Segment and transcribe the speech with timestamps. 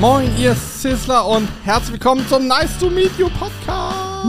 [0.00, 4.26] Moin, ihr Sizzler und herzlich willkommen zum Nice to Meet You Podcast.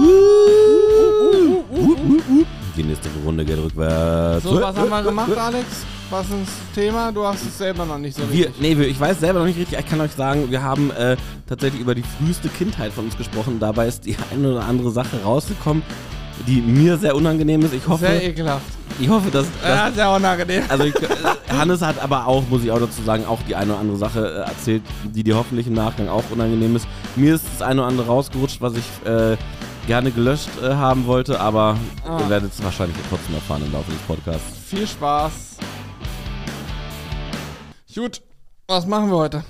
[2.77, 4.43] Die nächste Runde geht rückwärts.
[4.43, 5.65] So, was haben wir gemacht, Alex?
[6.09, 7.11] Was ist das Thema?
[7.11, 8.77] Du hast es selber noch nicht so Wir, richtig.
[8.77, 9.79] nee, ich weiß selber noch nicht richtig.
[9.79, 11.17] Ich kann euch sagen, wir haben äh,
[11.47, 13.59] tatsächlich über die früheste Kindheit von uns gesprochen.
[13.59, 15.81] Dabei ist die eine oder andere Sache rausgekommen,
[16.47, 17.73] die mir sehr unangenehm ist.
[17.73, 18.65] Ich hoffe, Sehr ekelhaft.
[18.99, 20.63] ich hoffe, dass, Ja, dass sehr unangenehm.
[20.69, 21.07] also ich, äh,
[21.49, 24.19] Hannes hat aber auch, muss ich auch dazu sagen, auch die eine oder andere Sache
[24.45, 26.87] äh, erzählt, die dir hoffentlich im Nachgang auch unangenehm ist.
[27.15, 29.37] Mir ist das eine oder andere rausgerutscht, was ich äh,
[29.87, 31.77] gerne gelöscht äh, haben wollte, aber
[32.07, 32.19] Ah.
[32.19, 34.43] ihr werdet es wahrscheinlich trotzdem erfahren im Laufe des Podcasts.
[34.67, 35.57] Viel Spaß.
[37.95, 38.21] Gut,
[38.67, 39.43] was machen wir heute?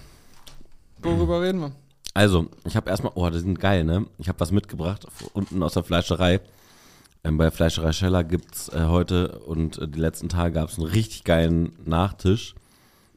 [1.02, 1.72] Worüber reden wir?
[2.13, 4.05] Also, ich habe erstmal, oh, die sind geil, ne?
[4.20, 6.39] Ich habe was mitgebracht, unten aus der Fleischerei.
[7.25, 11.23] Ähm, bei Fleischerei Scheller gibt's äh, heute und äh, die letzten Tage gab's einen richtig
[11.23, 12.53] geilen Nachtisch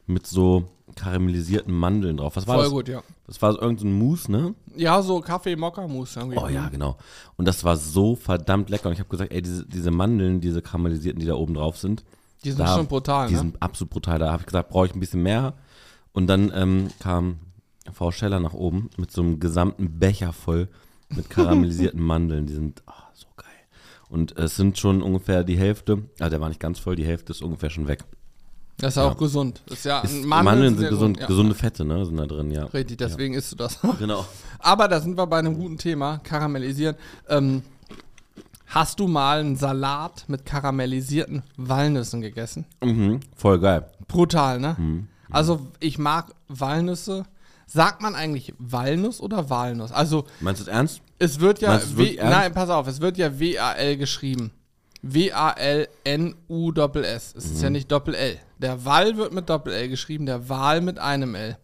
[0.06, 0.64] mit so
[0.96, 2.34] karamellisierten Mandeln drauf.
[2.36, 2.72] Was war Voll das?
[2.72, 3.02] gut, ja.
[3.26, 4.54] Das war so irgendein Mousse, ne?
[4.74, 6.38] Ja, so Kaffee-Mokka-Mousse irgendwie.
[6.38, 6.96] Oh ja, genau.
[7.36, 8.86] Und das war so verdammt lecker.
[8.88, 12.04] Und ich habe gesagt, ey, diese, diese Mandeln, diese karamellisierten, die da oben drauf sind,
[12.44, 13.40] Die sind da- schon brutal, die ne?
[13.40, 14.18] sind absolut brutal.
[14.18, 15.52] Da habe ich gesagt, brauche ich ein bisschen mehr.
[16.12, 17.38] Und dann ähm, kam
[17.92, 20.68] Frau Scheller nach oben mit so einem gesamten Becher voll
[21.10, 22.46] mit karamellisierten Mandeln.
[22.46, 22.94] Die sind geil.
[24.08, 27.32] Und es sind schon ungefähr die Hälfte, also der war nicht ganz voll, die Hälfte
[27.32, 28.04] ist ungefähr schon weg.
[28.78, 29.60] Das ist ja auch gesund.
[29.66, 31.26] Das ist ja, Ist, Mandeln Mandeln, sind sehr gesund, ja.
[31.26, 32.06] gesunde Fette, ne?
[32.06, 32.64] Sind da drin, ja.
[32.66, 33.78] Richtig, deswegen isst du das.
[33.98, 34.24] Genau.
[34.60, 36.94] Aber da sind wir bei einem guten Thema, karamellisieren.
[37.28, 37.62] Ähm,
[38.66, 42.66] hast du mal einen Salat mit karamellisierten Walnüssen gegessen?
[42.80, 43.86] Mhm, voll geil.
[44.06, 45.06] Brutal, ne?
[45.28, 47.24] Also ich mag Walnüsse.
[47.66, 49.92] Sagt man eigentlich Walnuss oder Walnuss?
[49.92, 51.02] Also Meinst du das ernst?
[51.18, 54.52] Es wird ja, Meinst W nein, pass auf, es wird ja W-A-L geschrieben.
[55.02, 56.44] W-A-L-N-U-S-S.
[57.36, 58.38] Es ist ja nicht Doppel-L.
[58.58, 61.56] Der Wal wird mit Doppel-L geschrieben, der Wal mit einem L.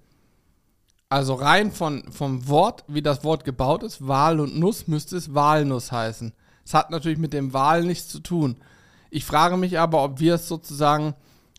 [1.08, 5.34] Also rein von, vom Wort, wie das Wort gebaut ist, Wal und Nuss, müsste es
[5.34, 6.32] Walnuss heißen.
[6.64, 8.56] Es hat natürlich mit dem Wal nichts zu tun.
[9.10, 11.14] Ich frage mich aber, ob wir es sozusagen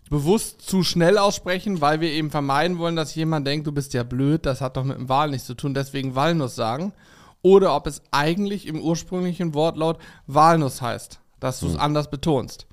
[0.10, 4.04] bewusst zu schnell aussprechen, weil wir eben vermeiden wollen, dass jemand denkt, du bist ja
[4.04, 6.94] blöd, das hat doch mit dem Wal nichts zu tun, deswegen Walnuss sagen.
[7.46, 12.66] Oder ob es eigentlich im ursprünglichen Wortlaut Walnuss heißt, dass du es anders betonst.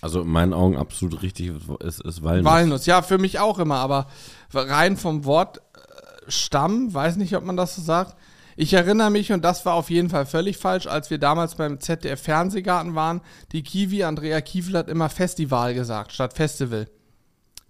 [0.00, 2.50] Also in meinen Augen absolut richtig ist, ist Walnuss.
[2.50, 4.06] Walnuss, ja, für mich auch immer, aber
[4.54, 8.16] rein vom Wort äh, Stamm, weiß nicht, ob man das so sagt.
[8.56, 11.78] Ich erinnere mich, und das war auf jeden Fall völlig falsch, als wir damals beim
[11.78, 13.20] ZDF Fernsehgarten waren,
[13.52, 16.88] die Kiwi, Andrea Kiefel hat immer Festival gesagt, statt Festival.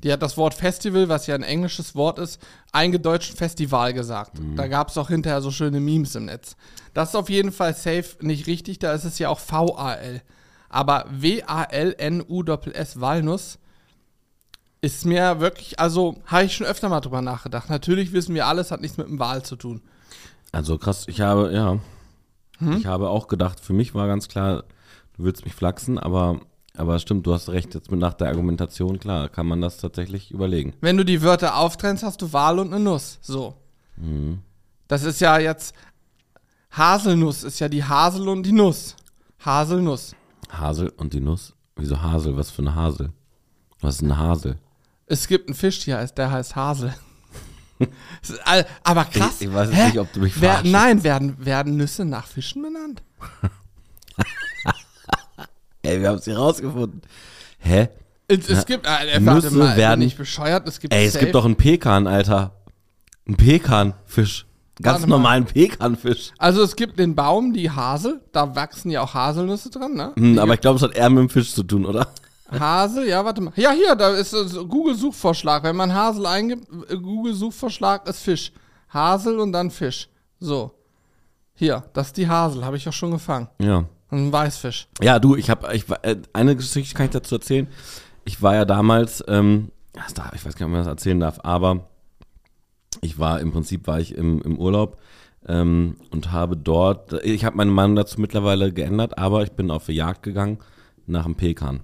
[0.03, 2.41] Die hat das Wort Festival, was ja ein englisches Wort ist,
[2.73, 4.39] eingedeutscht Festival gesagt.
[4.57, 6.57] Da gab es auch hinterher so schöne Memes im Netz.
[6.95, 10.23] Das ist auf jeden Fall safe nicht richtig, da ist es ja auch V-A-L.
[10.69, 13.59] Aber W-A-L-N-U-S-S Walnuss
[14.81, 17.71] ist mir wirklich, also habe ich schon öfter mal drüber nachgedacht.
[17.71, 19.83] Natürlich wissen wir alles, hat nichts mit dem Wahl zu tun.
[20.51, 21.79] Also krass, ich habe, ja.
[22.59, 22.77] Hm?
[22.79, 24.65] Ich habe auch gedacht, für mich war ganz klar,
[25.17, 26.41] du willst mich flachsen, aber,
[26.77, 30.31] aber stimmt, du hast recht, jetzt mit nach der Argumentation, klar, kann man das tatsächlich
[30.31, 30.73] überlegen.
[30.81, 33.19] Wenn du die Wörter auftrennst, hast du Wahl und eine Nuss.
[33.23, 33.55] So.
[34.89, 35.75] Das ist ja jetzt,
[36.71, 38.97] Haselnuss ist ja die Hasel und die Nuss.
[39.45, 40.15] Haselnuss.
[40.51, 41.55] Hasel und die Nuss?
[41.77, 42.37] Wieso Hasel?
[42.37, 43.13] Was für eine Hasel?
[43.81, 44.59] Was ist eine Hasel?
[45.07, 46.95] Es gibt einen Fisch, der heißt, der heißt Hasel.
[48.85, 49.41] Aber krass.
[49.41, 49.87] Ich- ich weiß hä?
[49.87, 50.63] nicht, ob du mich Wer.
[50.65, 53.03] Nein, werden, werden Nüsse nach Fischen benannt?
[55.83, 57.03] Ey, wir haben es hier rausgefunden.
[57.59, 57.89] Hä?
[58.29, 60.67] Es, es gibt, äh, Nüsse mal, werden- bin ich bescheuert?
[60.67, 62.53] Es gibt Ey, es safe- gibt doch einen Pekan, Alter.
[63.29, 64.47] Ein Pekanfisch.
[64.81, 65.17] Ganz Warte mal.
[65.17, 66.33] normalen Pekanfisch.
[66.39, 70.13] Also es gibt den Baum, die Hasel, da wachsen ja auch Haselnüsse dran, ne?
[70.17, 72.09] Hm, aber ich glaube, es hat eher mit dem Fisch zu tun, oder?
[72.51, 73.53] Hasel, ja, warte mal.
[73.57, 75.63] Ja, hier, da ist Google-Suchvorschlag.
[75.63, 78.53] Wenn man Hasel eingibt, äh, Google-Suchvorschlag ist Fisch.
[78.89, 80.09] Hasel und dann Fisch.
[80.41, 80.73] So.
[81.55, 83.49] Hier, das ist die Hasel, habe ich auch schon gefangen.
[83.61, 83.85] Ja.
[84.13, 84.89] Ein Weißfisch.
[85.01, 87.67] Ja, du, ich habe, ich, war- äh, eine Geschichte kann ich dazu erzählen.
[88.25, 89.71] Ich war ja damals, ähm,
[90.15, 91.89] darf, ich weiß gar nicht, ob man das erzählen darf, aber
[93.01, 94.99] ich war im Prinzip war ich im, im Urlaub
[95.49, 99.87] ähm, und habe dort, ich habe meine Meinung dazu mittlerweile geändert, aber ich bin auf
[99.87, 100.59] die Jagd gegangen
[101.07, 101.81] nach einem Pekan.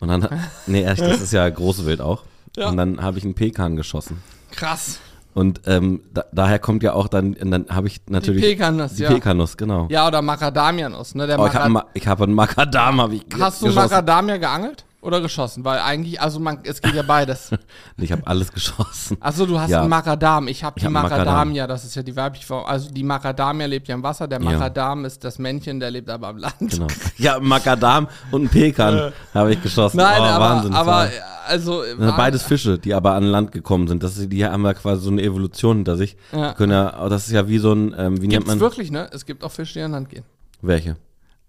[0.00, 0.28] Und dann,
[0.66, 2.24] nee, echt, das ist ja große Wild auch.
[2.56, 2.68] Ja.
[2.68, 4.22] Und dann habe ich einen Pekan geschossen.
[4.50, 4.98] Krass.
[5.34, 9.10] Und ähm, da, daher kommt ja auch dann, dann habe ich natürlich Pekanuss, die ja.
[9.10, 9.88] Pekanuss, genau.
[9.90, 11.26] Ja, oder Macadamianuss, ne?
[11.26, 11.46] Der Oh,
[11.94, 13.90] ich habe einen Makadam, habe ich Hast du geschossen.
[13.90, 14.84] Macadamia geangelt?
[15.04, 17.50] Oder geschossen, weil eigentlich, also man, es geht ja beides.
[17.98, 19.16] Ich habe alles geschossen.
[19.20, 19.80] Achso, du hast Ja.
[19.80, 20.48] einen Makadam.
[20.48, 21.26] Ich habe die hab einen Makadam.
[21.26, 22.64] Macadamia, das ist ja die weibliche Form.
[22.66, 24.50] Also die Macadamia lebt ja im Wasser, der Ja.
[24.50, 26.54] Makadam ist das Männchen, der lebt aber am Land.
[26.58, 26.86] Genau.
[27.18, 29.98] Ja, Makadam und ein Pekan habe ich geschossen.
[29.98, 30.72] Nein, oh, aber, Wahnsinn.
[30.72, 31.10] das aber äh,
[31.46, 31.82] also
[32.16, 34.02] beides Fische, die aber an Land gekommen sind.
[34.02, 36.16] Das, ist- die haben ja quasi so eine Evolution hinter sich.
[36.32, 36.50] Ja.
[36.50, 38.90] Die Können ja, das ist ja wie so ein, ähm, wie nennt gibt's man wirklich,
[38.90, 39.08] ne?
[39.12, 40.24] Es gibt auch Fische, die an Land gehen.
[40.62, 40.96] welche?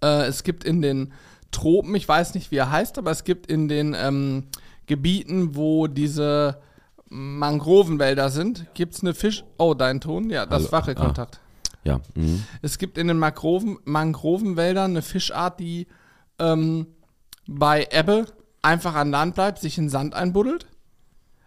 [0.04, 1.14] Äh, es gibt in den
[1.56, 4.44] Tropen, ich weiß nicht, wie er heißt, aber es gibt in den ähm,
[4.86, 6.60] Gebieten, wo diese
[7.10, 9.44] Mangrovenwälder sind, gibt es eine Fisch.
[9.58, 10.30] Oh, dein Ton?
[10.30, 11.40] Ja, das Hallo, Wackelkontakt.
[11.84, 12.02] Ja.
[12.16, 12.44] Mhm.
[12.62, 15.88] Es gibt in den Mangroven, Mangrovenwäldern eine Fischart, die
[16.40, 16.88] ähm,
[17.48, 18.26] bei Ebbe
[18.62, 20.68] einfach an Land bleibt, sich in Sand einbuddelt.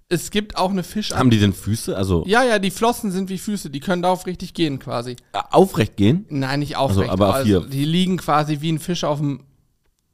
[0.09, 1.19] Es gibt auch eine Fischart.
[1.19, 1.95] Haben die denn Füße?
[1.95, 5.17] Also ja, ja, die Flossen sind wie Füße, die können darauf richtig gehen quasi.
[5.33, 6.25] äh, aufrecht gehen?
[6.31, 7.11] Nein, nicht aufrecht.
[7.11, 9.41] aber auf also, die liegen quasi wie ein Fisch auf dem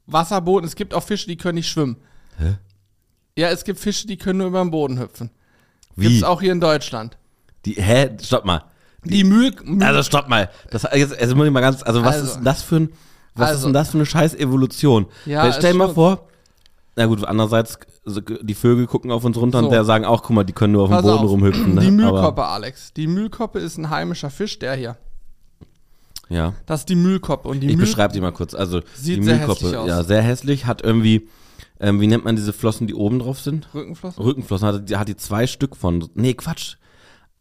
[0.07, 0.67] Wasserboden.
[0.67, 1.97] Es gibt auch Fische, die können nicht schwimmen.
[2.37, 2.55] Hä?
[3.37, 5.29] Ja, es gibt Fische, die können nur über den Boden hüpfen.
[5.95, 6.07] Wie?
[6.07, 7.17] Gibt's auch hier in Deutschland.
[7.65, 8.11] Die, hä?
[8.21, 8.63] Stopp mal.
[9.03, 10.49] Die Mühl, Mühl Also stopp mal.
[10.71, 12.25] Das, jetzt, jetzt muss ich mal ganz, also was Also.
[12.27, 12.89] ist denn das für ein,
[13.35, 13.67] was ist Also.
[13.67, 15.05] denn das für eine scheiß Evolution?
[15.25, 16.27] Ja, Weil stell ist dir mal vor,
[16.95, 19.65] na gut, andererseits, die Vögel gucken auf uns runter So.
[19.65, 21.29] und der sagen auch, guck mal, die können nur auf dem Boden auf.
[21.29, 21.75] rumhüpfen.
[21.75, 21.81] Ne?
[21.81, 22.93] Die Aber, Mühlkoppe, Alex.
[22.93, 24.97] Die Mühlkoppe ist ein heimischer Fisch, der hier.
[26.29, 26.53] Ja.
[26.65, 27.47] Das ist die Mühlkoppe.
[27.49, 28.53] Und die Ich Mühl beschreibe die mal kurz.
[28.53, 29.87] Also Sieht die sehr hässlich aus.
[29.87, 31.27] ja, sehr hässlich, hat irgendwie,
[31.79, 33.67] ähm, wie nennt man diese Flossen, die oben drauf sind?
[33.73, 34.23] Rückenflossen.
[34.23, 36.07] Rückenflossen, hat, die hat die zwei Stück von.
[36.15, 36.75] Nee, Quatsch.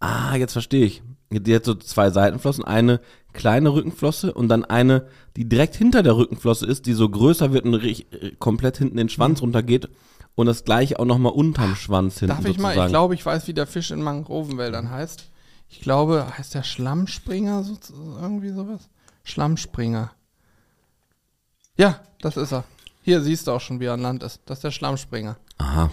[0.00, 1.02] Ah, jetzt verstehe ich.
[1.31, 3.00] Die hat so zwei Seitenflossen, eine
[3.32, 5.06] kleine Rückenflosse und dann eine,
[5.37, 8.04] die direkt hinter der Rückenflosse ist, die so größer wird und äh,
[8.38, 9.88] komplett hinten den Schwanz runtergeht
[10.37, 12.87] und das gleiche auch nochmal unterm Schwanz hinten Darf ich mal, sozusagen.
[12.87, 15.30] ich glaube, ich weiß, wie der Fisch in Mangrovenwäldern heißt.
[15.75, 17.76] Ich glaube, heißt der Schlammspringer, so,
[18.21, 18.88] irgendwie sowas?
[19.25, 20.12] Schlammspringer.
[21.76, 22.62] Ja, das ist er.
[23.03, 24.41] Hier siehst du auch schon, wie er an Land ist.
[24.47, 25.37] Das ist der Schlammspringer.
[25.59, 25.91] Aha,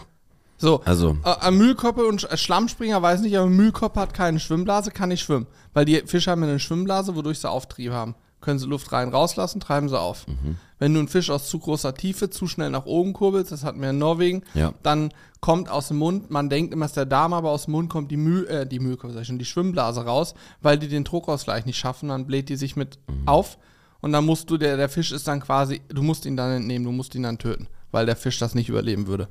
[0.57, 4.91] So, also, äh, äh, Mühlkoppe und äh, Schlammspringer weiß nicht, aber Mühlkoppe hat keine Schwimmblase,
[4.91, 5.47] kann nicht schwimmen.
[5.73, 8.13] Weil die Fische haben eine Schwimmblase, wodurch sie Auftrieb haben.
[8.39, 10.27] Können sie Luft rein rauslassen, treiben sie auf.
[10.27, 10.57] Mhm.
[10.81, 13.79] Wenn du einen Fisch aus zu großer Tiefe zu schnell nach oben kurbelst, das hatten
[13.83, 14.73] wir in Norwegen, Ja.
[14.81, 17.73] dann kommt aus dem Mund, man denkt immer, es ist der Darm, aber aus dem
[17.73, 18.79] Mund kommt die Mühl, äh, die
[19.23, 20.33] schon, die Schwimmblase raus,
[20.63, 23.27] weil die den Druckausgleich nicht schaffen, dann bläht die sich mit Mhm.
[23.27, 23.59] auf
[24.01, 26.83] und dann musst du, der, der Fisch ist dann quasi, du musst ihn dann entnehmen,
[26.85, 29.27] du musst ihn dann töten, weil der Fisch das nicht überleben würde.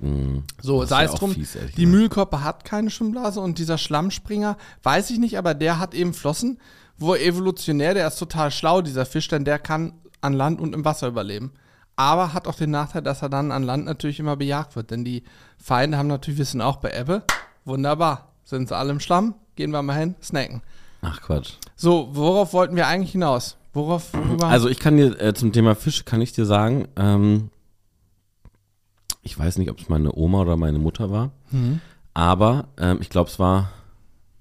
[0.00, 1.86] mh, So, sei es drum, fies, die.
[1.86, 6.58] Mühlkoppe hat keine Schwimmblase und dieser Schlammspringer, weiß ich nicht, aber der hat eben Flossen,
[6.98, 10.84] wo evolutionär, der ist total schlau, dieser Fisch, denn der kann an Land und im
[10.84, 11.52] Wasser überleben.
[11.96, 15.04] Aber hat auch den Nachteil, dass er dann an Land natürlich immer bejagt wird, denn
[15.04, 15.22] die
[15.58, 17.22] Feinde haben natürlich, wissen auch bei Ebbe,
[17.64, 20.62] wunderbar, sind sie alle im Schlamm, gehen wir mal hin, snacken.
[21.02, 21.54] ach Quatsch.
[21.76, 23.56] So, worauf wollten wir eigentlich hinaus?
[23.74, 24.10] Worauf?
[24.42, 27.50] Also ich kann dir äh, zum Thema Fische kann ich dir sagen, ähm,
[29.22, 31.80] ich weiß nicht, ob es meine Oma oder meine Mutter war, Mhm.
[32.14, 33.70] aber ähm, ich glaube es war,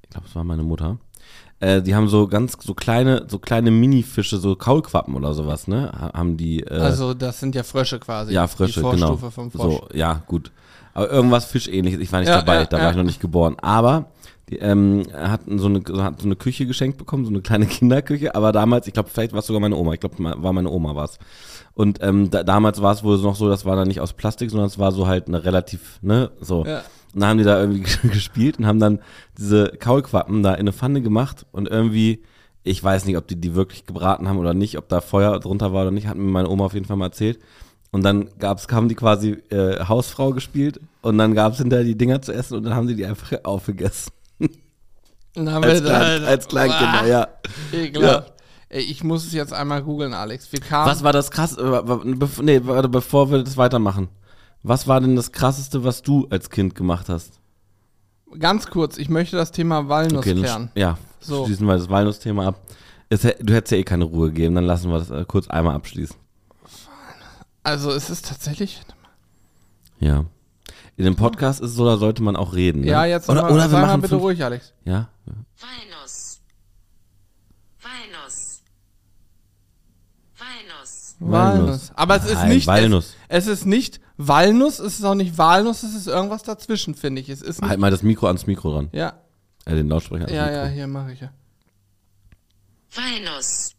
[0.03, 0.97] ich glaube es war meine Mutter.
[1.61, 5.91] Äh, die haben so ganz so kleine, so kleine Mini-Fische, so Kaulquappen oder sowas, ne?
[5.91, 6.61] Ha- Haben die.
[6.63, 8.33] Äh, also, das sind ja Frösche quasi.
[8.33, 9.07] ja, Frösche, die genau.
[9.17, 9.73] Vorstufe vom Frosch.
[9.73, 10.51] So, ja, gut.
[10.93, 12.91] Aber irgendwas Fischähnliches, ich war nicht Ja, dabei, ja, da war ja.
[12.91, 13.57] ich noch nicht geboren.
[13.61, 14.05] Aber
[14.49, 17.65] die, ähm, er hat so eine, hat so eine Küche geschenkt bekommen, so eine kleine
[17.67, 20.69] Kinderküche, aber damals, ich glaube, vielleicht war es sogar meine Oma, ich glaube, war meine
[20.69, 21.19] Oma war's.
[21.73, 24.49] Und ähm, da, damals war es wohl noch so, das war dann nicht aus Plastik,
[24.49, 26.65] sondern es war so halt eine relativ, ne, so.
[26.65, 26.81] Ja.
[27.13, 28.99] Und dann haben die da irgendwie gespielt und haben dann
[29.37, 32.23] diese Kaulquappen da in eine Pfanne gemacht und irgendwie,
[32.63, 35.73] ich weiß nicht, ob die die wirklich gebraten haben oder nicht, ob da Feuer drunter
[35.73, 37.39] war oder nicht, hat mir meine Oma auf jeden Fall mal erzählt.
[37.91, 42.21] Und dann gab's, haben die quasi äh, Hausfrau gespielt und dann gab's hinterher die Dinger
[42.21, 44.11] zu essen und dann haben sie die einfach aufgegessen.
[45.35, 47.27] Als, Klein, als Kleinkinder, ja.
[47.71, 48.33] Ekelhaft.
[48.71, 50.51] Ey, ich muss es jetzt einmal googeln, Alex.
[50.51, 50.89] Wir kamen.
[50.91, 51.57] Was war das krass?
[51.57, 54.09] äh, bev- Nee, warte, bevor wir das weitermachen.
[54.63, 57.39] Was war denn das krasseste, was du als Kind gemacht hast?
[58.37, 60.71] Ganz kurz, ich möchte das Thema Walnuss dann klären.
[60.75, 61.45] ja, So.
[61.45, 62.61] schließen wir das Walnuss-Thema ab.
[63.09, 65.75] Es, du hättest ja eh keine Ruhe gegeben, dann lassen wir das äh, kurz einmal
[65.75, 66.15] abschließen.
[67.63, 68.81] Also es ist tatsächlich.
[69.99, 70.25] Ja.
[70.95, 72.81] In dem Podcast ist es so, da sollte man auch reden.
[72.81, 72.87] Ne?
[72.87, 74.73] Ja, jetzt oder, mal, oder wir machen bitte fünf, ruhig, Alex.
[74.85, 76.41] Ja, Walnuss.
[80.37, 81.08] Walnuss.
[81.19, 81.59] Walnuss.
[81.67, 81.91] Walnuss.
[81.95, 82.67] Aber es ist Nein, nicht.
[82.67, 83.15] Walnuss.
[83.27, 87.21] Es, es ist nicht Walnuss, es ist auch nicht Walnuss, es ist irgendwas dazwischen, finde
[87.21, 87.29] ich.
[87.29, 88.89] Es ist halt mal das Mikro ans Mikro ran.
[88.91, 89.13] Ja,
[89.65, 90.57] Äh, den Lautsprecher ans ja, Mikro.
[90.57, 91.31] ja, hier mache ich ja.
[92.95, 93.71] Walnuss.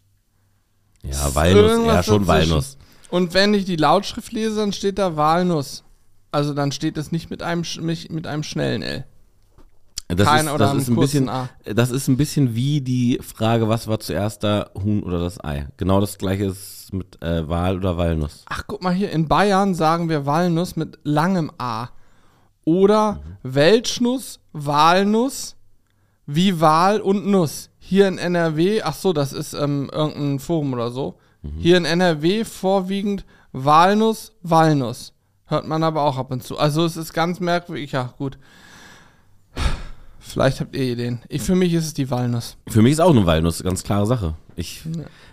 [1.03, 2.51] Ja, Walnuss, Irgendwas ja, schon dazwischen.
[2.51, 2.77] Walnuss.
[3.11, 5.83] Und wenn ich die Lautschrift lese, dann steht da Walnuss.
[6.31, 9.05] Also dann steht es nicht mit einem, mit einem schnellen L.
[10.17, 11.49] Das Kein ist, das ist ein bisschen, A.
[11.65, 15.69] das ist ein bisschen wie die Frage, was war zuerst da, Huhn oder das Ei?
[15.77, 18.45] Genau das gleiche ist mit äh, Wal oder Walnuss.
[18.49, 21.89] Ach, guck mal hier, in Bayern sagen wir Walnuss mit langem A.
[22.65, 25.57] Oder Weltschnuss, Walnuss,
[26.27, 27.71] wie Wal und Nuss.
[27.79, 31.19] Hier in NRW, ach so, das ist ähm, irgendein Forum oder so.
[31.57, 35.15] Hier in NRW vorwiegend Walnuss, Walnuss.
[35.47, 36.59] Hört man aber auch ab und zu.
[36.59, 37.93] Also es ist ganz merkwürdig.
[37.93, 38.39] Ja, gut.
[40.33, 41.21] Vielleicht habt ihr Ideen.
[41.29, 42.57] Ich, für mich ist es die Walnuss.
[42.69, 44.35] Für mich ist auch eine Walnuss, ganz klare Sache.
[44.57, 44.83] Ich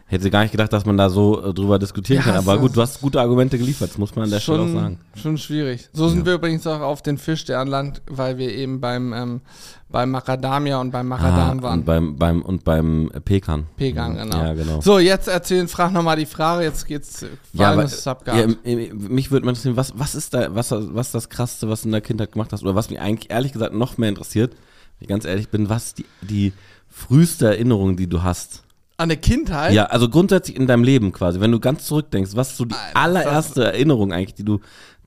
[0.06, 2.36] hätte gar nicht gedacht, dass man da so äh, drüber diskutieren Ja, kann.
[2.38, 4.68] Aber so- gut, du hast gute Argumente geliefert, das muss man an der Stelle auch
[4.70, 5.00] sagen.
[5.22, 5.90] Schon schwierig.
[5.92, 9.42] So sind wir übrigens auch auf den Fisch der anlangt, weil wir eben beim, ähm,
[9.90, 11.80] beim Macadamia und beim Macadam Ah, waren.
[11.80, 13.66] und beim, beim, und beim äh, Pekan.
[13.76, 14.38] Pegang, genau.
[14.38, 14.80] Ja, genau.
[14.82, 18.12] So, jetzt erzählen, frag nochmal die Frage, jetzt geht's äh, Ja, aber, Walnuss ist ja,
[18.14, 18.44] abgehakt.
[18.44, 21.82] m- m- mich würde mal interessieren, was, was ist da, was, was das Krasseste, was
[21.82, 22.64] du in der Kindheit gemacht hast?
[22.64, 24.56] Oder was mich eigentlich ehrlich gesagt noch mehr interessiert,
[25.00, 26.54] ich ganz ehrlich bin, was die, die
[26.90, 28.64] früheste Erinnerung, die du hast?
[28.98, 29.74] An der Kindheit?
[29.74, 32.74] Ja, also grundsätzlich in deinem Leben quasi, wenn du ganz zurückdenkst, was ist so die
[32.74, 34.60] Alter, allererste Erinnerung eigentlich, die du,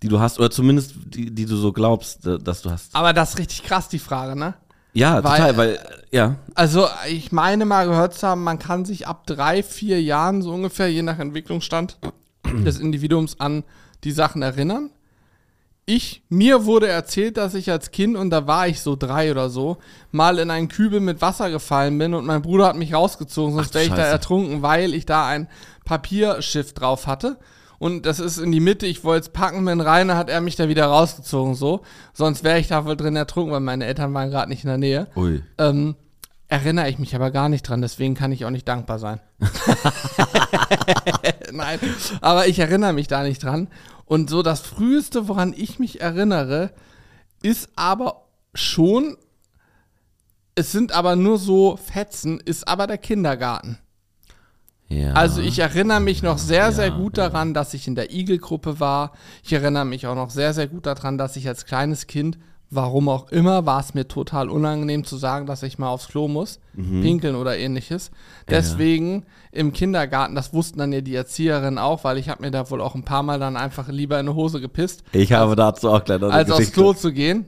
[0.02, 2.94] die du hast, oder zumindest die, die du so glaubst, äh, dass du hast?
[2.94, 4.54] Aber das ist richtig krass, die Frage, ne?
[4.92, 5.78] Ja, Weil- total, weil,
[6.10, 10.42] ja, Also, ich meine mal gehört zu haben, man kann sich ab drei, vier Jahren
[10.42, 11.98] so ungefähr, je nach Entwicklungsstand
[12.64, 13.64] des Individuums, an
[14.04, 14.90] die Sachen erinnern.
[15.90, 19.50] Ich, mir wurde erzählt, dass ich als Kind, und da war ich so drei oder
[19.50, 19.78] so,
[20.12, 23.74] mal in einen Kübel mit Wasser gefallen bin und mein Bruder hat mich rausgezogen, sonst
[23.74, 25.48] wäre ich da ertrunken, weil ich da ein
[25.84, 27.38] Papierschiff drauf hatte.
[27.80, 30.54] Und das ist in die Mitte, ich wollte es packen, bin rein, hat er mich
[30.54, 31.80] da wieder rausgezogen, so.
[32.12, 34.78] Sonst wäre ich da wohl drin ertrunken, weil meine Eltern waren gerade nicht in der
[34.78, 35.08] Nähe.
[35.16, 35.42] ui.
[35.58, 35.96] Ähm,
[36.46, 39.18] erinnere ich mich aber gar nicht dran, deswegen kann ich auch nicht dankbar sein.
[41.52, 41.80] Nein,
[42.20, 43.66] aber ich erinnere mich da nicht dran.
[44.10, 46.72] Und so das Früheste, woran ich mich erinnere,
[47.44, 49.16] ist aber schon,
[50.56, 53.78] es sind aber nur so Fetzen, ist aber der Kindergarten.
[54.88, 55.12] Ja.
[55.12, 58.80] Also ich erinnere mich noch sehr, sehr Ja, gut daran, dass ich in der Igelgruppe
[58.80, 59.12] war.
[59.44, 62.36] Ich erinnere mich auch noch sehr, sehr gut daran, dass ich als kleines Kind,
[62.70, 66.28] warum auch immer, war es mir total unangenehm zu sagen, dass ich mal aufs Klo
[66.28, 67.02] muss, Mhm.
[67.02, 68.10] pinkeln oder ähnliches.
[68.48, 72.70] Deswegen im Kindergarten, das wussten dann ja die Erzieherinnen auch, weil ich habe mir da
[72.70, 75.90] wohl auch ein paar Mal dann einfach lieber in eine Hose gepisst, ich habe dazu
[75.90, 76.72] auch gleich noch als aufs.
[76.72, 77.46] Klo zu gehen.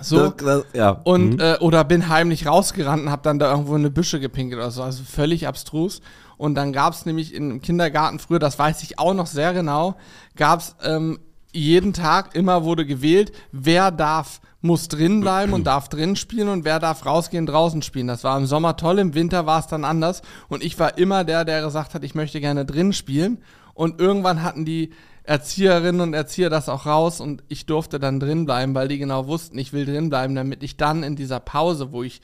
[0.00, 0.28] So.
[0.30, 0.90] Das, das, ja.
[1.04, 4.60] Und, äh, oder bin heimlich rausgerannt und hab dann da irgendwo in eine Büsche gepinkelt
[4.60, 4.82] oder so.
[4.82, 6.02] Also völlig abstrus.
[6.36, 9.94] Und dann gab's nämlich im Kindergarten früher, das weiß ich auch noch sehr genau,
[10.36, 11.20] gab's ähm,
[11.54, 16.64] jeden Tag, immer wurde gewählt, wer darf, muss drin bleiben und darf drin spielen und
[16.64, 18.06] wer darf rausgehen, draußen spielen.
[18.06, 20.22] Das war im Sommer toll, im Winter war es dann anders.
[20.48, 23.38] Und ich war immer der, der gesagt hat, ich möchte gerne drin spielen.
[23.74, 24.90] Und irgendwann hatten die
[25.24, 29.26] Erzieherinnen und Erzieher das auch raus und ich durfte dann drin bleiben, weil die genau
[29.26, 32.20] wussten, ich will drin bleiben, damit ich dann in dieser Pause, wo ich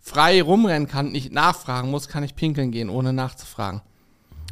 [0.00, 3.82] frei rumrennen kann, nicht nachfragen muss, kann ich pinkeln gehen, ohne nachzufragen.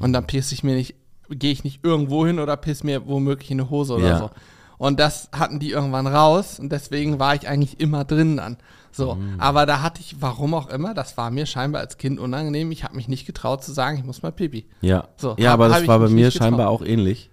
[0.01, 0.95] Und dann piss ich mir nicht,
[1.37, 4.19] gehe ich nicht irgendwo hin oder piss mir womöglich in eine Hose oder Ja.
[4.19, 4.31] so.
[4.79, 8.57] Und das hatten die irgendwann raus und deswegen war ich eigentlich immer drin dann.
[8.91, 12.71] So, aber da hatte ich, warum auch immer, das war mir scheinbar als Kind unangenehm.
[12.73, 14.67] Ich habe mich nicht getraut zu sagen, ich muss mal pipi.
[14.83, 17.31] Ja, So, ja hab- aber das war bei mir scheinbar auch ähnlich.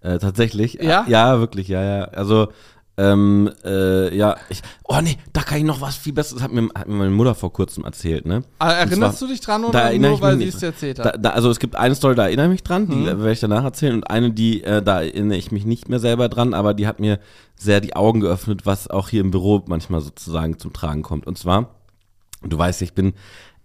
[0.00, 0.74] Äh, tatsächlich.
[0.74, 1.04] Ja?
[1.06, 2.04] Ja, wirklich, ja, ja.
[2.06, 2.48] Also,
[2.96, 6.68] ähm, äh, ja, ich, oh nee, da kann ich noch was viel Besseres, hat mir,
[6.76, 8.44] hat mir meine Mutter vor kurzem erzählt, ne?
[8.60, 11.04] Aber erinnerst zwar- du dich dran Da oder nur, ich weil sie es erzählt Da,
[11.06, 11.16] hat?
[11.24, 13.06] da, also es gibt eine Story, da erinnere ich mich dran, die Mhm.
[13.06, 16.28] werde ich danach erzählen und eine, die, äh, da erinnere ich mich nicht mehr selber
[16.28, 17.18] dran, aber die hat mir
[17.56, 21.26] sehr die Augen geöffnet, was auch hier im Büro manchmal sozusagen zum Tragen kommt.
[21.26, 21.70] Und zwar,
[22.42, 23.12] du weißt, ich bin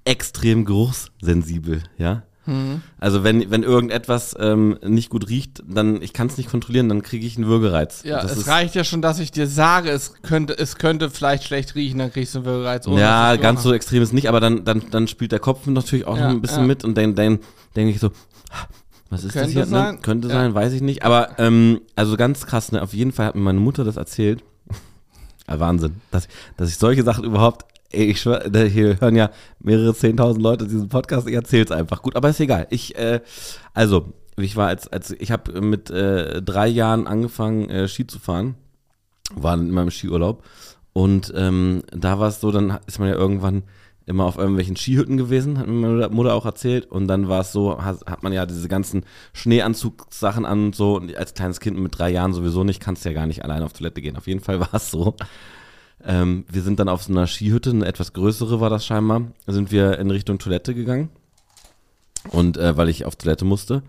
[0.05, 2.23] extrem geruchssensibel, ja.
[2.49, 2.81] Mhm.
[2.99, 7.01] Also wenn, wenn irgendetwas ähm, nicht gut riecht, dann, ich kann es nicht kontrollieren, dann
[7.03, 8.03] kriege ich einen Würgereiz.
[8.03, 11.43] Ja, das es reicht ja schon, dass ich dir sage, es könnte, es könnte vielleicht
[11.43, 12.85] schlecht riechen, dann kriegst du einen Würgereiz.
[12.87, 16.17] ja, ganz so extrem ist nicht, aber dann, dann, dann spielt der Kopf natürlich auch
[16.17, 16.67] Ja, noch ein bisschen ja.
[16.67, 17.39] mit und dann, dann
[17.75, 18.11] denke ich so,
[19.09, 19.65] was ist das Könnte hier?
[19.65, 19.95] sein.
[19.95, 20.01] Ne?
[20.01, 20.33] Könnte Ja.
[20.35, 21.03] sein, weiß ich nicht.
[21.03, 22.81] Aber ähm, also ganz krass, ne?
[22.81, 24.43] Auf jeden Fall hat mir meine Mutter das erzählt.
[25.47, 26.27] Wahnsinn, dass,
[26.57, 31.27] dass ich solche Sachen überhaupt, ich schwör, hier hören ja mehrere zehntausend Leute diesen Podcast,
[31.27, 32.01] ich erzähl's einfach.
[32.01, 32.67] Gut, aber ist egal.
[32.69, 33.21] Ich, äh,
[33.73, 38.19] also, ich war als, als ich habe mit äh, drei Jahren angefangen, äh, Ski zu
[38.19, 38.55] fahren.
[39.35, 40.43] War in meinem Skiurlaub.
[40.93, 43.63] Und ähm, da war es so, dann ist man ja irgendwann
[44.05, 46.87] immer auf irgendwelchen Skihütten gewesen, hat mir meine Mutter auch erzählt.
[46.87, 49.03] Und dann war es so, hat, hat man ja diese ganzen
[49.33, 50.95] Schneeanzugssachen an und so.
[50.95, 53.73] Und als kleines Kind mit drei Jahren sowieso nicht, kannst ja gar nicht alleine auf
[53.73, 54.17] Toilette gehen.
[54.17, 55.15] Auf jeden Fall war es so.
[56.05, 59.71] Ähm, wir sind dann auf so einer Skihütte, eine etwas größere war das scheinbar, sind
[59.71, 61.09] wir in Richtung Toilette gegangen.
[62.29, 63.83] Und äh, weil ich auf Toilette musste.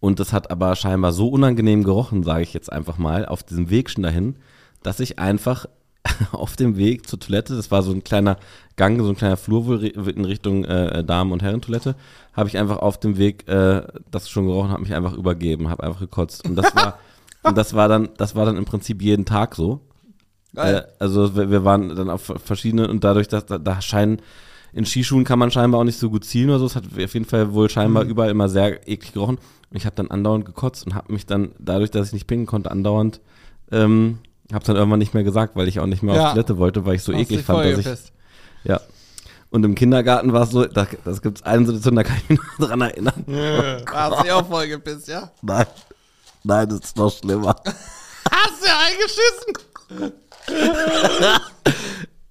[0.00, 3.70] Und das hat aber scheinbar so unangenehm gerochen, sage ich jetzt einfach mal, auf diesem
[3.70, 4.36] Weg schon dahin,
[4.82, 5.66] dass ich einfach
[6.32, 8.36] auf dem Weg zur Toilette, das war so ein kleiner
[8.76, 11.96] Gang, so ein kleiner Flur wohl in Richtung äh, Damen- und Herrentoilette,
[12.34, 15.84] habe ich einfach auf dem Weg, äh, das schon gerochen, habe mich einfach übergeben, habe
[15.84, 16.46] einfach gekotzt.
[16.46, 16.98] Und das war,
[17.42, 19.80] und das war dann, das war dann im Prinzip jeden Tag so.
[20.56, 24.20] Äh, also wir, wir waren dann auf verschiedene und dadurch, dass da, da scheinen
[24.72, 26.66] in Skischuhen kann man scheinbar auch nicht so gut zielen oder so.
[26.66, 28.10] Es hat auf jeden Fall wohl scheinbar mhm.
[28.10, 29.38] überall immer sehr eklig gerochen.
[29.70, 32.46] Und ich habe dann andauernd gekotzt und habe mich dann, dadurch, dass ich nicht pinken
[32.46, 33.20] konnte, andauernd,
[33.70, 34.18] ähm,
[34.52, 36.26] habe dann irgendwann nicht mehr gesagt, weil ich auch nicht mehr ja.
[36.26, 38.12] auf Toilette wollte, weil ich so Hast eklig fand, dass ich.
[38.64, 38.80] Ja.
[39.50, 42.28] Und im Kindergarten war es so, da, das gibt es eine Situation, da kann ich
[42.30, 43.24] mich noch dran erinnern.
[43.28, 45.30] Ja, oh hast du auch voll gepisst, ja?
[45.42, 45.66] Nein.
[46.42, 47.54] Nein, das ist noch schlimmer.
[48.30, 50.14] Hast du eingeschissen?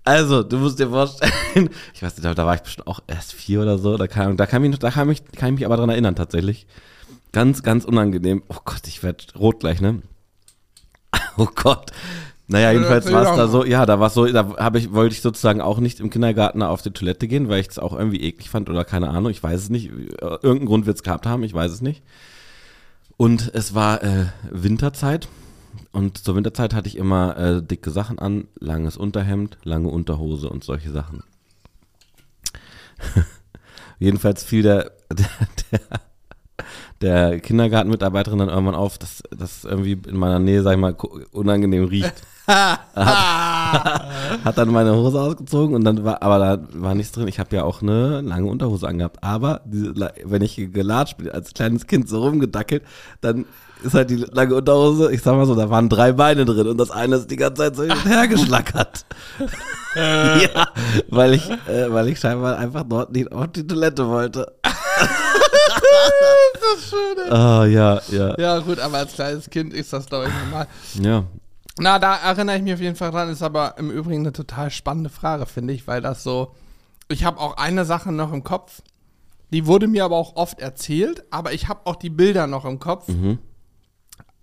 [0.06, 3.62] Also, du musst dir vorstellen, ich weiß nicht, da war ich bestimmt auch erst vier
[3.62, 5.90] oder so, da kam, da kam ich, da kam ich, kann ich mich aber dran
[5.90, 6.68] erinnern tatsächlich.
[7.32, 8.44] Ganz, ganz unangenehm.
[8.50, 10.02] Oh Gott, ich werde rot gleich, ne?
[11.38, 11.92] Oh Gott.
[12.48, 15.16] Naja, jedenfalls war es da so, ja, da war es so, da habe ich, wollte
[15.16, 18.22] ich sozusagen auch nicht im Kindergarten auf die Toilette gehen, weil ich es auch irgendwie
[18.22, 19.90] eklig fand oder keine Ahnung, ich weiß es nicht.
[20.20, 22.04] Irgendeinen Grund wird es gehabt haben, ich weiß es nicht.
[23.16, 25.30] Und es war äh, Winterzeit
[25.92, 30.64] und zur Winterzeit hatte ich immer äh, dicke Sachen an, langes Unterhemd, lange Unterhose und
[30.64, 31.24] solche Sachen.
[34.00, 35.30] Jedenfalls fiel der, der,
[35.72, 35.80] der,
[37.02, 40.96] der Kindergartenmitarbeiterin dann irgendwann auf, dass das irgendwie in meiner Nähe, sag ich mal,
[41.32, 42.14] unangenehm riecht.
[42.48, 42.82] hat,
[44.44, 47.30] hat, dann meine Hose ausgezogen und dann war, aber da war nichts drin.
[47.30, 49.24] Ich habe ja auch eine lange Unterhose angehabt.
[49.24, 49.94] Aber diese,
[50.26, 52.84] wenn ich gelatscht bin, als kleines Kind so rumgedackelt,
[53.22, 53.46] dann
[53.84, 56.78] ist halt die lange Unterhose, ich sag mal so, da waren drei Beine drin und
[56.78, 59.06] das eine ist die ganze Zeit so hergeschlackert.
[59.96, 60.68] ja,
[61.10, 64.54] weil ich, äh, weil ich scheinbar einfach dort nicht auf die Toilette wollte.
[64.64, 64.74] das
[66.78, 67.32] ist schön.
[67.32, 68.40] Oh, ja, ja.
[68.40, 70.68] Ja, gut, aber als kleines Kind ist das, glaube ich, normal.
[71.00, 71.24] Ja.
[71.80, 74.72] Na, da erinnere ich mich auf jeden Fall dran, ist aber im Übrigen eine total
[74.72, 76.56] spannende Frage, finde ich, weil das so.
[77.10, 78.82] Ich habe auch eine Sache noch im Kopf,
[79.52, 82.80] die wurde mir aber auch oft erzählt, aber ich habe auch die Bilder noch im
[82.80, 83.08] Kopf.
[83.10, 83.40] Mhm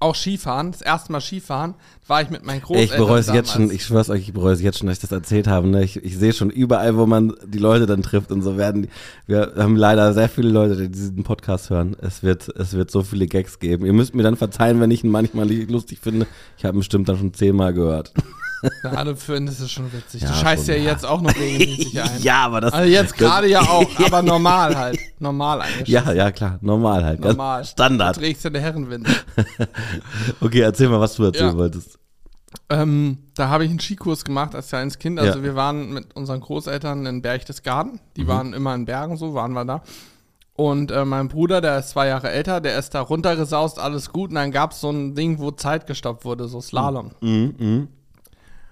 [0.01, 1.75] auch Skifahren, das erste Mal Skifahren,
[2.07, 2.95] war ich mit meinen Großeltern.
[2.95, 5.03] Ich bereue es jetzt schon, ich schwör's euch, ich bereue es jetzt schon, dass ich
[5.03, 5.69] das erzählt habe.
[5.69, 5.85] Ne?
[5.85, 8.89] Ich, ich sehe schon überall, wo man die Leute dann trifft und so werden.
[9.27, 11.97] Wir haben leider sehr viele Leute, die diesen Podcast hören.
[12.01, 13.87] Es wird, es wird so viele Gags geben.
[13.87, 16.27] Ihr müsst mir dann verzeihen, wenn ich ihn manchmal lustig finde.
[16.57, 18.13] Ich habe ihn bestimmt dann schon zehnmal gehört.
[18.83, 20.23] Ja, du findest es schon witzig.
[20.23, 22.23] Ja, du scheißt ja, jetzt auch noch regelmäßig ein.
[22.23, 22.73] ja, aber das.
[22.73, 24.99] Also jetzt gerade ja auch, aber normal halt.
[25.19, 25.89] Normal eigentlich.
[25.89, 26.59] Ja, ja, klar.
[26.61, 27.21] Normal halt.
[27.21, 27.65] Normal.
[27.65, 28.17] Standard.
[28.17, 29.11] Du trägst ja eine Herrenwinde.
[30.41, 31.57] okay, erzähl mal, was du erzählen ja.
[31.57, 31.99] wolltest.
[32.69, 35.19] Ähm, da habe ich einen Skikurs gemacht als kleines Kind.
[35.19, 35.45] Also ja.
[35.45, 38.01] wir waren mit unseren Großeltern in Berchtesgaden.
[38.17, 38.29] Die mhm.
[38.29, 39.83] waren immer in Bergen, so waren wir da.
[40.55, 44.29] Und äh, mein Bruder, der ist zwei Jahre älter, der ist da runtergesaust, alles gut.
[44.29, 47.13] Und dann gab es so ein Ding, wo Zeit gestoppt wurde, so Slalom.
[47.21, 47.55] Mhm.
[47.59, 47.89] Mhm.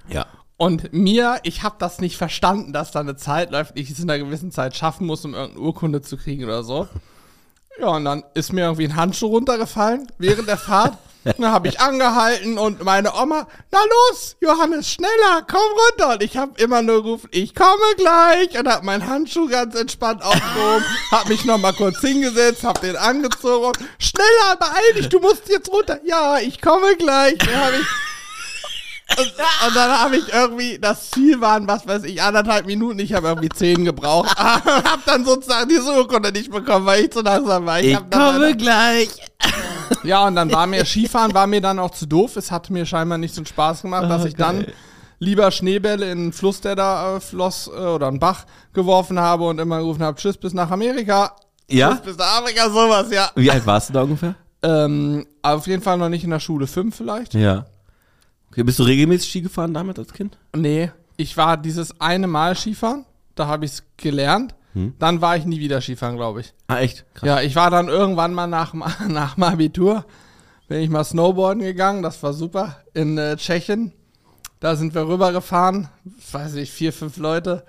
[0.08, 0.26] Ja.
[0.56, 4.10] Und mir, ich habe das nicht verstanden, dass da eine Zeit läuft, ich es in
[4.10, 6.88] einer gewissen Zeit schaffen muss, um irgendeine Urkunde zu kriegen oder so.
[7.80, 10.98] Ja, und dann ist mir irgendwie ein Handschuh runtergefallen während der Fahrt.
[11.24, 16.14] dann habe ich angehalten und meine Oma, na los, Johannes, schneller, komm runter.
[16.14, 18.58] Und ich habe immer nur gerufen, ich komme gleich.
[18.58, 23.72] Und habe meinen Handschuh ganz entspannt aufgehoben, habe mich nochmal kurz hingesetzt, habe den angezogen.
[23.98, 26.00] Schneller, beeil dich, du musst jetzt runter.
[26.04, 27.38] Ja, ich komme gleich.
[27.38, 27.86] Dann habe ich
[29.16, 29.26] und,
[29.66, 32.98] und, dann habe ich irgendwie, das Ziel waren, was weiß ich, anderthalb Minuten.
[32.98, 34.34] Ich habe irgendwie zehn gebraucht.
[34.38, 37.80] hab dann sozusagen diese Urkunde nicht bekommen, weil ich zu langsam war.
[37.80, 39.08] Ich, ich komme gleich.
[40.04, 42.36] Ja, und dann war mir Skifahren, war mir dann auch zu doof.
[42.36, 44.64] Es hat mir scheinbar nicht so einen Spaß gemacht, oh, dass ich geil.
[44.64, 44.74] dann
[45.18, 49.44] lieber Schneebälle in einen Fluss, der da äh, floss, äh, oder einen Bach geworfen habe
[49.44, 51.34] und immer gerufen habe, tschüss bis nach Amerika.
[51.68, 51.92] Ja?
[51.92, 53.30] Tschüss bis nach Afrika, sowas, ja.
[53.34, 54.34] Wie alt warst du da ungefähr?
[54.62, 56.66] Ähm, auf jeden Fall noch nicht in der Schule.
[56.66, 57.34] Fünf vielleicht.
[57.34, 57.66] Ja.
[58.50, 60.38] Okay, bist du regelmäßig Ski gefahren damals als Kind?
[60.56, 64.54] Nee, ich war dieses eine Mal Skifahren, da habe ich es gelernt.
[64.74, 64.94] Hm.
[64.98, 66.54] Dann war ich nie wieder Skifahren, glaube ich.
[66.66, 67.04] Ah, echt?
[67.14, 67.26] Krass.
[67.26, 68.74] Ja, ich war dann irgendwann mal nach,
[69.08, 70.04] nach dem Abitur,
[70.68, 73.92] bin ich mal Snowboarden gegangen, das war super, in äh, Tschechien.
[74.60, 75.88] Da sind wir rübergefahren,
[76.32, 77.64] weiß ich, vier, fünf Leute.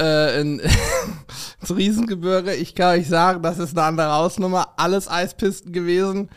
[0.00, 0.60] Äh, in,
[1.60, 2.54] ins Riesengebirge.
[2.54, 4.74] Ich kann euch sagen, das ist eine andere Hausnummer.
[4.76, 6.28] Alles Eispisten gewesen.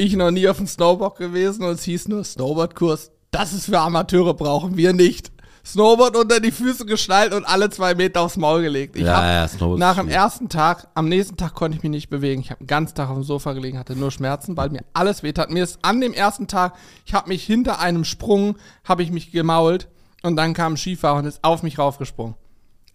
[0.00, 3.10] Ich noch nie auf dem Snowboard gewesen und es hieß nur Snowboardkurs.
[3.30, 5.30] Das ist für Amateure, brauchen wir nicht.
[5.62, 8.96] Snowboard unter die Füße geschnallt und alle zwei Meter aufs Maul gelegt.
[8.96, 12.40] Ich ja, ja, nach dem ersten Tag, am nächsten Tag konnte ich mich nicht bewegen.
[12.40, 15.22] Ich habe den ganzen Tag auf dem Sofa gelegen, hatte nur Schmerzen, weil mir alles
[15.22, 15.50] wehtat.
[15.50, 19.32] Mir ist an dem ersten Tag, ich habe mich hinter einem Sprung, habe ich mich
[19.32, 19.88] gemault
[20.22, 22.36] und dann kam ein Skifahrer und ist auf mich raufgesprungen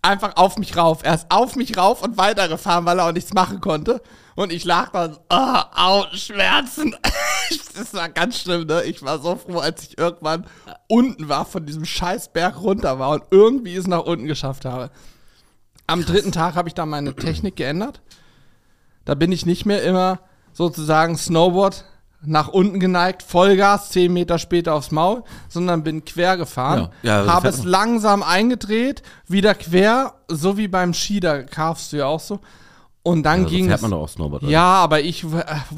[0.06, 1.00] einfach auf mich rauf.
[1.04, 4.02] Er ist auf mich rauf und weitergefahren, weil er auch nichts machen konnte.
[4.36, 6.96] Und ich lag dann, oh, au, Schmerzen.
[7.96, 8.84] war ganz schlimm, ne?
[8.84, 10.46] Ich war so froh, als ich irgendwann
[10.88, 14.92] unten war, von diesem scheiß Berg runter war und irgendwie es nach unten geschafft habe.
[15.88, 18.02] Am dritten Tag habe ich dann meine Technik geändert.
[19.06, 20.20] Da bin ich nicht mehr immer
[20.54, 21.86] sozusagen Snowboard
[22.26, 27.34] nach unten geneigt, Vollgas, 10 Meter später aufs Maul, sondern bin quer gefahren, Ja, ja,
[27.34, 32.20] habe es langsam eingedreht, wieder quer, so wie beim Ski, da karfst du ja auch
[32.20, 32.40] so.
[33.04, 33.82] Und dann Also ging es.
[33.84, 34.42] man doch auch Snowboard.
[34.44, 34.52] oder?
[34.52, 35.24] Ja, aber ich,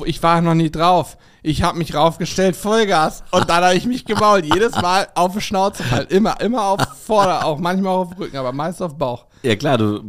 [0.05, 1.17] ich war noch nie drauf.
[1.43, 3.21] Ich habe mich raufgestellt, Vollgas.
[3.31, 4.45] Und dann habe ich mich gemault.
[4.45, 6.09] Jedes Mal auf die Schnauze halt.
[6.09, 9.25] Immer, immer auf Vorder-, auch manchmal auf den Rücken, aber meist auf Bauch.
[9.43, 10.03] Ja, klar, du.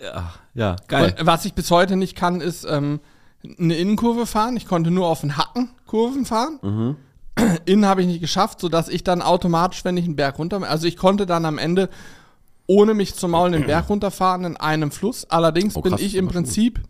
[0.00, 1.16] Ja, ja geil.
[1.18, 3.00] Und was ich bis heute nicht kann, ist ähm,
[3.58, 4.56] eine Innenkurve fahren.
[4.56, 6.58] Ich konnte nur auf den Hacken Kurven fahren.
[6.62, 6.96] Mhm.
[7.66, 10.86] Innen habe ich nicht geschafft, sodass ich dann automatisch, wenn ich einen Berg runter, also
[10.86, 11.88] ich konnte dann am Ende
[12.66, 15.24] ohne mich zu maulen den Berg runterfahren in einem Fluss.
[15.30, 16.80] Allerdings Oh, bin krass, ich das im Prinzip,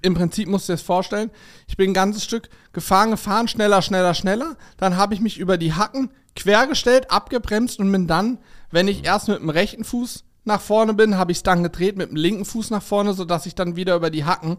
[0.00, 1.30] im Prinzip musst du dir das vorstellen,
[1.66, 4.56] ich bin ein ganzes Stück gefahren, gefahren, schneller, schneller, schneller.
[4.78, 8.38] Dann habe ich mich über die Hacken quergestellt, abgebremst und bin dann,
[8.70, 11.96] wenn ich erst mit dem rechten Fuß nach vorne bin, habe ich es dann gedreht
[11.96, 14.56] mit dem linken Fuß nach vorne, sodass ich dann wieder über die Hacken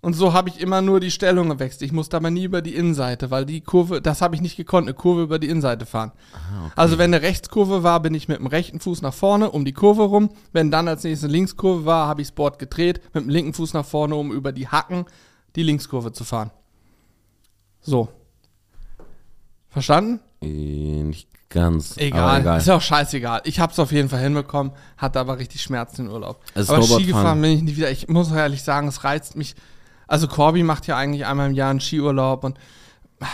[0.00, 1.82] und so habe ich immer nur die Stellung gewechselt.
[1.82, 4.86] Ich musste aber nie über die Innenseite, weil die Kurve, das habe ich nicht gekonnt,
[4.86, 6.12] eine Kurve über die Innenseite fahren.
[6.76, 9.72] Also wenn eine Rechtskurve war, bin ich mit dem rechten Fuß nach vorne um die
[9.72, 10.30] Kurve rum.
[10.52, 13.74] Wenn dann als nächste Linkskurve war, habe ich das Board gedreht, mit dem linken Fuß
[13.74, 15.04] nach vorne, um über die Hacken
[15.56, 16.50] die Linkskurve zu fahren.
[17.80, 18.08] So.
[19.68, 20.20] Verstanden?
[20.40, 21.96] Äh, nicht ganz.
[21.96, 22.40] Egal.
[22.42, 22.58] Egal.
[22.58, 23.42] Ist ja auch scheißegal.
[23.44, 26.40] Ich habe es auf jeden Fall hinbekommen, hatte aber richtig Schmerzen im Urlaub.
[26.54, 27.90] Also aber Snowboard Skigefahren fahren- bin ich nicht wieder.
[27.90, 29.54] Ich muss ehrlich sagen, es reizt mich.
[30.08, 32.58] Also Corby macht ja eigentlich einmal im Jahr einen Skiurlaub und
[33.20, 33.26] ah,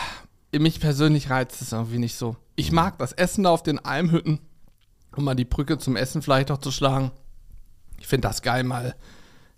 [0.58, 2.36] mich persönlich reizt es irgendwie nicht so.
[2.56, 2.76] Ich Mhm.
[2.76, 4.40] mag das Essen da auf den Almhütten,
[5.16, 7.10] um mal die Brücke zum Essen vielleicht auch zu schlagen.
[7.98, 8.94] Ich finde das geil mal.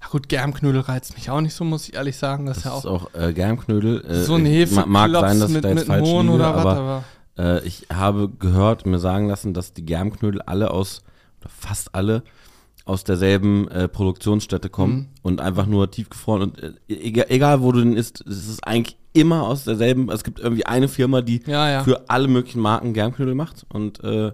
[0.02, 2.44] Ja gut, Germknödel reizt mich auch nicht so, muss ich ehrlich sagen.
[2.46, 4.04] Das ist ja Das ist auch auch äh, Germknödel.
[4.04, 6.34] Äh, so ein ich- ma- Mag sein, dass ich mit, da jetzt falsch Mohn liege,
[6.36, 7.04] oder was, aber aber
[7.62, 11.02] äh, ich habe gehört, mir sagen lassen, dass die Germknödel alle aus,
[11.40, 12.22] oder fast alle,
[12.86, 15.06] aus derselben äh, Produktionsstätte kommen Mhm.
[15.22, 18.96] und einfach nur tiefgefroren und äh, egal, egal wo du den isst, es ist eigentlich
[19.12, 21.84] immer aus derselben, es gibt irgendwie eine Firma, die Ja, ja.
[21.84, 24.32] für alle möglichen Marken Germknödel macht und äh,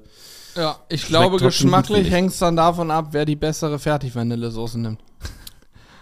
[0.55, 5.01] Ja, ich glaube, geschmacklich hängt es dann davon ab, wer die bessere Fertigvanillesoße nimmt.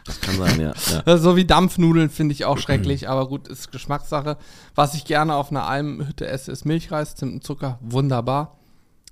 [0.05, 0.73] das kann sein, ja.
[1.07, 1.17] ja.
[1.19, 4.39] So wie Dampfnudeln finde ich auch schrecklich, aber gut, ist Geschmackssache.
[4.75, 8.57] Was ich gerne auf einer Almhütte esse, ist Milchreis, Zimt und Zucker, wunderbar.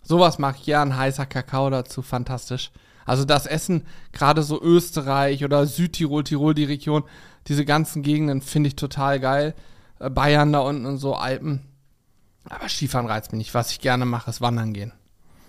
[0.03, 2.73] Sowas mag ich gern, heißer Kakao dazu, fantastisch.
[3.09, 7.05] Also das Essen, gerade so Österreich oder Südtirol, Tirol, die Region,
[7.47, 9.55] diese ganzen Gegenden finde ich total geil.
[9.99, 11.65] Äh, Bayern da unten und so, Alpen.
[12.45, 13.55] Aber Skifahren reizt mich nicht.
[13.55, 14.93] Was ich gerne mache, ist Wandern gehen.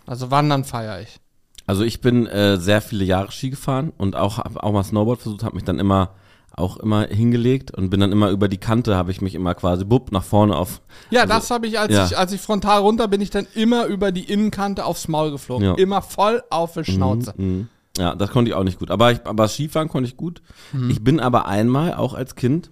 [0.06, 1.20] Also Wandern feiere ich.
[1.66, 5.44] Also ich bin äh, sehr viele Jahre Ski gefahren und auch auch mal Snowboard versucht,
[5.44, 6.16] habe mich dann immer
[6.56, 9.86] auch immer hingelegt und bin dann immer über die Kante, habe ich mich immer quasi
[9.86, 10.82] bupp nach vorne auf.
[11.10, 12.06] Ja, Also, das habe ich als, ja.
[12.06, 15.66] ich, als ich frontal runter bin, ich dann immer über die Innenkante aufs Maul geflogen.
[15.66, 15.74] Ja.
[15.76, 17.34] Immer voll auf die Schnauze.
[17.38, 17.70] Mhm.
[17.98, 18.92] Ja, das konnte ich auch nicht gut.
[18.92, 20.42] Aber, ich, aber Skifahren konnte ich gut.
[20.74, 20.90] Mhm.
[20.90, 22.70] Ich bin aber einmal, auch als Kind,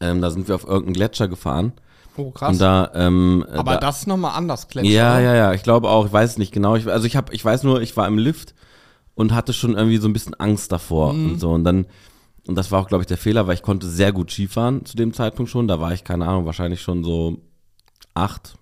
[0.00, 1.72] ähm, da sind wir auf irgendeinen Gletscher gefahren.
[2.16, 2.52] Oh, krass.
[2.52, 4.90] Und da, ähm, äh, Aber da, das ist nochmal anders, Gletscher.
[4.90, 6.76] Ja, ja, ja, ich glaube auch, ich weiß es nicht genau.
[6.76, 8.54] Ich, also ich habe, ich weiß nur, ich war im Lift
[9.14, 11.32] und hatte schon irgendwie so ein bisschen Angst davor Mhm.
[11.32, 11.50] und so.
[11.52, 11.86] Und dann,
[12.46, 14.96] und das war auch, glaube ich, der Fehler, weil ich konnte sehr gut Skifahren zu
[14.96, 15.68] dem Zeitpunkt schon.
[15.68, 17.38] Da war ich, keine Ahnung, wahrscheinlich schon so
[18.14, 18.54] acht,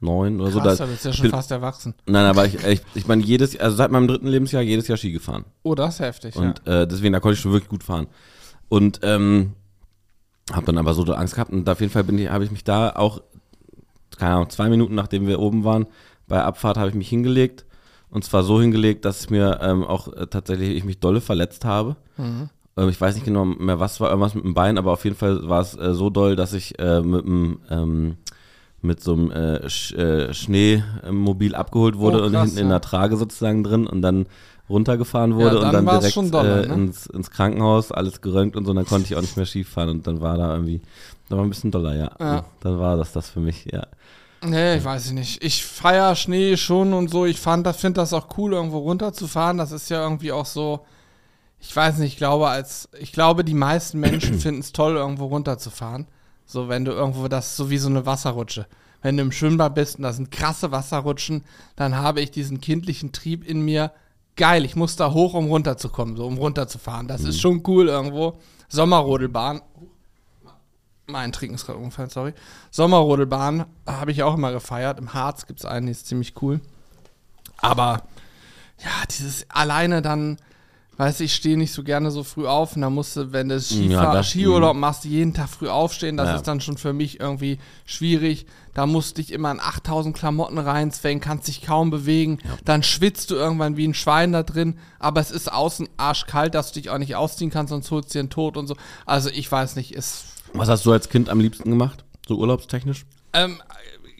[0.00, 0.60] neun oder so.
[0.60, 1.94] Krass, Da, da bist du ja ich schon fast erwachsen.
[2.06, 5.12] nein, aber ich, ich, ich meine, jedes, also seit meinem dritten Lebensjahr jedes Jahr Ski
[5.12, 5.44] gefahren.
[5.62, 6.36] Oh, das ist heftig.
[6.36, 8.06] Und äh, deswegen, da konnte ich schon wirklich gut fahren.
[8.68, 9.52] Und ähm,
[10.52, 12.64] habe dann aber so Angst gehabt und auf jeden Fall bin ich, habe ich mich
[12.64, 13.20] da auch,
[14.18, 15.86] keine Ahnung, zwei Minuten nachdem wir oben waren,
[16.28, 17.64] bei Abfahrt habe ich mich hingelegt.
[18.08, 21.64] Und zwar so hingelegt, dass es mir ähm, auch äh, tatsächlich ich mich dolle verletzt
[21.64, 21.96] habe.
[22.16, 22.48] Mhm.
[22.76, 25.16] Ähm, ich weiß nicht genau mehr, was war, irgendwas mit dem Bein, aber auf jeden
[25.16, 28.16] Fall war es äh, so doll, dass ich äh, mit dem ähm,
[28.82, 32.72] mit so einem äh, Sch äh, Schneemobil abgeholt wurde Oh, und krass, hinten in ja.
[32.74, 34.26] der Trage sozusagen drin und dann
[34.68, 36.74] runtergefahren wurde Ja, dann und dann direkt schon doller, äh, ne?
[36.74, 39.64] ins, ins Krankenhaus, alles geröntgt und so, und dann konnte ich auch nicht mehr Ski
[39.64, 40.82] fahren und dann war da irgendwie,
[41.28, 42.10] da war ein bisschen doller, ja.
[42.20, 42.44] Ja.
[42.60, 43.86] Dann war das das für mich, ja.
[44.44, 45.42] Nee, ich weiß nicht.
[45.42, 47.24] Ich feier Schnee schon und so.
[47.24, 49.56] Ich fand, finde das auch cool, irgendwo runterzufahren.
[49.56, 50.80] Das ist ja irgendwie auch so.
[51.60, 55.26] Ich weiß nicht, ich glaube, als ich glaube, die meisten Menschen finden es toll, irgendwo
[55.26, 56.06] runterzufahren.
[56.44, 58.66] So, wenn du irgendwo, das ist so wie so eine Wasserrutsche.
[59.02, 63.12] Wenn du im Schwimmbad bist und das sind krasse Wasserrutschen, dann habe ich diesen kindlichen
[63.12, 63.92] Trieb in mir.
[64.36, 67.08] Geil, ich muss da hoch, um runterzukommen, so um runterzufahren.
[67.08, 68.38] Das ist schon cool irgendwo.
[68.68, 69.62] Sommerrodelbahn.
[71.06, 72.34] Mein Trinken ist gerade umgefallen, sorry.
[72.70, 74.98] Sommerrodelbahn habe ich auch immer gefeiert.
[74.98, 76.60] Im Harz gibt es einen, die ist ziemlich cool.
[77.58, 78.02] Aber
[78.78, 80.36] ja, dieses alleine dann
[80.98, 83.48] Weißt du, ich stehe nicht so gerne so früh auf und dann musst du, wenn
[83.50, 86.16] du Ja, Skifahr das- Skiurlaub machst, jeden Tag früh aufstehen.
[86.16, 86.36] Das Ja.
[86.36, 88.46] ist dann schon für mich irgendwie schwierig.
[88.72, 92.38] Da musst du dich immer in 8000 Klamotten reinzwängen, kannst dich kaum bewegen.
[92.64, 94.78] Dann schwitzt du irgendwann wie ein Schwein da drin.
[94.98, 98.18] Aber es ist außen arschkalt, dass du dich auch nicht ausziehen kannst, sonst holst du
[98.18, 98.74] dir den Tod und so.
[99.04, 102.04] Also ich weiß nicht, ist Was hast du als Kind am liebsten gemacht?
[102.26, 103.04] So urlaubstechnisch?
[103.34, 103.60] ähm,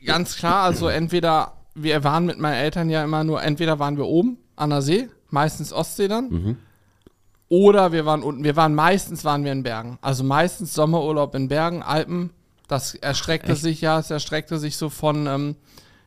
[0.04, 4.04] ganz klar, also entweder, wir waren mit meinen Eltern ja immer nur, entweder waren wir
[4.06, 6.58] oben an der See, meistens Ostsee dann,
[7.48, 8.44] oder wir waren unten.
[8.44, 9.98] Wir waren meistens waren wir in Bergen.
[10.02, 12.30] Also meistens Sommerurlaub in Bergen, Alpen.
[12.68, 15.56] Das erstreckte sich ja, es erstreckte sich so von ähm,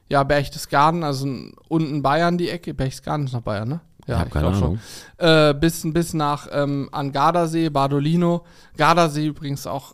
[0.10, 1.26] ja, Berchtesgaden, also
[1.70, 2.74] unten Bayern die Ecke.
[2.74, 3.80] Berchtesgaden ist noch Bayern, ne?
[4.06, 4.80] Ich hab keine glaub schon.
[5.20, 5.50] Ahnung.
[5.52, 8.44] Äh, bis, bis nach ähm, an Gardasee, Bardolino.
[8.76, 9.94] Gardasee übrigens auch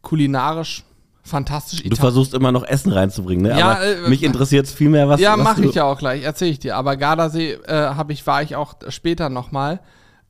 [0.00, 0.84] kulinarisch
[1.22, 1.82] fantastisch.
[1.82, 3.58] Du versuchst immer noch Essen reinzubringen, ne?
[3.58, 6.24] Ja, Aber äh, mich interessiert es viel mehr, was Ja, mache ich ja auch gleich,
[6.24, 6.76] erzähle ich dir.
[6.76, 9.80] Aber Gardasee äh, hab ich, war ich auch später nochmal.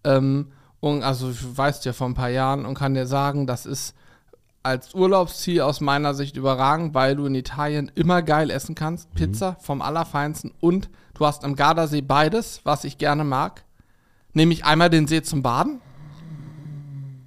[0.05, 3.95] Ähm, und also weißt ja vor ein paar Jahren und kann dir sagen, das ist
[4.63, 9.13] als Urlaubsziel aus meiner Sicht überragend, weil du in Italien immer geil essen kannst.
[9.15, 13.65] Pizza vom Allerfeinsten und du hast am Gardasee beides, was ich gerne mag.
[14.33, 15.81] Nämlich einmal den See zum Baden.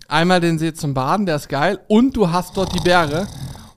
[0.08, 1.80] Einmal den See zum Baden, der ist geil.
[1.88, 3.28] Und du hast dort die Berge.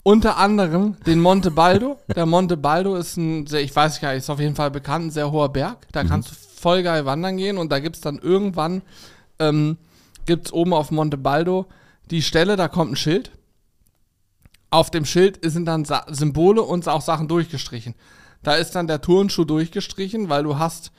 [0.06, 1.98] Unter anderem den Monte Baldo.
[2.14, 5.06] Der Monte Baldo ist ein, sehr, ich weiß gar nicht, ist auf jeden Fall bekannt,
[5.06, 5.78] ein sehr hoher Berg.
[5.90, 8.82] Da kannst du voll geil wandern gehen und da gibt es dann irgendwann,
[9.40, 9.78] ähm,
[10.24, 11.66] gibt es oben auf Monte Baldo
[12.08, 13.32] die Stelle, da kommt ein Schild.
[14.70, 17.96] Auf dem Schild sind dann Sa Symbole und auch Sachen durchgestrichen.
[18.44, 20.92] Da ist dann der Turnschuh durchgestrichen, weil du hast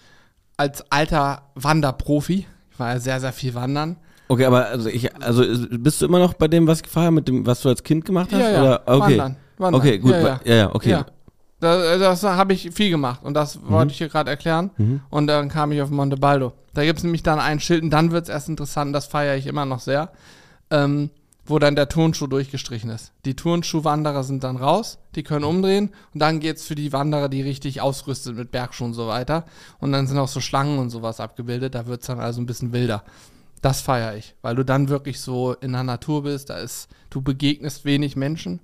[0.58, 3.96] als alter Wanderprofi, ich war ja sehr, sehr viel wandern,
[4.30, 7.16] Okay, aber also ich, also bist du immer noch bei dem, was ich gefragt habe,
[7.16, 8.40] mit dem, was du als Kind gemacht hast?
[8.42, 8.82] Ja, ja, Oder?
[8.86, 9.00] Okay.
[9.18, 9.82] wandern, wandern.
[9.82, 10.12] Okay, gut.
[10.12, 10.56] Ja, Ja, ja.
[10.56, 10.90] ja, okay.
[10.92, 11.06] Ja.
[11.60, 13.70] Da, das habe ich viel gemacht und das Mhm.
[13.70, 15.02] wollte ich hier gerade erklären.
[15.10, 16.54] Und dann kam ich auf Monte Baldo.
[16.76, 19.36] Da gibt es nämlich dann ein Schild und dann wird es erst interessant, das feiere
[19.38, 20.12] ich immer noch sehr,
[20.70, 21.10] ähm,
[21.48, 23.12] wo dann der Turnschuh durchgestrichen ist.
[23.26, 27.28] Die Turnschuhwanderer sind dann raus, die können umdrehen und dann geht es für die Wanderer,
[27.30, 29.46] die richtig ausrüstet mit Bergschuhen und so weiter.
[29.80, 32.46] Und dann sind auch so Schlangen und sowas abgebildet, da wird es dann also ein
[32.46, 33.04] bisschen wilder.
[33.62, 37.22] Das feiere ich, weil du dann wirklich so in der Natur bist, da ist, du
[37.22, 38.60] begegnest wenig Menschen.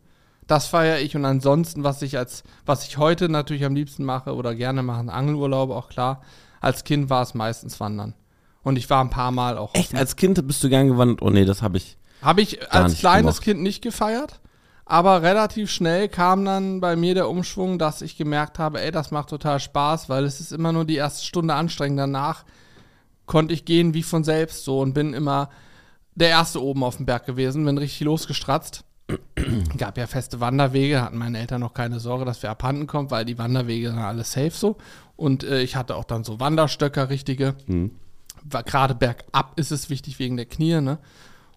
[0.45, 4.36] Das feiere ich und ansonsten, was ich als, was ich heute natürlich am liebsten mache
[4.36, 6.21] oder gerne mache, Angelurlaub, auch klar.
[6.60, 8.13] Als Kind war es meistens Wandern.
[8.62, 9.73] Und ich war ein paar Mal auch.
[9.73, 11.21] Echt, als Kind bist du gern gewandert?
[11.21, 11.97] Oh nee, das habe ich.
[12.21, 13.43] Habe ich als kleines gemocht.
[13.43, 14.39] Kind nicht gefeiert,
[14.86, 19.12] aber relativ schnell kam dann bei mir der Umschwung, dass ich gemerkt habe, ey, das
[19.12, 21.99] macht total Spaß, weil es ist immer nur die erste Stunde anstrengend.
[21.99, 22.45] Danach
[23.25, 25.49] konnte ich gehen wie von selbst so und bin immer
[26.15, 28.83] der Erste oben auf dem Berg gewesen, bin richtig losgestratzt.
[29.77, 33.25] Gab ja feste Wanderwege, hatten meine Eltern noch keine Sorge, dass wir abhanden kommen, weil
[33.25, 34.77] die Wanderwege sind alles safe so.
[35.15, 37.55] Und äh, ich hatte auch dann so Wanderstöcker, richtige.
[38.43, 40.99] War Gerade bergab ist es wichtig wegen der Knie, ne?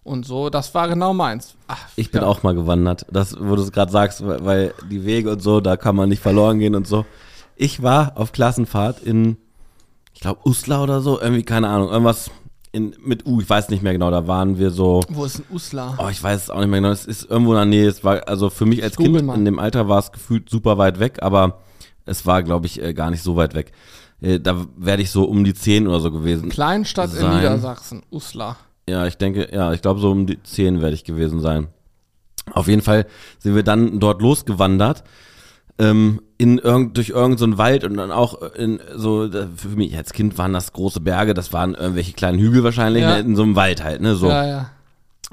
[0.03, 1.55] Und so, das war genau meins.
[1.67, 2.27] Ach, Ich bin ja.
[2.27, 3.05] auch mal gewandert.
[3.11, 6.21] Das, wo du es gerade sagst, weil die Wege und so, da kann man nicht
[6.21, 7.05] verloren gehen und so.
[7.57, 9.35] Ich war auf Klassenfahrt in,
[10.17, 12.31] ich glaube, Uslar oder so, irgendwie, keine Ahnung, irgendwas
[12.71, 15.45] in, mit U, ich weiß nicht mehr genau, da waren wir so, Wo ist ein
[15.53, 15.95] Uslar?
[15.99, 18.03] oh, ich weiß es auch nicht mehr genau, es ist irgendwo in der Nähe, es
[18.03, 19.35] war, also für mich als Google Kind mal.
[19.37, 21.59] in dem Alter war es gefühlt super weit weg, aber
[22.07, 23.73] es war, glaube ich, äh, gar nicht so weit weg.
[24.19, 26.49] Äh, Da werde ich so um die 10 oder so gewesen.
[26.49, 27.35] Kleinstadt in Sein.
[27.37, 28.57] Niedersachsen, Uslar.
[28.89, 31.67] Ja, ich denke, ja, ich glaube, so um die 10 werde ich gewesen sein.
[32.53, 33.05] Auf jeden Fall
[33.37, 35.03] sind wir dann dort losgewandert.
[35.79, 40.13] Ähm, in irgend, durch irgendeinen so Wald und dann auch in so, für mich als
[40.13, 43.15] Kind waren das große Berge, das waren irgendwelche kleinen Hügel wahrscheinlich, Ja.
[43.15, 44.27] ne, in so einem Wald halt, ne, so.
[44.27, 44.69] Ja, ja.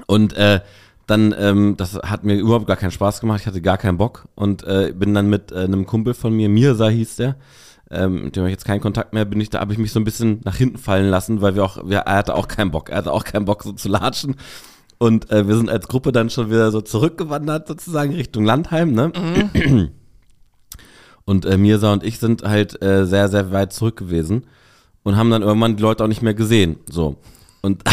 [0.07, 0.61] Und äh,
[1.07, 4.27] dann, ähm, das hat mir überhaupt gar keinen Spaß gemacht, ich hatte gar keinen Bock
[4.35, 7.35] und äh, bin dann mit äh, einem Kumpel von mir, Mirsa hieß der,
[7.91, 9.91] ähm, mit dem habe ich jetzt keinen Kontakt mehr, bin ich da, habe ich mich
[9.91, 12.71] so ein bisschen nach hinten fallen lassen, weil wir auch, wir, er hatte auch keinen
[12.71, 14.35] Bock, er hatte auch keinen Bock so zu latschen.
[14.97, 19.11] Und äh, wir sind als Gruppe dann schon wieder so zurückgewandert, sozusagen Richtung Landheim, ne?
[21.25, 24.45] Und äh, Mirsa und ich sind halt äh, sehr, sehr weit zurück gewesen
[25.03, 26.77] und haben dann irgendwann die Leute auch nicht mehr gesehen.
[26.89, 27.15] So.
[27.61, 27.83] Und,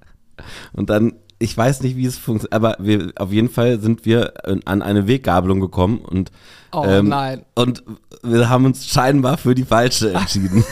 [0.72, 4.32] und dann, ich weiß nicht, wie es funktioniert, aber wir, auf jeden Fall sind wir
[4.64, 6.32] an eine Weggabelung gekommen und,
[6.72, 7.44] Oh Ähm, nein.
[7.54, 7.82] und
[8.22, 10.64] wir haben uns scheinbar für die falsche entschieden.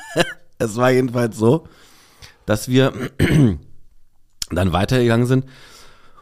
[0.58, 1.66] es war jedenfalls so,
[2.46, 2.92] dass wir
[4.50, 5.44] dann weitergegangen sind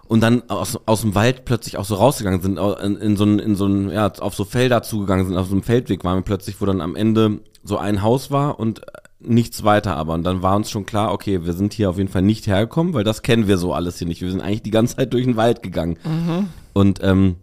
[0.08, 3.38] und dann aus, aus dem Wald plötzlich auch so rausgegangen sind, in, in so ein,
[3.38, 6.22] in so ein, ja, auf so Felder zugegangen sind, auf so einem Feldweg waren wir
[6.22, 10.14] plötzlich, wo dann am Ende so ein Haus war und äh, nichts weiter aber.
[10.14, 12.92] Und dann war uns schon klar, okay, wir sind hier auf jeden Fall nicht hergekommen,
[12.92, 14.20] weil das kennen wir so alles hier nicht.
[14.20, 15.96] Wir sind eigentlich die ganze Zeit durch den Wald gegangen.
[16.72, 17.36] Und ähm,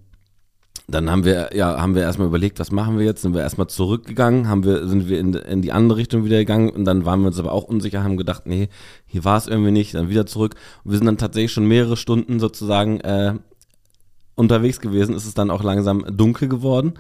[0.91, 3.21] dann haben wir, ja, haben wir erstmal überlegt, was machen wir jetzt?
[3.21, 6.69] Sind wir erstmal zurückgegangen, haben wir, sind wir in, in die andere Richtung wieder gegangen
[6.69, 8.69] und dann waren wir uns aber auch unsicher, haben gedacht, nee,
[9.06, 10.56] hier war es irgendwie nicht, dann wieder zurück.
[10.84, 13.34] Und wir sind dann tatsächlich schon mehrere Stunden sozusagen äh,
[14.36, 16.93] unterwegs gewesen, ist es dann auch langsam dunkel geworden.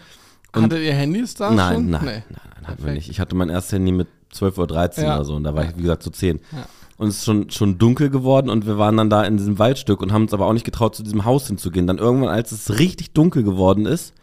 [0.55, 1.89] Und Hattet ihr Handys da nein, schon?
[1.89, 2.11] nein, Nee.
[2.11, 2.23] nein,
[2.55, 3.09] nein, hatten wir nicht.
[3.09, 5.15] Ich hatte mein erstes Handy mit 12.13 Uhr Ja.
[5.15, 6.39] oder so und da war ich, wie gesagt, zu 10.
[6.51, 6.65] Ja.
[6.99, 10.01] Und es ist schon, schon dunkel geworden und wir waren dann da in diesem Waldstück
[10.01, 11.87] und haben uns aber auch nicht getraut, zu diesem Haus hinzugehen.
[11.87, 14.13] Dann irgendwann, als es richtig dunkel geworden ist,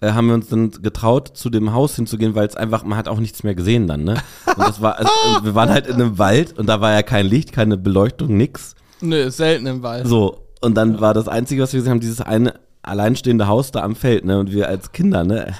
[0.00, 3.06] äh, haben wir uns dann getraut, zu dem Haus hinzugehen, weil es einfach, man hat
[3.06, 4.16] auch nichts mehr gesehen dann, ne?
[4.46, 7.02] Und das war, also, und wir waren halt in einem Wald und da war ja
[7.02, 8.74] kein Licht, keine Beleuchtung, nix.
[9.00, 10.08] Nö, selten im Wald.
[10.08, 13.82] So, und dann war das Einzige, was wir gesehen haben, dieses eine alleinstehende Haus da
[13.82, 14.40] am Feld, ne?
[14.40, 15.54] Und wir als Kinder, ne?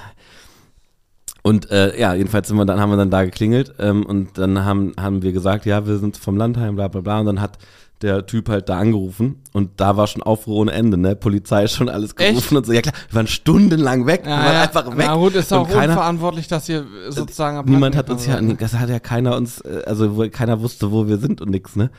[1.43, 4.63] Und äh, ja, jedenfalls sind wir dann, haben wir dann da geklingelt ähm, und dann
[4.63, 7.19] haben, haben wir gesagt, ja, wir sind vom Landheim, bla bla bla.
[7.19, 7.57] Und dann hat
[8.01, 11.15] der Typ halt da angerufen und da war schon Aufruhr ohne Ende, ne?
[11.15, 12.51] Polizei schon alles gerufen Echt?
[12.51, 12.73] und so.
[12.73, 14.61] Ja klar, wir waren stundenlang weg, wir Ja, waren ja.
[14.63, 15.05] einfach weg.
[15.07, 18.73] Na gut, ist auch keiner, unverantwortlich, dass ihr sozusagen am Niemand hat uns ja, das
[18.73, 21.91] hat ja keiner uns, äh, also keiner wusste, wo wir sind und nix, ne?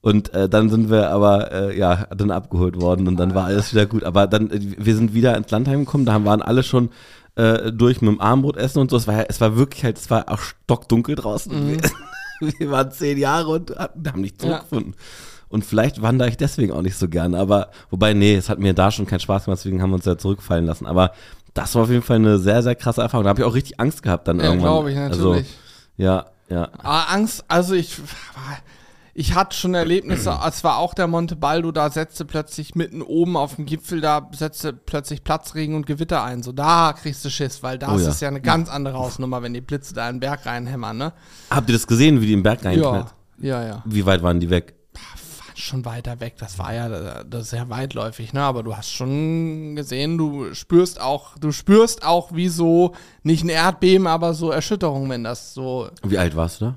[0.00, 3.72] Und äh, dann sind wir aber, äh, ja, dann abgeholt worden und dann war alles
[3.74, 4.04] wieder gut.
[4.04, 6.90] Aber dann, äh, wir sind wieder ins Landheim gekommen, da waren alle schon
[7.38, 8.96] äh, durch mit dem Armbrot essen und so.
[8.96, 11.52] Es war, ja- es war wirklich halt, es war auch stockdunkel draußen.
[11.52, 11.78] Mhm.
[12.40, 14.48] Wir, wir waren zehn Jahre und hatten, haben nicht Ja.
[14.48, 14.94] zurückgefunden.
[15.48, 17.34] Und vielleicht wandere ich deswegen auch nicht so gern.
[17.34, 20.04] Aber, wobei, nee, es hat mir da schon keinen Spaß gemacht, deswegen haben wir uns
[20.04, 20.84] ja zurückfallen lassen.
[20.86, 21.12] Aber
[21.54, 23.24] das war auf jeden Fall eine sehr, sehr krasse Erfahrung.
[23.24, 24.70] Da habe ich auch richtig Angst gehabt dann Ja, irgendwann.
[24.70, 25.56] glaube ich, Also, natürlich.
[25.96, 26.68] ja, ja.
[26.78, 27.96] Aber Angst, also ich,
[29.18, 33.36] ich hatte schon Erlebnisse, es war auch der Monte Baldo, da setzte plötzlich mitten oben
[33.36, 36.44] auf dem Gipfel, da setzte plötzlich Platzregen und Gewitter ein.
[36.44, 38.10] So, da kriegst du Schiss, weil da Oh ist ja.
[38.10, 41.12] es ja eine ganz andere Hausnummer, wenn die Blitze da in den Berg reinhämmern, ne?
[41.50, 43.06] Habt ihr das gesehen, wie die im Berg reinknallt?
[43.40, 43.82] Ja, ja, ja.
[43.86, 44.74] Wie weit waren die weg?
[44.94, 48.42] War schon weiter weg, das war ja das ist sehr weitläufig, ne?
[48.42, 53.48] Aber du hast schon gesehen, du spürst auch, du spürst auch wie so, nicht ein
[53.48, 56.74] Erdbeben, aber so Erschütterung, wenn das so Wie alt warst du da?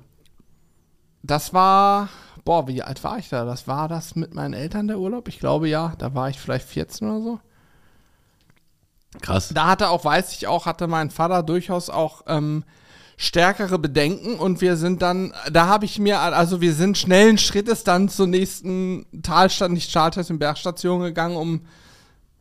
[1.23, 2.10] Das war,
[2.43, 3.45] boah, wie alt war ich da?
[3.45, 5.27] Das war das mit meinen Eltern der Urlaub?
[5.27, 7.39] Ich glaube ja, da war ich vielleicht 14 oder so.
[9.21, 9.49] Krass.
[9.54, 12.63] Da hatte auch, weiß ich auch, hatte mein Vater durchaus auch ähm,
[13.17, 17.84] stärkere Bedenken und wir sind dann, da habe ich mir, also wir sind schnellen Schrittes
[17.84, 21.62] dann zur nächsten Talstation, nicht Talstation, Bergstation gegangen, um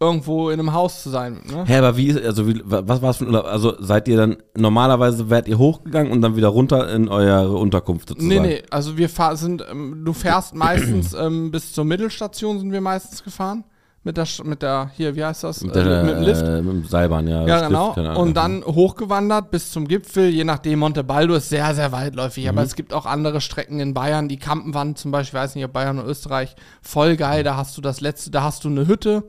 [0.03, 1.41] irgendwo in einem Haus zu sein.
[1.53, 1.65] Ne?
[1.67, 3.45] Hä, aber wie ist, also wie, wa- was war es für ein Urlaub?
[3.45, 8.09] Also seid ihr dann, normalerweise wärt ihr hochgegangen und dann wieder runter in eure Unterkunft
[8.09, 8.43] sozusagen?
[8.43, 12.73] Nee, nee, also wir fahr, sind, ähm, du fährst meistens ähm, bis zur Mittelstation sind
[12.73, 13.65] wir meistens gefahren.
[14.03, 15.63] Mit der, mit der, hier, wie heißt das?
[15.63, 16.43] Mit, Äh, der, mit dem Lift.
[16.43, 17.47] Äh, mit dem Seilbahn, ja.
[17.47, 18.19] Ja, Stift, genau.
[18.23, 22.45] Und dann hochgewandert bis zum Gipfel, je nachdem, Monte Baldo ist sehr, sehr weitläufig.
[22.45, 22.49] Mhm.
[22.49, 24.29] Aber es gibt auch andere Strecken in Bayern.
[24.29, 27.45] Die Kampenwand zum Beispiel, ich weiß nicht, ob Bayern oder Österreich, voll geil.
[27.45, 29.25] Da hast du das letzte, da hast du eine Hütte.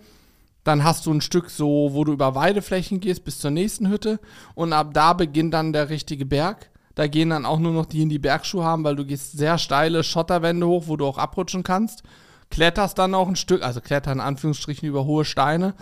[0.63, 4.19] Dann hast du ein Stück so, wo du über Weideflächen gehst bis zur nächsten Hütte.
[4.53, 6.69] Und ab da beginnt dann der richtige Berg.
[6.95, 10.03] Da gehen dann auch nur noch die, die Bergschuhe haben, weil du gehst sehr steile
[10.03, 12.03] Schotterwände hoch, wo du auch abrutschen kannst.
[12.49, 15.73] Kletterst dann auch ein Stück, also klettern in Anführungsstrichen über hohe Steine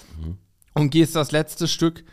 [0.76, 2.04] und gehst das letzte Stück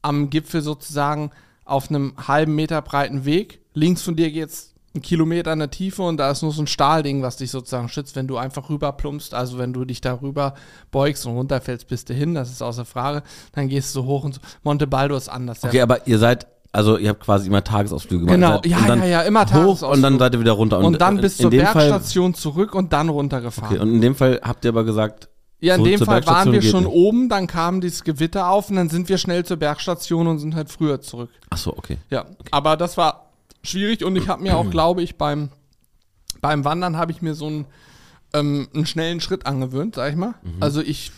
[0.00, 1.30] am Gipfel sozusagen
[1.64, 3.60] auf einem halben Meter breiten Weg.
[3.74, 6.66] Links von dir geht's einen Kilometer in der Tiefe und da ist nur so ein
[6.66, 9.32] Stahlding, was dich sozusagen schützt, wenn du einfach rüber plumpst.
[9.34, 10.54] Also wenn du dich da rüber
[10.90, 13.22] beugst und runterfällst, bist du hin, das ist außer Frage.
[13.52, 14.40] Dann gehst du hoch und so.
[14.62, 15.60] Monte Baldo ist anders.
[15.60, 18.34] Der- Okay, aber ihr seid, also ihr habt quasi immer Tagesausflüge gemacht.
[18.34, 19.92] Genau, ja, und dann ja, ja, immer hoch Tagesausflug.
[19.94, 20.78] und dann seid ihr wieder runter.
[20.80, 23.74] und dann äh, bis zur dem Fall, Bergstation zurück und dann runtergefahren.
[23.76, 25.28] okay, und in dem Fall habt ihr aber gesagt,
[25.60, 26.92] Ja, in Zurück dem Fall waren Bergstation wir schon nicht.
[26.92, 30.54] oben, dann kam dieses Gewitter auf und dann sind wir schnell zur Bergstation und sind
[30.54, 31.30] halt früher zurück.
[31.50, 31.96] ach so, okay.
[32.10, 33.27] Ja, aber das war
[33.68, 35.50] schwierig und ich habe mir auch, glaube ich, beim,
[36.40, 37.66] beim Wandern habe ich mir so einen,
[38.32, 40.34] ähm, einen schnellen Schritt angewöhnt, sag ich mal.
[40.60, 41.12] Also ich,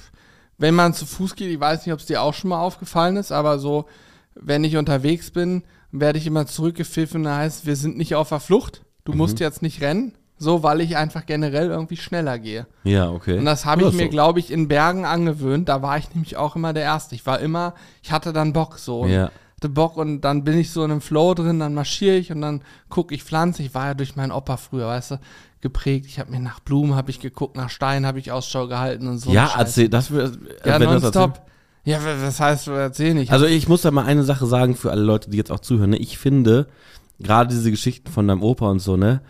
[0.59, 3.17] wenn man zu Fuß geht, ich weiß nicht, ob es dir auch schon mal aufgefallen
[3.17, 3.87] ist, aber so,
[4.35, 8.41] wenn ich unterwegs bin, werde ich immer zurückgepfiffen, da heißt, wir sind nicht auf der
[8.41, 12.67] Flucht, du musst jetzt nicht rennen, so, weil ich einfach generell irgendwie schneller gehe.
[12.85, 13.39] Ja, okay.
[13.39, 14.09] Und das habe ich Oder mir, so.
[14.09, 15.69] glaube ich, in Bergen angewöhnt.
[15.69, 17.15] Da war ich nämlich auch immer der Erste.
[17.15, 19.05] Ich war immer, ich hatte dann Bock so.
[19.05, 19.31] Ja.
[19.61, 22.41] Hatte Bock und dann bin ich so in einem Flow drin, dann marschiere ich und
[22.41, 23.63] dann gucke ich Pflanzen.
[23.65, 25.21] Ich war ja durch meinen Opa früher, weißt du,
[25.61, 26.07] geprägt.
[26.07, 29.19] Ich habe mir nach Blumen habe ich geguckt, nach Steinen habe ich Ausschau gehalten und
[29.19, 29.31] so.
[29.31, 31.43] ja, erzähl, das wird, Ja, wenn du das nonstop.
[31.85, 33.33] Ja, wa- was heißt, erzähl nicht.
[33.33, 35.91] Also ich muss da mal eine Sache sagen für alle Leute, die jetzt auch zuhören.
[35.91, 35.97] Ne?
[35.99, 36.67] Ich finde,
[37.19, 39.21] gerade diese Geschichten von deinem Opa und so, ne?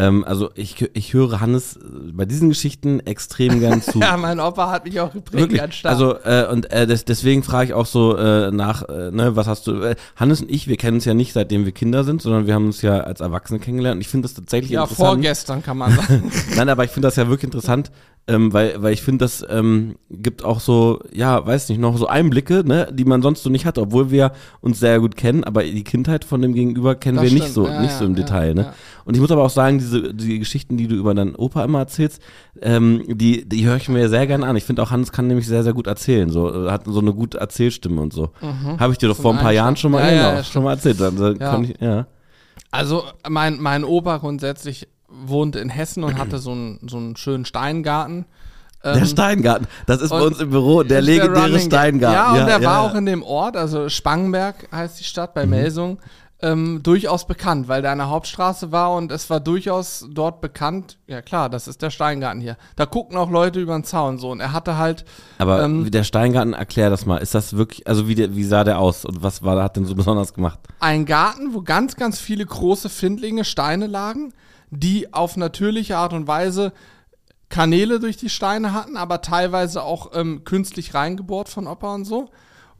[0.00, 1.80] Ähm, also ich, ich höre Hannes äh,
[2.12, 3.98] bei diesen Geschichten extrem gern zu.
[4.00, 5.60] ja, mein Opa hat mich auch geprägt, Wirklich.
[5.60, 5.92] ganz stark.
[5.92, 9.46] Also äh, und äh, des, deswegen frage ich auch so äh, nach, äh, ne, was
[9.46, 9.82] hast du?
[9.82, 12.54] Äh, Hannes und ich, wir kennen uns ja nicht seitdem wir Kinder sind, sondern wir
[12.54, 13.96] haben uns ja als Erwachsene kennengelernt.
[13.96, 15.08] Und ich finde das tatsächlich ja, interessant.
[15.08, 16.32] vorgestern kann man sagen.
[16.56, 17.90] Nein, aber ich finde das ja wirklich interessant,
[18.30, 22.06] ähm, weil, weil ich finde, das ähm, gibt auch so, ja, weiß nicht, noch so
[22.06, 25.64] Einblicke, ne, die man sonst so nicht hat, obwohl wir uns sehr gut kennen, aber
[25.64, 27.54] die Kindheit von dem Gegenüber kennen Das wir nicht stimmt.
[27.54, 28.62] so, Ja, nicht so im ja, Detail, ne.
[28.62, 28.74] ja.
[29.04, 31.80] Und ich muss aber auch sagen, diese die Geschichten, die du über deinen Opa immer
[31.80, 32.22] erzählst,
[32.62, 34.54] ähm, die, die höre ich mir sehr gerne an.
[34.54, 37.12] Ich finde auch, Hans kann nämlich sehr, sehr gut erzählen, so, äh, hat so eine
[37.12, 38.30] gute Erzählstimme und so.
[38.78, 41.00] Habe ich dir doch vor ein paar Jahren schon mal, genau, schon mal erzählt.
[41.00, 42.06] Dann, dann ich, ja.
[42.70, 47.44] Also mein, mein Opa grundsätzlich wohnte in Hessen und hatte so einen, so einen schönen
[47.44, 48.26] Steingarten.
[48.82, 51.60] Der Ähm, Steingarten, das ist bei uns im Büro, der legendäre Gag.
[51.62, 52.14] Steingarten.
[52.36, 52.90] Ja, und der ja, war ja.
[52.90, 55.40] auch in dem Ort, also Spangenberg heißt die Stadt Mhm.
[55.40, 55.98] bei Melsung,
[56.42, 60.96] ähm, durchaus bekannt, weil da eine Hauptstraße war und es war durchaus dort bekannt.
[61.06, 62.56] Ja klar, das ist der Steingarten hier.
[62.76, 65.04] Da gucken auch Leute über den Zaun so und er hatte halt
[65.36, 67.18] Aber ähm, wie der Steingarten, erklär das mal.
[67.18, 69.84] Ist das wirklich, also wie, der, wie sah der aus und was war, hat denn
[69.84, 70.58] so besonders gemacht?
[70.78, 74.32] ein Garten, wo ganz, ganz viele große Findlinge, Steine lagen,
[74.70, 76.72] die auf natürliche Art und Weise
[77.48, 82.30] Kanäle durch die Steine hatten, aber teilweise auch ähm, künstlich reingebohrt von Opa und so.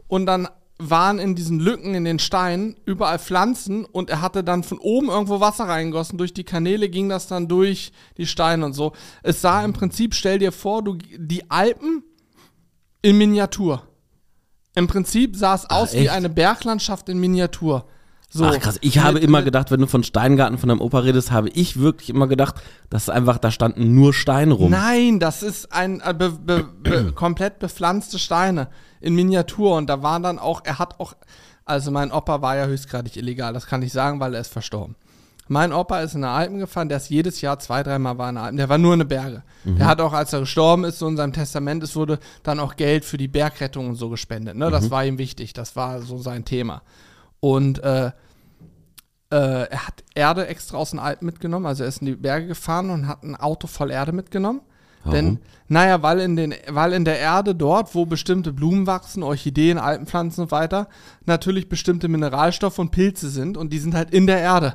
[0.07, 4.62] Und dann waren in diesen Lücken in den Steinen überall Pflanzen und er hatte dann
[4.62, 6.16] von oben irgendwo Wasser reingegossen.
[6.18, 8.93] Durch die Kanäle ging das dann durch die Steine und so.
[9.22, 12.03] Es sah im Prinzip, stell dir vor, du, die Alpen
[13.03, 13.82] in Miniatur.
[14.74, 16.11] Im Prinzip sah es aus wie echt?
[16.11, 17.86] eine Berglandschaft in Miniatur.
[18.33, 21.01] So, Ach krass, ich habe immer mit- gedacht, wenn du von Steingarten von deinem Opa
[21.01, 22.55] redest, habe ich wirklich immer gedacht,
[22.89, 24.70] dass einfach, da standen nur Steine rum.
[24.70, 28.68] Nein, das ist ein äh, be, be, be, komplett bepflanzte Steine
[29.01, 31.14] in Miniatur und da waren dann auch, er hat auch,
[31.64, 34.95] also mein Opa war ja höchstgradig illegal, das kann ich sagen, weil er ist verstorben.
[35.49, 38.37] Mein Opa ist in den Alpen gefahren, der ist jedes Jahr zwei, dreimal war in
[38.37, 38.57] den Alpen.
[38.57, 39.43] Der war nur in den Berge.
[39.64, 42.76] Der hat auch, als er gestorben ist, so in seinem Testament, es wurde dann auch
[42.76, 44.55] Geld für die Bergrettung und so gespendet.
[44.55, 44.70] Ne?
[44.70, 45.53] Das war ihm wichtig.
[45.53, 46.83] Das war so sein Thema.
[47.41, 48.12] Und äh,
[49.30, 51.66] äh, er hat Erde extra aus den Alpen mitgenommen.
[51.66, 54.61] Also er ist in die Berge gefahren und hat ein Auto voll Erde mitgenommen.
[55.03, 55.14] Warum?
[55.14, 55.38] Denn,
[55.68, 60.45] naja, weil in, den, weil in der Erde dort, wo bestimmte Blumen wachsen, Orchideen, Alpenpflanzen
[60.45, 60.88] und weiter,
[61.24, 64.74] natürlich bestimmte Mineralstoffe und Pilze sind und die sind halt in der Erde.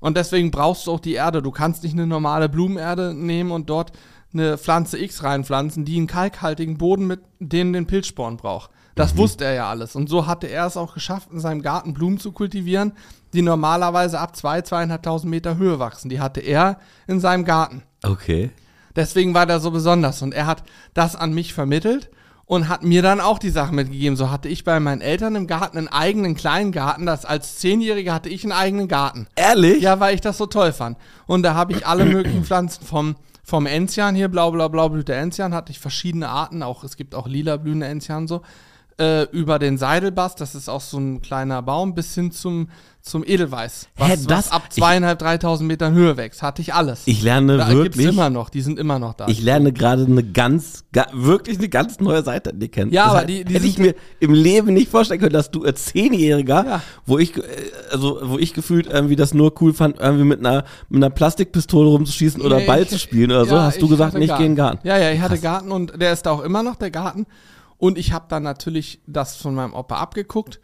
[0.00, 1.42] Und deswegen brauchst du auch die Erde.
[1.42, 3.92] Du kannst nicht eine normale Blumenerde nehmen und dort
[4.32, 8.70] eine Pflanze X reinpflanzen, die einen kalkhaltigen Boden mit denen den Pilzsporn braucht.
[8.94, 9.96] Das wusste er ja alles.
[9.96, 12.92] Und so hatte er es auch geschafft, in seinem Garten Blumen zu kultivieren,
[13.32, 16.10] die normalerweise ab 2.000, 2.500 Meter Höhe wachsen.
[16.10, 17.82] Die hatte er in seinem Garten.
[18.02, 18.50] Okay.
[18.94, 20.20] Deswegen war der so besonders.
[20.20, 22.10] Und er hat das an mich vermittelt
[22.44, 24.16] und hat mir dann auch die Sachen mitgegeben.
[24.16, 27.06] So hatte ich bei meinen Eltern im Garten einen eigenen kleinen Garten.
[27.06, 29.26] Das als Zehnjähriger hatte ich einen eigenen Garten.
[29.36, 29.82] Ehrlich?
[29.82, 30.98] Ja, weil ich das so toll fand.
[31.26, 33.16] Und da habe ich alle möglichen Pflanzen vom,
[33.52, 36.62] vom Enzian hier, blau, blau, blau, blühte Enzian, hatte ich verschiedene Arten.
[36.62, 38.40] Auch, es gibt auch lila blühende Enzian so.
[39.02, 42.68] Äh, über den Seidelbass, das ist auch so ein kleiner Baum, bis hin zum,
[43.00, 43.88] zum Edelweiß.
[43.96, 46.40] Was, Hä, das- was ab zweieinhalb, dreitausend Metern Höhe wächst.
[46.42, 47.02] Hatte ich alles.
[47.06, 49.26] Ich lerne da gibt's wirklich, immer noch, die sind immer noch da.
[49.26, 52.92] ich lerne gerade eine ganz, ga, wirklich eine ganz neue Seite an dir kennen.
[52.92, 55.64] Ja, Das aber die- die hätte ich mir im Leben nicht vorstellen können, dass du
[55.64, 56.82] als Zehnjähriger, Ja.
[57.04, 57.40] wo ich, äh,
[57.90, 61.88] also, wo ich gefühlt irgendwie das nur cool fand, irgendwie mit einer, mit einer Plastikpistole
[61.88, 64.36] rumzuschießen oder Nee, Ball ich- zu spielen oder so, ja, hast du ich gesagt, nicht
[64.38, 64.86] gehen Garten.
[64.86, 67.26] Ja, ja, ich hatte Garten und der ist da auch immer noch, der Garten.
[67.82, 70.60] Und ich habe dann natürlich das von meinem Opa abgeguckt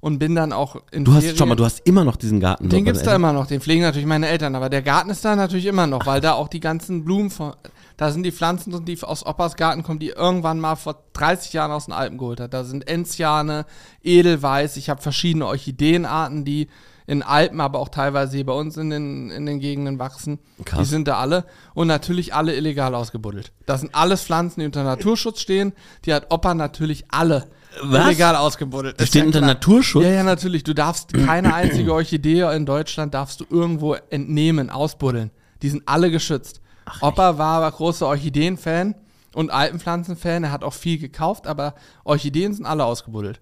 [0.00, 2.40] und bin dann auch in Du hast, Ferien- schau mal, du hast immer noch diesen
[2.40, 2.70] Garten.
[2.70, 5.36] Den gibt's da immer noch, den pflegen natürlich meine Eltern, aber der Garten ist da
[5.36, 7.52] natürlich immer noch, weil da auch die ganzen Blumen von,
[7.98, 11.52] da sind die Pflanzen, drin, die aus Opas Garten kommen, die irgendwann mal vor 30
[11.52, 12.54] Jahren aus den Alpen geholt hat.
[12.54, 13.66] Da sind Enziane,
[14.02, 16.68] Edelweiß, ich habe verschiedene Orchideenarten, die
[17.06, 20.38] in Alpen, aber auch teilweise hier bei uns in den, in den Gegenden wachsen.
[20.64, 20.80] Krass.
[20.80, 21.44] Die sind da alle
[21.74, 23.52] und natürlich alle illegal ausgebuddelt.
[23.66, 25.72] Das sind alles Pflanzen, die unter Naturschutz stehen.
[26.04, 27.48] Die hat Opa natürlich alle
[27.82, 28.06] Was?
[28.06, 29.00] illegal ausgebuddelt.
[29.00, 29.54] Die stehen ja unter klar.
[29.54, 30.04] Naturschutz?
[30.04, 30.64] Ja, ja, natürlich.
[30.64, 35.30] Du darfst keine einzige Orchidee in Deutschland darfst du irgendwo entnehmen, ausbuddeln.
[35.62, 36.60] Die sind alle geschützt.
[37.00, 38.94] Opa war aber großer Orchideen-Fan
[39.34, 40.44] und Alpenpflanzen-Fan.
[40.44, 41.74] Er hat auch viel gekauft, aber
[42.04, 43.40] Orchideen sind alle ausgebuddelt.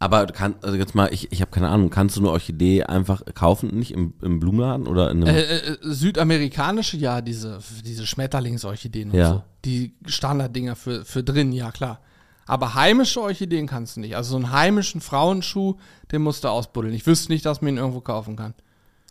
[0.00, 3.22] Aber kann, also jetzt mal, ich, ich habe keine Ahnung, kannst du eine Orchidee einfach
[3.34, 5.34] kaufen, nicht im, im Blumenladen oder in einem.
[5.34, 9.28] Äh, äh, südamerikanische, ja, diese, diese Schmetterlingsorchideen Ja.
[9.28, 9.42] und so.
[9.64, 12.00] Die Standarddinger für, für drin, ja klar.
[12.46, 14.16] Aber heimische Orchideen kannst du nicht.
[14.16, 15.76] Also so einen heimischen Frauenschuh,
[16.12, 16.94] den musst du ausbuddeln.
[16.94, 18.54] Ich wüsste nicht, dass man ihn irgendwo kaufen kann.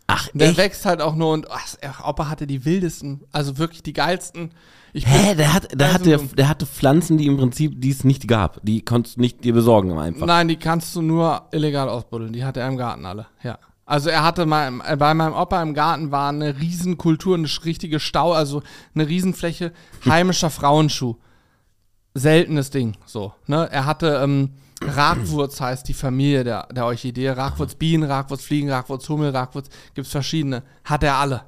[0.08, 0.58] Ach, Der echt?
[0.58, 1.66] wächst halt auch nur und ach,
[2.08, 4.50] Opa hatte die wildesten, also wirklich die geilsten.
[4.94, 8.04] Ich Hä, der, hat, der, Also- hatte, der hatte Pflanzen, die im Prinzip, die es
[8.04, 8.58] nicht gab.
[8.64, 10.26] Die konntest du nicht dir besorgen einfach.
[10.26, 12.32] Nein, die kannst du nur illegal ausbuddeln.
[12.32, 13.58] Die hatte er im Garten alle, ja.
[13.84, 18.00] Also er hatte mal, äh, bei meinem Opa im Garten war eine Riesenkultur, eine richtige
[18.00, 18.62] Stau, also
[18.94, 19.72] eine Riesenfläche
[20.06, 21.16] heimischer Frauenschuh.
[22.14, 23.32] Seltenes Ding, so.
[23.46, 23.68] Ne?
[23.70, 24.50] Er hatte ähm,
[24.82, 27.30] Ragwurz heißt die Familie der, der Orchidee.
[27.30, 30.62] Ragwurz Bienen, Ragwurz Fliegen, Ragwurz Hummel, Ragwurz, gibt's verschiedene.
[30.84, 31.42] Hat er alle.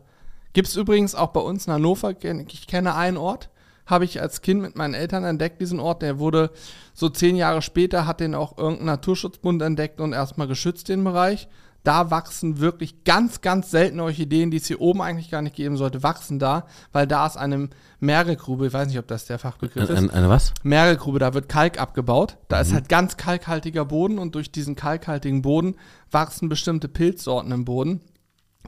[0.53, 3.51] Gibt's übrigens auch bei uns in Hannover, ich kenne einen Ort,
[3.87, 6.03] habe ich als Kind mit meinen Eltern entdeckt, diesen Ort.
[6.03, 6.51] Der wurde
[6.93, 11.49] so zehn Jahre später, hat den auch irgendein Naturschutzbund entdeckt und erstmal geschützt, den Bereich.
[11.83, 15.77] Da wachsen wirklich ganz, ganz seltene Orchideen, die es hier oben eigentlich gar nicht geben
[15.79, 17.71] sollte, wachsen da, weil da ist eine
[18.01, 19.97] Meeregrube, ich weiß nicht, ob das der Fachbegriff ist.
[19.97, 20.53] Eine, eine was?
[20.63, 22.37] Meeregrube, da wird Kalk abgebaut.
[22.49, 22.63] Da Mhm.
[22.63, 25.77] ist halt ganz kalkhaltiger Boden und durch diesen kalkhaltigen Boden
[26.11, 28.01] wachsen bestimmte Pilzsorten im Boden,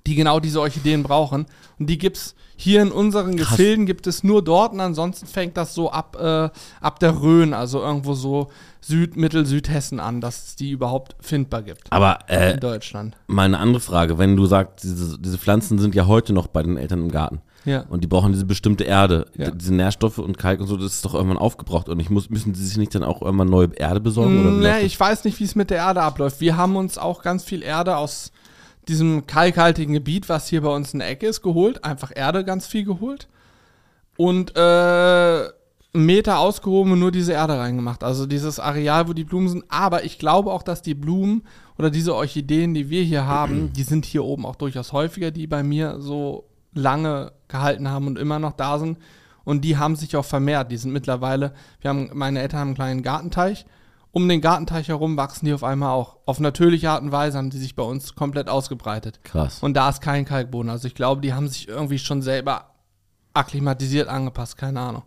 [0.06, 1.46] die genau diese Orchideen brauchen.
[1.78, 3.50] Und die gibt's hier in unseren Krass.
[3.50, 6.48] Gefilden gibt es nur dort und ansonsten fängt das so ab, äh,
[6.80, 11.62] ab der Rhön, also irgendwo so Süd-, Mittel-, Südhessen an, dass es die überhaupt findbar
[11.62, 13.16] gibt Aber äh, in Deutschland.
[13.26, 14.18] mal eine andere Frage.
[14.18, 17.40] Wenn du sagst, diese, diese Pflanzen sind ja heute noch bei den Eltern im Garten.
[17.64, 17.84] Ja.
[17.88, 19.26] Und die brauchen diese bestimmte Erde.
[19.36, 19.50] Ja.
[19.50, 21.88] Diese Nährstoffe und Kalk und so, das ist doch irgendwann aufgebraucht.
[21.88, 24.40] Und ich muss, müssen sie sich nicht dann auch irgendwann neue Erde besorgen?
[24.40, 26.40] Oder wie Nee, ich weiß nicht, wie es mit der Erde abläuft.
[26.40, 28.32] Wir haben uns auch ganz viel Erde aus
[28.88, 31.84] diesem kalkhaltigen Gebiet, was hier bei uns in der Ecke ist, geholt.
[31.84, 33.28] Einfach Erde ganz viel geholt.
[34.16, 35.48] Und äh,
[35.94, 38.02] einen Meter ausgehoben und nur diese Erde reingemacht.
[38.02, 39.64] Also dieses Areal, wo die Blumen sind.
[39.68, 41.42] Aber ich glaube auch, dass die Blumen
[41.78, 45.46] oder diese Orchideen, die wir hier haben, die sind hier oben auch durchaus häufiger, die
[45.46, 48.98] bei mir so lange gehalten haben und immer noch da sind.
[49.44, 50.70] Und die haben sich auch vermehrt.
[50.70, 53.66] Die sind mittlerweile, wir haben, meine Eltern haben einen kleinen Gartenteich.
[54.12, 56.18] Um den Gartenteich herum wachsen die auf einmal auch.
[56.26, 59.24] Auf natürliche Art und Weise haben die sich bei uns komplett ausgebreitet.
[59.24, 59.62] Krass.
[59.62, 60.70] Und da ist kein Kalkboden.
[60.70, 62.74] Also ich glaube, die haben sich irgendwie schon selber
[63.32, 65.02] akklimatisiert angepasst, keine Ahnung.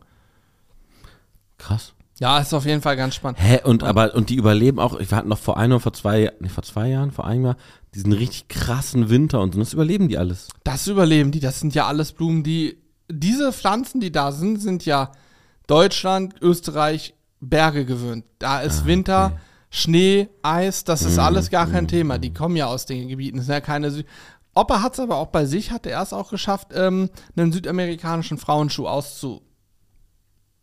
[1.59, 1.93] Krass.
[2.19, 3.39] Ja, ist auf jeden Fall ganz spannend.
[3.41, 6.31] Hä, und aber, und die überleben auch, ich hatten noch vor einem oder vor zwei,
[6.39, 7.57] nee, vor zwei Jahren, vor einem Jahr,
[7.93, 10.47] diesen richtig krassen Winter und so, das überleben die alles.
[10.63, 11.41] Das überleben die.
[11.41, 12.77] Das sind ja alles Blumen, die.
[13.11, 15.11] Diese Pflanzen, die da sind, sind ja
[15.67, 18.25] Deutschland, Österreich, Berge gewöhnt.
[18.39, 19.39] Da ist Winter, okay.
[19.69, 22.17] Schnee, Eis, das ist Mm, alles gar kein mm, Thema.
[22.17, 23.37] Die kommen ja aus den Gebieten.
[23.37, 23.91] Das sind ja keine.
[23.91, 24.03] Sü
[24.53, 28.37] Opa hat es aber auch bei sich, hat er es auch geschafft, ähm, einen südamerikanischen
[28.37, 29.41] Frauenschuh auszu.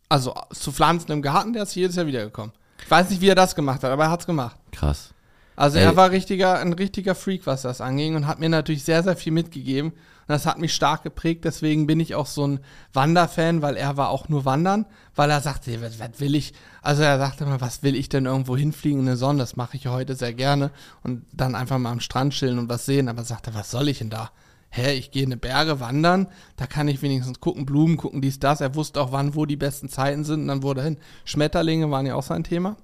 [0.09, 2.53] Also zu pflanzen im Garten, der ist jedes Jahr wiedergekommen.
[2.83, 4.57] Ich weiß nicht, wie er das gemacht hat, aber er hat es gemacht.
[4.71, 5.13] Krass.
[5.55, 5.83] Also Ey.
[5.83, 9.15] er war richtiger, ein richtiger Freak, was das anging und hat mir natürlich sehr, sehr
[9.15, 9.93] viel mitgegeben.
[10.27, 11.45] Und das hat mich stark geprägt.
[11.45, 12.59] Deswegen bin ich auch so ein
[12.93, 16.53] Wanderfan, weil er war auch nur wandern, weil er sagte, was, was will ich?
[16.81, 19.39] Also er sagte mal, was will ich denn irgendwo hinfliegen in der Sonne?
[19.39, 20.71] Das mache ich ja heute sehr gerne.
[21.03, 23.09] Und dann einfach mal am Strand chillen und was sehen.
[23.09, 24.31] Aber er sagte, was soll ich denn da?
[24.69, 28.39] Hä, ich gehe in die Berge wandern, da kann ich wenigstens gucken, Blumen gucken, dies,
[28.39, 28.59] das.
[28.59, 30.97] Er wusste auch, wann, wo die besten Zeiten sind und dann wurde er hin.
[31.25, 32.75] Schmetterlinge waren ja auch sein Thema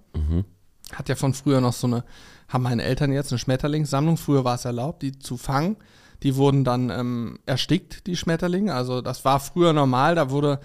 [0.93, 2.03] hat ja von früher noch so eine,
[2.47, 4.17] haben meine Eltern jetzt eine Schmetterlingssammlung.
[4.17, 5.77] Früher war es erlaubt, die zu fangen.
[6.23, 8.73] Die wurden dann ähm, erstickt, die Schmetterlinge.
[8.73, 10.15] Also das war früher normal.
[10.15, 10.59] Da wurde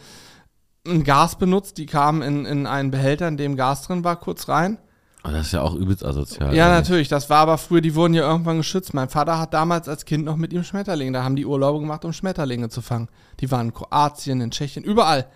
[0.86, 4.48] ein Gas benutzt, die kamen in, in einen Behälter, in dem Gas drin war, kurz
[4.48, 4.78] rein.
[5.22, 6.54] Aber das ist ja auch übelst asozial.
[6.54, 6.80] Ja, eigentlich.
[6.80, 7.08] natürlich.
[7.08, 8.92] Das war aber früher, die wurden ja irgendwann geschützt.
[8.92, 11.12] Mein Vater hat damals als Kind noch mit ihm Schmetterlinge.
[11.12, 13.08] Da haben die Urlaube gemacht, um Schmetterlinge zu fangen.
[13.40, 15.26] Die waren in Kroatien, in Tschechien, überall.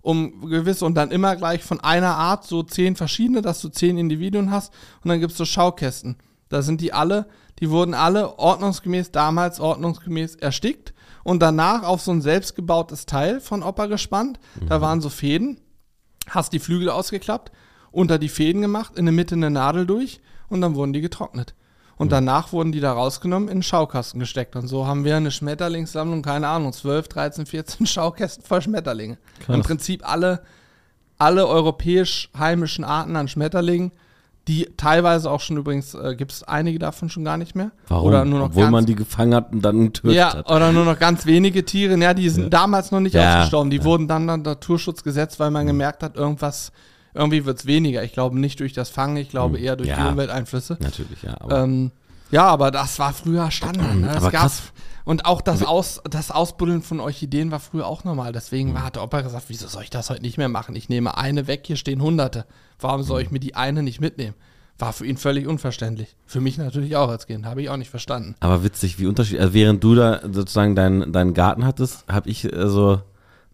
[0.00, 3.98] Um gewisse und dann immer gleich von einer Art so zehn verschiedene, dass du zehn
[3.98, 4.72] Individuen hast.
[5.02, 6.16] Und dann gibt's so Schaukästen.
[6.52, 7.26] Da sind die alle,
[7.58, 10.94] die wurden alle ordnungsgemäß, damals ordnungsgemäß erstickt.
[11.24, 14.40] Und danach auf so ein selbstgebautes Teil von Opa gespannt.
[14.68, 15.58] Da waren so Fäden
[16.28, 17.52] hast die Flügel ausgeklappt,
[17.90, 21.54] unter die Fäden gemacht, in der Mitte eine Nadel durch und dann wurden die getrocknet.
[21.96, 24.56] Und danach wurden die da rausgenommen, in den Schaukasten gesteckt.
[24.56, 29.18] Und so haben wir eine Schmetterlingssammlung, keine Ahnung, 12, 13, 14 Schaukästen voll Schmetterlinge.
[29.40, 29.54] Krass.
[29.54, 30.42] Im Prinzip alle,
[31.18, 33.92] alle europäisch heimischen Arten an Schmetterlingen,
[34.48, 37.70] die teilweise auch schon übrigens, äh, gibt es einige davon schon gar nicht mehr.
[37.88, 38.08] Warum?
[38.08, 40.50] Oder nur noch Obwohl ganz man die gefangen hat und dann getötet ja, hat.
[40.50, 41.96] oder nur noch ganz wenige Tiere.
[41.98, 43.70] Ja, die sind damals noch nicht Ja, ausgestorben.
[43.70, 43.84] Die ja.
[43.84, 46.72] wurden dann unter Naturschutz gesetzt, weil man gemerkt hat, irgendwas,
[47.14, 48.02] irgendwie wird's weniger.
[48.02, 50.08] Ich glaube nicht durch das Fangen, ich glaube eher durch die Ja.
[50.08, 50.76] Umwelteinflüsse.
[50.80, 51.36] Natürlich, ja.
[51.40, 51.92] Aber Ähm,
[52.32, 53.96] ja, aber das war früher Standard.
[53.96, 54.10] Ne?
[54.12, 54.62] Das gab's.
[55.04, 58.32] Und auch das, Aus, das Ausbuddeln von Orchideen war früher auch normal.
[58.32, 60.76] Deswegen war, hat der Opa gesagt, wieso soll ich das heute nicht mehr machen?
[60.76, 62.46] Ich nehme eine weg, hier stehen hunderte.
[62.80, 64.34] Warum soll ich mir die eine nicht mitnehmen?
[64.78, 66.16] War für ihn völlig unverständlich.
[66.26, 67.46] Für mich natürlich auch als Kind.
[67.46, 68.34] Habe ich auch nicht verstanden.
[68.40, 69.42] Aber witzig, wie unterschiedlich.
[69.42, 73.00] Also während du da sozusagen deinen deinen Garten hattest, habe ich äh, so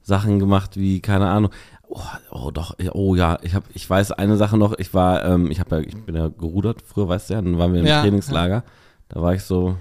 [0.03, 1.51] Sachen gemacht wie, keine Ahnung.
[1.91, 5.25] Oh, oh doch, ja, oh ja, ich habe, ich weiß eine Sache noch, ich war,
[5.25, 7.81] ähm, ich habe ja, ich bin ja gerudert, früher weißt du ja, dann waren wir
[7.81, 8.63] im Ja, Trainingslager.
[9.09, 9.77] Da war ich so,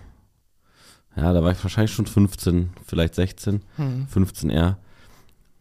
[1.18, 4.08] ja, da war ich wahrscheinlich schon 15, vielleicht 16, Hm.
[4.08, 4.78] 15 eher.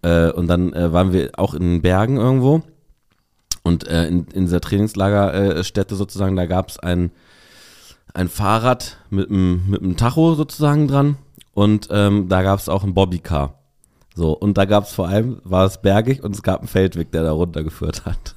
[0.02, 2.62] Äh, und dann äh, waren wir auch in den Bergen irgendwo.
[3.64, 7.10] Und äh, in, in dieser Trainingslagerstätte Stätte sozusagen, da gab es ein,
[8.14, 11.16] ein Fahrrad mit einem mit einem Tacho sozusagen dran.
[11.54, 13.55] Und ähm, da gab es auch ein Bobbycar.
[14.16, 17.12] So, und da gab es vor allem, war es bergig und es gab einen Feldweg,
[17.12, 18.34] der da runtergeführt hat.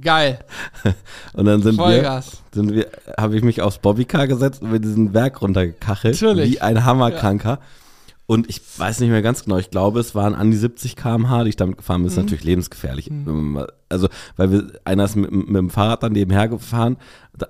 [0.00, 0.38] Geil.
[1.32, 2.42] Und dann sind wir, Vollgas.
[2.52, 2.88] sind wir,
[3.18, 6.20] habe ich mich aufs Bobbycar gesetzt und bin diesen Berg runtergekachelt.
[6.20, 6.52] Natürlich.
[6.52, 7.58] Wie ein Hammerkranker.
[8.26, 11.42] Und ich weiß nicht mehr ganz genau, ich glaube, es waren an die 70 km/h,
[11.42, 12.04] die ich damit gefahren bin.
[12.04, 12.06] Mhm.
[12.06, 13.10] Das ist natürlich lebensgefährlich.
[13.88, 16.96] Also, weil wir, einer ist mit, mit dem Fahrrad dann nebenher gefahren,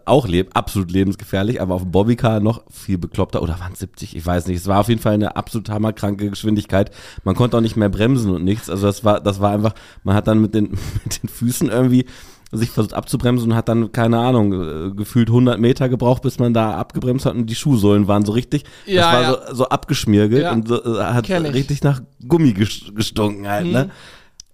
[0.07, 3.43] auch leb, absolut lebensgefährlich, aber auf dem Bobbycar noch viel bekloppter.
[3.43, 4.17] Oder waren es 70?
[4.17, 4.57] Ich weiß nicht.
[4.57, 6.91] Es war auf jeden Fall eine absolut hammerkranke Geschwindigkeit.
[7.23, 8.71] Man konnte auch nicht mehr bremsen und nichts.
[8.71, 10.71] Also, das war, das war einfach, man hat dann mit den,
[11.05, 12.07] mit den Füßen irgendwie
[12.55, 16.53] sich versucht abzubremsen und hat dann, keine Ahnung, äh, gefühlt 100 Meter gebraucht, bis man
[16.53, 19.47] da abgebremst hat und die Schuhsohlen waren so richtig, Ja, das war ja.
[19.49, 20.53] so, so abgeschmirgelt Ja.
[20.53, 23.91] und so, äh, hat richtig nach Gummi ges- gestunken halt, ne?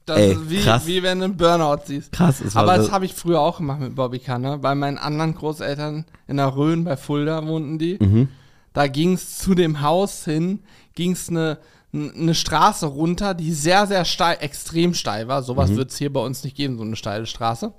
[0.07, 0.87] Das Ey, ist wie, krass.
[0.87, 2.13] wie wenn du einen Burnout siehst.
[2.13, 4.57] Krass, war Aber das habe ich früher auch gemacht mit Bobbycar, ne?
[4.57, 7.99] Bei meinen anderen Großeltern in der Rhön bei Fulda wohnten die.
[8.01, 8.29] Mhm.
[8.73, 10.61] Da ging es zu dem Haus hin,
[10.95, 11.59] ging es eine
[11.91, 15.41] eine Straße runter, die sehr, sehr steil, extrem steil war.
[15.41, 15.45] Mhm.
[15.47, 17.73] Sowas wird es hier bei uns nicht geben, so eine steile Straße.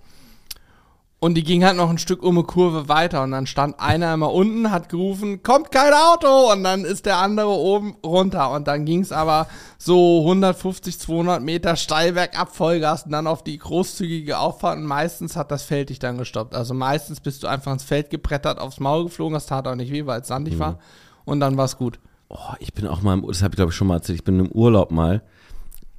[1.21, 3.23] Und die ging halt noch ein Stück um eine Kurve weiter.
[3.23, 6.51] Und dann stand einer immer unten, hat gerufen, kommt kein Auto!
[6.53, 8.51] Und dann ist der andere oben runter.
[8.51, 9.47] Und dann ging es aber
[9.77, 14.77] so 150, 200 Meter steil bergab Vollgas und dann auf die großzügige Auffahrt.
[14.77, 16.55] Und meistens hat das Feld dich dann gestoppt.
[16.55, 19.91] Also meistens bist du einfach ins Feld gebrettert, aufs Maul geflogen, das tat auch nicht
[19.91, 20.79] weh, weil es sandig war.
[21.25, 21.99] Und dann war es gut.
[22.29, 24.23] Oh, ich bin auch mal, im, das habe ich glaube ich schon mal erzählt, ich
[24.23, 25.21] bin im Urlaub mal,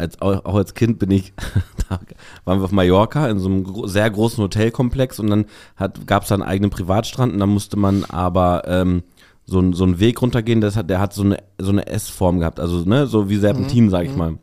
[0.00, 1.32] als, auch, als Kind bin ich,
[1.88, 2.00] da
[2.44, 5.44] waren wir auf Mallorca in so einem gro sehr großen Hotelkomplex und dann
[6.06, 9.02] gab es da einen eigenen Privatstrand und dann musste man aber ähm,
[9.46, 12.38] so, ein- so einen Weg runtergehen, das hat, der hat so eine, so eine S-Form
[12.40, 14.38] gehabt, also ne, so wie Serpentin, sag ich mal.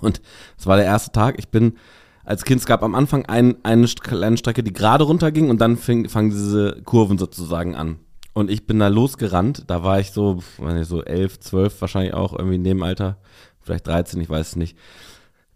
[0.00, 0.22] Und
[0.58, 1.74] es war der erste Tag, ich bin
[2.24, 5.76] als Kind, es gab am Anfang ein, eine kleine Strecke, die gerade runterging und dann
[5.76, 7.96] fing, fangen diese Kurven sozusagen an.
[8.32, 12.14] Und ich bin da losgerannt, da war ich so, weiß nicht, so elf, zwölf wahrscheinlich
[12.14, 13.18] auch, irgendwie in dem Alter,
[13.62, 14.76] vielleicht 13, ich weiß es nicht.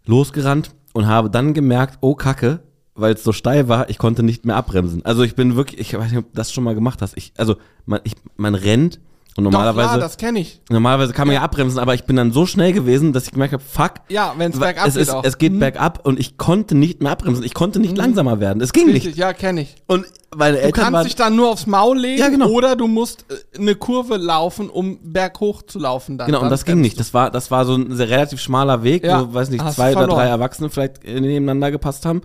[0.05, 2.61] Losgerannt und habe dann gemerkt, oh Kacke,
[2.95, 5.05] weil es so steil war, ich konnte nicht mehr abbremsen.
[5.05, 7.15] Also ich bin wirklich, ich weiß nicht, ob du das schon mal gemacht hast.
[7.15, 8.99] Ich, also man, ich, man rennt
[9.37, 10.59] und normalerweise, Doch, klar, das kenne ich.
[10.69, 13.53] normalerweise kann man ja abbremsen, aber ich bin dann so schnell gewesen, dass ich gemerkt
[13.53, 15.23] habe, fuck, Ja, wenn es bergab geht ist, auch.
[15.23, 15.59] es geht Mhm.
[15.59, 17.43] bergab und ich konnte nicht mehr abbremsen.
[17.45, 18.61] Ich konnte nicht langsamer werden.
[18.61, 19.17] Es ging Richtig, nicht.
[19.17, 19.75] ja, kenne ich.
[19.87, 21.03] Und meine Du Eltern kannst waren.
[21.05, 22.47] dich dann nur aufs Maul legen Ja, genau.
[22.49, 26.17] oder du musst äh, eine Kurve laufen, um berghoch zu laufen.
[26.17, 26.25] Dann.
[26.25, 26.99] Genau, und dann das ging nicht.
[26.99, 29.75] Das war, das war so ein sehr relativ schmaler Weg, Ja, wo, weiß nicht, hast
[29.75, 32.21] zwei oder drei Erwachsene vielleicht äh, nebeneinander gepasst haben.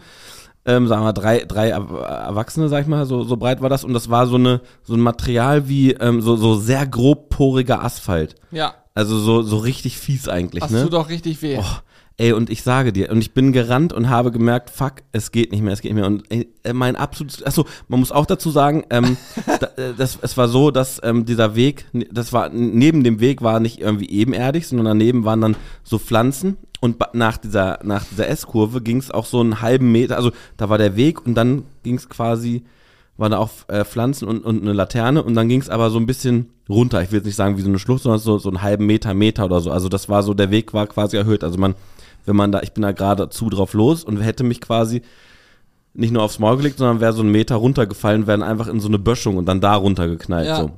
[0.64, 1.88] Ähm, sagen wir drei, drei Er-
[2.28, 3.82] Erwachsene, sag ich mal, so, so breit war das.
[3.84, 8.36] Und das war so eine, so ein Material wie, ähm, so, so sehr grobporiger Asphalt.
[8.52, 10.82] Ja, Also so, so richtig fies eigentlich, das ne?
[10.84, 11.58] tut doch richtig weh.
[11.60, 11.64] Oh,
[12.16, 15.52] ey, und ich sage dir, und ich bin gerannt und habe gemerkt, fuck, es geht
[15.52, 16.06] nicht mehr, es geht nicht mehr.
[16.06, 19.16] Und ey, äh, mein absolutes, achso, man muss auch dazu sagen, ähm,
[19.60, 23.42] da, äh, das, es war so, dass ähm, dieser Weg, das war, neben dem Weg
[23.42, 26.56] war nicht irgendwie ebenerdig, sondern daneben waren dann so Pflanzen.
[26.80, 30.68] Und nach dieser, nach dieser S-Kurve ging es auch so einen halben Meter, also da
[30.68, 32.64] war der Weg und dann ging es quasi,
[33.16, 35.98] waren da auch äh, Pflanzen und, und eine Laterne und dann ging es aber so
[36.00, 37.00] ein bisschen runter.
[37.00, 39.14] Ich will jetzt nicht sagen wie so eine Schlucht, sondern so, so einen halben Meter,
[39.14, 39.70] Meter oder so.
[39.70, 41.44] Also das war so, der Weg war quasi erhöht.
[41.44, 41.76] Also man,
[42.24, 45.02] wenn man da, ich bin da gerade zu drauf los und hätte mich quasi
[45.94, 48.88] nicht nur aufs Maul gelegt, sondern wäre so einen Meter runtergefallen, wären einfach in so
[48.88, 50.46] eine Böschung und dann da runtergeknallt.
[50.46, 50.56] Ja.
[50.56, 50.70] So.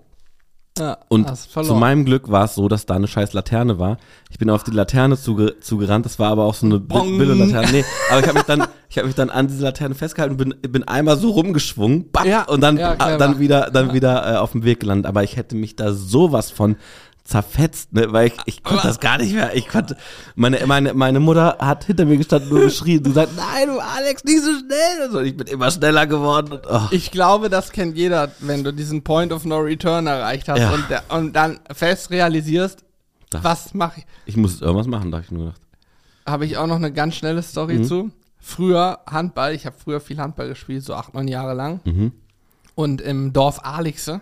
[0.77, 3.97] Ja, Und zu meinem Glück war es so, dass da eine scheiß Laterne war.
[4.29, 7.17] Ich bin auf die Laterne zuge zugerannt, das war aber auch so eine Bong.
[7.17, 7.71] Billo-Laterne.
[7.71, 10.53] Nee, aber ich habe mich dann, ich habe mich dann an diese Laterne festgehalten, bin,
[10.69, 14.51] bin einmal so rumgeschwungen, back, Ja, und dann, ja, dann wieder, dann wieder äh, auf
[14.51, 15.07] dem Weg gelandet.
[15.07, 16.75] Aber ich hätte mich da sowas von
[17.25, 19.57] zerfetzt, ne, weil ich, ich konnte das gar nicht mehr.
[19.57, 19.97] Ich konnte,
[20.37, 24.25] meine, meine, meine Mutter hat hinter mir gestanden und geschrien, du sagst, nein, du Alex,
[24.25, 25.17] nicht so schnell.
[25.17, 26.53] Und ich bin immer schneller geworden.
[26.53, 26.83] Und, oh.
[26.91, 30.73] Ich glaube, das kennt jeder, wenn du diesen Point of No Return erreicht hast Ja.
[30.73, 32.85] und, und dann fest realisierst,
[33.31, 34.07] Das- was mache ich.
[34.27, 35.61] Ich muss irgendwas machen, dachte ich nur gedacht.
[36.27, 37.85] Habe ich auch noch eine ganz schnelle Story Mhm.
[37.85, 38.11] zu.
[38.39, 41.81] Früher Handball, ich habe früher viel Handball gespielt, so acht, neun Jahre lang.
[41.85, 42.13] Mhm.
[42.75, 44.21] Und im Dorf Alixe,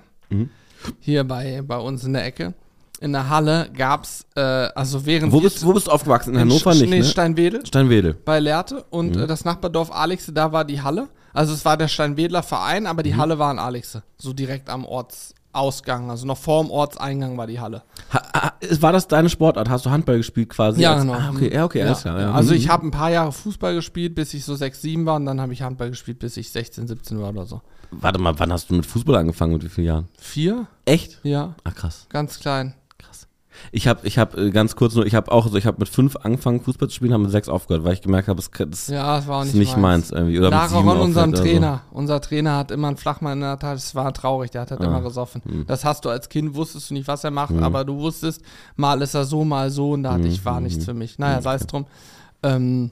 [1.00, 2.54] hier bei, bei uns in der Ecke,
[3.02, 6.30] in der Halle gab's, äh, also während Wo bist, wo bist du aufgewachsen?
[6.30, 7.04] In in Hannover Sch- nicht, nee, ne?
[7.04, 8.14] Steinwedel Steinwedel.
[8.14, 8.82] bei Lehrte Mhm.
[8.90, 11.08] und äh, das Nachbardorf Alixe, da war die Halle.
[11.34, 13.04] Also es war der Steinwedler Verein, aber Mhm.
[13.04, 17.58] die Halle war in Alixe, so direkt am Ortsausgang, also noch vorm Ortseingang war die
[17.60, 17.82] Halle.
[18.12, 19.68] Ha, war das deine Sportart?
[19.68, 20.80] Hast du Handball gespielt quasi?
[20.82, 21.14] Ja, als- genau.
[21.14, 22.20] Ah, okay, ja, okay, alles klar.
[22.20, 22.32] Ja.
[22.32, 22.70] Also ich Mhm.
[22.70, 25.52] habe ein paar Jahre Fußball gespielt, bis ich so 6, 7 war und dann habe
[25.52, 27.60] ich Handball gespielt, bis ich 16, 17 war oder so.
[27.90, 29.52] Warte mal, wann hast du mit Fußball angefangen?
[29.52, 30.08] Mit wie vielen Jahren?
[30.18, 30.66] Vier?
[30.86, 31.18] Echt?
[31.24, 32.74] Ja, Ach krass, ganz klein.
[33.70, 36.16] Ich habe, ich habe ganz kurz nur, ich habe auch so, ich habe mit fünf
[36.16, 39.16] angefangen Fußball zu spielen, habe mit sechs aufgehört, weil ich gemerkt habe, es das Ja,
[39.16, 40.38] das war auch ist nicht, nicht meins irgendwie.
[40.38, 41.82] Oder Lara Ron, unserem Trainer.
[41.92, 43.74] Unser Trainer hat immer einen Flachmann in der Tasche.
[43.74, 44.86] Das war traurig, der hat halt Ah.
[44.86, 45.42] immer gesoffen.
[45.44, 45.66] Hm.
[45.66, 48.42] Das hast du als Kind, wusstest du nicht, was er macht, aber du wusstest,
[48.76, 51.18] mal ist er so, mal so und da hatte Hm, ich, war nichts für mich.
[51.18, 51.86] Naja, sei es drum.
[52.42, 52.90] Ähm,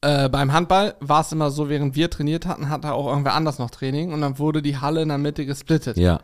[0.00, 3.58] äh, beim Handball war es immer so, während wir trainiert hatten, hatte auch irgendwer anders
[3.58, 5.94] noch Training und dann wurde die Halle in der Mitte gesplittet.
[5.96, 6.02] So.
[6.02, 6.18] Ja.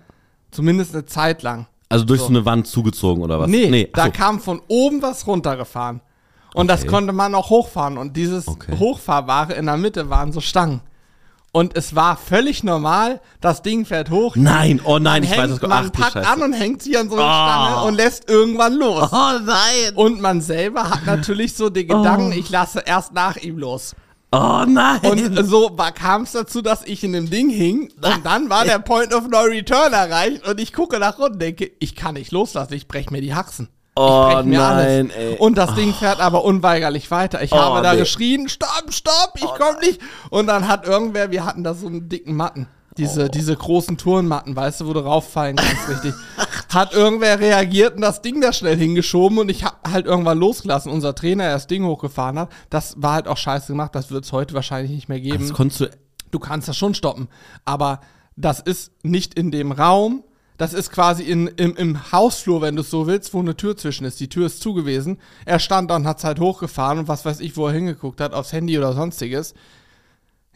[0.51, 1.67] Zumindest eine Zeit lang.
[1.89, 2.31] Also durch so, So.
[2.33, 3.49] eine Wand zugezogen oder was?
[3.49, 4.11] Nee, ach da so.
[4.13, 6.01] kam von oben was runtergefahren.
[6.55, 6.89] Und das Okay.
[6.91, 7.99] konnte man auch hochfahren.
[7.99, 8.77] Und dieses Okay.
[8.79, 10.81] Hochfahrbare in der Mitte waren so Stangen.
[11.51, 14.37] Und es war völlig normal, das Ding fährt hoch.
[14.37, 15.63] Nein, oh nein, ich hängt, weiß es.
[15.63, 16.29] man Ach du packt Scheiße.
[16.29, 17.27] an und hängt sie an so eine Oh.
[17.27, 19.09] Stange und lässt irgendwann los.
[19.11, 19.95] Oh nein.
[19.95, 23.95] Und man selber hat natürlich so den Gedanken, ich lasse erst nach ihm los.
[24.31, 25.01] Oh nein.
[25.03, 28.79] Und so kam es dazu, dass ich in dem Ding hing und dann war der
[28.79, 32.31] Point of No Return erreicht und ich gucke nach unten und denke, ich kann nicht
[32.31, 33.69] loslassen, ich brech mir die Haxen.
[33.97, 35.37] Oh ich brech mir nein, ey.
[35.39, 37.43] Und das Ding fährt aber unweigerlich weiter.
[37.43, 37.97] Ich Oh, habe da nee.
[37.97, 40.01] Oh geschrien, stopp, stopp, ich komm nicht.
[40.29, 42.69] Und dann hat irgendwer, wir hatten da so einen dicken Matten.
[42.99, 43.29] Diese, Oh.
[43.29, 46.15] diese großen Turnmatten, weißt du, wo du rauffallen kannst, richtig.
[46.69, 50.93] Hat irgendwer reagiert und das Ding da schnell hingeschoben und ich hab halt irgendwann losgelassen.
[50.93, 53.95] Unser Trainer, der das Ding hochgefahren hat, das war halt auch scheiße gemacht.
[53.95, 55.49] Das wird es heute wahrscheinlich nicht mehr geben.
[55.49, 55.91] das konntest du.
[56.31, 57.29] Du kannst das schon stoppen,
[57.65, 58.01] aber
[58.37, 60.25] das ist nicht in dem Raum.
[60.59, 63.77] Das ist quasi in, im, im Hausflur, wenn du es so willst, wo eine Tür
[63.77, 64.19] zwischen ist.
[64.19, 65.19] Die Tür ist zu gewesen.
[65.47, 68.21] Er stand da und hat es halt hochgefahren und was weiß ich, wo er hingeguckt
[68.21, 69.55] hat, aufs Handy oder sonstiges.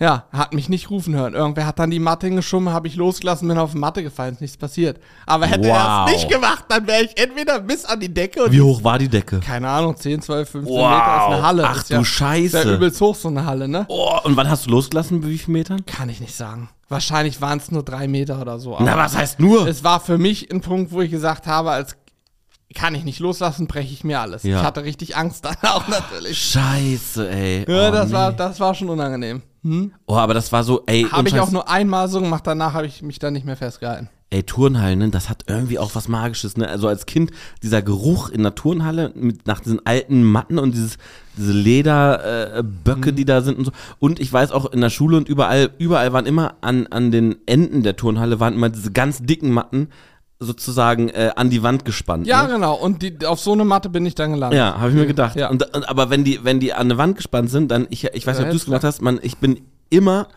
[0.03, 1.35] Ja, hat mich nicht rufen hören.
[1.35, 4.41] Irgendwer hat dann die Matte hingeschoben, habe ich losgelassen, bin auf die Matte gefallen, ist
[4.41, 4.99] nichts passiert.
[5.27, 5.75] Aber hätte er
[6.07, 6.07] Wow.
[6.11, 9.09] es nicht gemacht, dann wäre ich entweder bis an die Decke Wie hoch war die
[9.09, 9.39] Decke?
[9.39, 10.89] keine Ahnung, 10, 12, 15 Wow.
[10.91, 11.65] Meter ist eine Halle.
[11.69, 12.59] Ach ist du ja, Scheiße.
[12.59, 13.85] Ist ja übelst hoch, so eine Halle, ne?
[13.89, 15.21] Oh, und wann hast du losgelassen?
[15.21, 15.87] Bei wie vielen Metern?
[15.87, 16.69] Kann ich nicht sagen.
[16.89, 18.77] Wahrscheinlich waren es nur drei Meter oder so.
[18.81, 19.67] Na, was heißt nur?
[19.69, 21.97] Es war für mich ein Punkt, wo ich gesagt habe, als
[22.73, 24.43] kann ich nicht loslassen, breche ich mir alles.
[24.43, 24.59] Ja.
[24.59, 26.39] Ich hatte richtig Angst dann auch natürlich.
[26.39, 27.65] Scheiße, ey.
[27.69, 28.15] Ja, oh, das, nee.
[28.15, 29.43] war, das war schon unangenehm.
[29.63, 29.93] Hm?
[30.07, 31.05] Oh, aber das war so, ey.
[31.05, 34.09] Habe ich auch nur einmal so gemacht, danach habe ich mich dann nicht mehr festgehalten.
[34.31, 36.67] Ey, Turnhallen, ne, das hat irgendwie auch was Magisches, ne?
[36.67, 40.97] Also als Kind, dieser Geruch in der Turnhalle mit, nach diesen alten Matten und dieses,
[41.37, 43.73] diese Lederböcke, äh, Böcke, die da sind und so.
[43.99, 47.37] Und ich weiß auch in der Schule und überall, überall waren immer an, an den
[47.45, 49.91] Enden der Turnhalle waren immer diese ganz dicken Matten
[50.43, 52.27] sozusagen äh, an die Wand gespannt.
[52.27, 52.55] Ja, ne?
[52.55, 52.75] genau.
[52.75, 54.59] Und die, auf so eine Matte bin ich dann gelandet.
[54.59, 55.37] Ja, habe ich mir gedacht.
[55.37, 55.51] Ja.
[55.51, 58.27] Und, und, aber wenn die, wenn die an eine Wand gespannt sind, dann, ich, ich
[58.27, 60.29] weiß nicht, ob du es gemacht hast, man, ich bin immer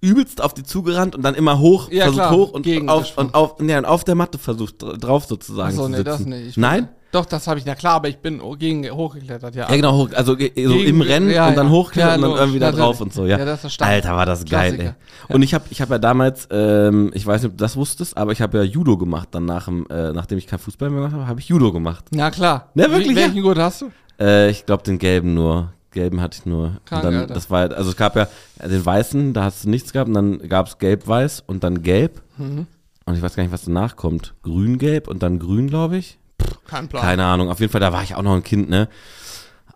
[0.00, 3.34] übelst auf die zugerannt und dann immer hoch, Ja, versucht klar, hoch und auf, und
[3.34, 6.06] auf, nee, und auf der Matte versucht dr- drauf sozusagen Achso, zu nee, sitzen.
[6.08, 6.56] das nicht.
[6.56, 6.88] Nein?
[7.12, 9.68] Doch, das habe ich, na klar, aber ich bin gegen hochgeklettert, ja.
[9.68, 10.56] Ja, genau, hoch, also so Gegen-
[10.88, 13.38] im Rennen ja, und dann hochklettern Ja, und dann irgendwie da drauf und so, ja.
[13.38, 13.80] Ja, das ist.
[13.82, 15.34] Alter, war das geil, ey.
[15.34, 18.16] Und ich habe ich hab ja damals, ähm, ich weiß nicht, ob du das wusstest,
[18.16, 21.00] aber ich habe ja Judo gemacht dann nach dem, äh, nachdem ich kein Fußball mehr
[21.00, 22.06] gemacht habe, habe ich Judo gemacht.
[22.12, 22.70] Na klar.
[22.74, 23.90] Ja, wirklich, Wie, welchen Gurt hast du?
[24.18, 25.72] Äh, ich glaube den gelben nur.
[25.90, 26.78] Gelben hatte ich nur.
[26.86, 28.26] Krank, dann, das war, halt- also es gab ja
[28.66, 32.22] den weißen, da hast du nichts gehabt und dann gab es gelb-weiß und dann gelb.
[32.38, 32.66] Mhm.
[33.04, 34.32] Und ich weiß gar nicht, was danach kommt.
[34.42, 36.18] Grün-gelb und dann grün, glaube ich.
[36.66, 37.02] Kein Plan.
[37.02, 37.50] Keine Ahnung.
[37.50, 38.88] Auf jeden Fall, da war ich auch noch ein Kind, ne?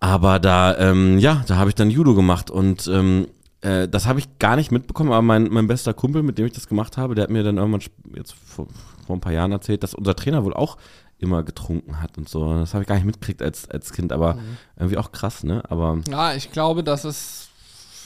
[0.01, 3.29] Aber da, ähm, ja, da habe ich dann Judo gemacht und ähm,
[3.63, 6.53] äh, das habe ich gar nicht mitbekommen, aber mein, mein bester Kumpel, mit dem ich
[6.53, 7.81] das gemacht habe, der hat mir dann irgendwann
[8.15, 8.67] jetzt vor,
[9.07, 10.77] vor ein paar Jahren erzählt, dass unser Trainer wohl auch
[11.19, 12.53] immer getrunken hat und so.
[12.59, 14.59] Das habe ich gar nicht mitgekriegt als, als Kind, aber Mhm.
[14.77, 15.63] irgendwie auch krass, ne?
[15.71, 17.49] Aber Ja, ich glaube, das ist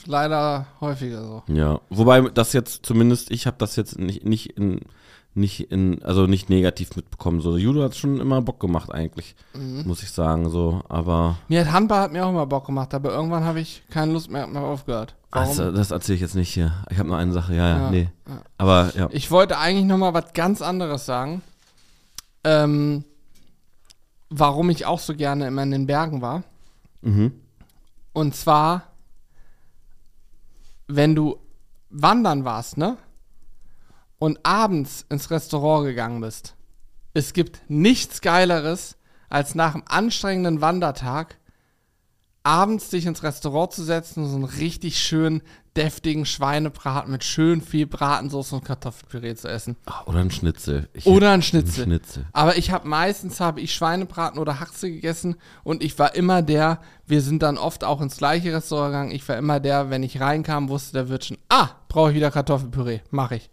[0.07, 1.43] leider häufiger so.
[1.53, 4.79] ja, wobei das jetzt zumindest, ich habe das jetzt nicht, nicht in,
[5.33, 7.39] nicht in, also nicht negativ mitbekommen.
[7.39, 9.83] So, Judo hat schon immer Bock gemacht eigentlich, Mhm.
[9.85, 13.11] muss ich sagen, so, aber Mir hat Handball hat mir auch immer Bock gemacht, aber
[13.11, 15.15] irgendwann habe ich keine Lust mehr, mehr aufgehört.
[15.31, 15.47] Warum?
[15.47, 16.73] Also, das erzähle ich jetzt nicht hier.
[16.89, 18.09] Ich habe nur eine Sache, ja, ja, Ja, nee.
[18.27, 18.41] ja.
[18.57, 19.07] Aber ja.
[19.11, 21.41] Ich wollte eigentlich noch mal was ganz anderes sagen.
[22.43, 23.05] Ähm,
[24.29, 26.43] warum ich auch so gerne immer in den Bergen war.
[27.01, 27.31] Mhm.
[28.11, 28.83] Und zwar,
[30.87, 31.37] wenn du
[31.89, 32.97] wandern warst, ne?
[34.21, 36.53] Und abends ins Restaurant gegangen bist.
[37.15, 38.95] Es gibt nichts Geileres,
[39.29, 41.39] als nach einem anstrengenden Wandertag
[42.43, 45.41] abends dich ins Restaurant zu setzen und so einen richtig schönen,
[45.77, 49.77] deftigen Schweinebraten mit schön viel Bratensauce und Kartoffelpüree zu essen.
[49.85, 50.89] Ach, Oder ein Schnitzel.
[50.93, 51.85] Ich Oder ein Schnitzel.
[51.85, 52.25] Schnitzel.
[52.33, 56.81] Aber ich habe meistens habe ich Schweinebraten oder Haxe gegessen und ich war immer der,
[57.07, 60.19] wir sind dann oft auch ins gleiche Restaurant gegangen, ich war immer der, wenn ich
[60.19, 63.49] reinkam, wusste der Wirt schon, ah, brauche ich wieder Kartoffelpüree, mache ich.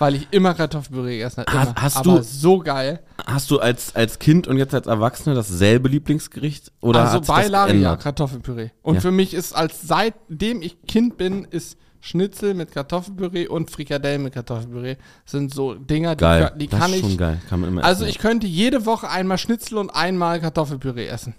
[0.00, 1.52] Weil ich immer Kartoffelpüree gegessen habe.
[1.56, 1.82] Hast- immer.
[1.82, 3.04] hast Aber du- so geil.
[3.24, 6.72] Hast du als, als Kind und jetzt als Erwachsener dasselbe Lieblingsgericht?
[6.80, 7.94] Oder also Beilage, ja?
[7.96, 8.70] Kartoffelpüree.
[8.82, 9.00] Und Ja.
[9.00, 11.69] für mich ist als seitdem ich Kind bin, ist
[12.00, 14.96] Schnitzel mit Kartoffelpüree und Frikadellen mit Kartoffelpüree
[15.26, 16.52] sind so Dinger, die, Geil.
[16.56, 17.02] die das kann ist ich.
[17.02, 17.40] schon geil.
[17.48, 18.10] Kann man immer Also essen.
[18.10, 21.34] ich könnte jede Woche einmal Schnitzel und einmal Kartoffelpüree essen.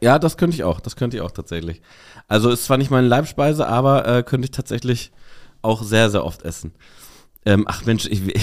[0.00, 0.80] Ja, das könnte ich auch.
[0.80, 1.80] Das könnte ich auch tatsächlich.
[2.28, 5.12] Also ist zwar nicht meine Leibspeise, aber äh, könnte ich tatsächlich
[5.62, 6.72] auch sehr, sehr oft essen.
[7.46, 8.20] Ähm, ach Mensch, ich,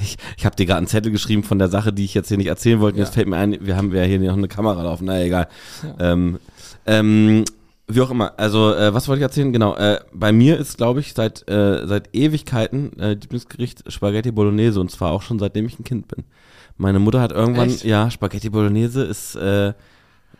[0.00, 2.36] ich, ich habe dir gerade einen Zettel geschrieben von der Sache, die ich jetzt hier
[2.36, 2.94] nicht erzählen wollte.
[2.96, 3.04] Und Ja.
[3.04, 5.04] Jetzt fällt mir ein, wir haben ja hier noch eine Kamera laufen.
[5.06, 5.48] Na egal.
[5.98, 6.38] Ähm,
[6.86, 7.44] ähm,
[7.86, 8.32] Wie auch immer.
[8.38, 9.52] Also, äh, was wollte ich erzählen?
[9.52, 9.76] Genau.
[9.76, 14.90] Äh, bei mir ist, glaube ich, seit, äh, seit Ewigkeiten äh, Lieblingsgericht Spaghetti Bolognese und
[14.90, 16.24] zwar auch schon seitdem ich ein Kind bin.
[16.78, 17.84] Meine Mutter hat irgendwann, Echt?
[17.84, 19.74] ja, Spaghetti Bolognese ist, äh,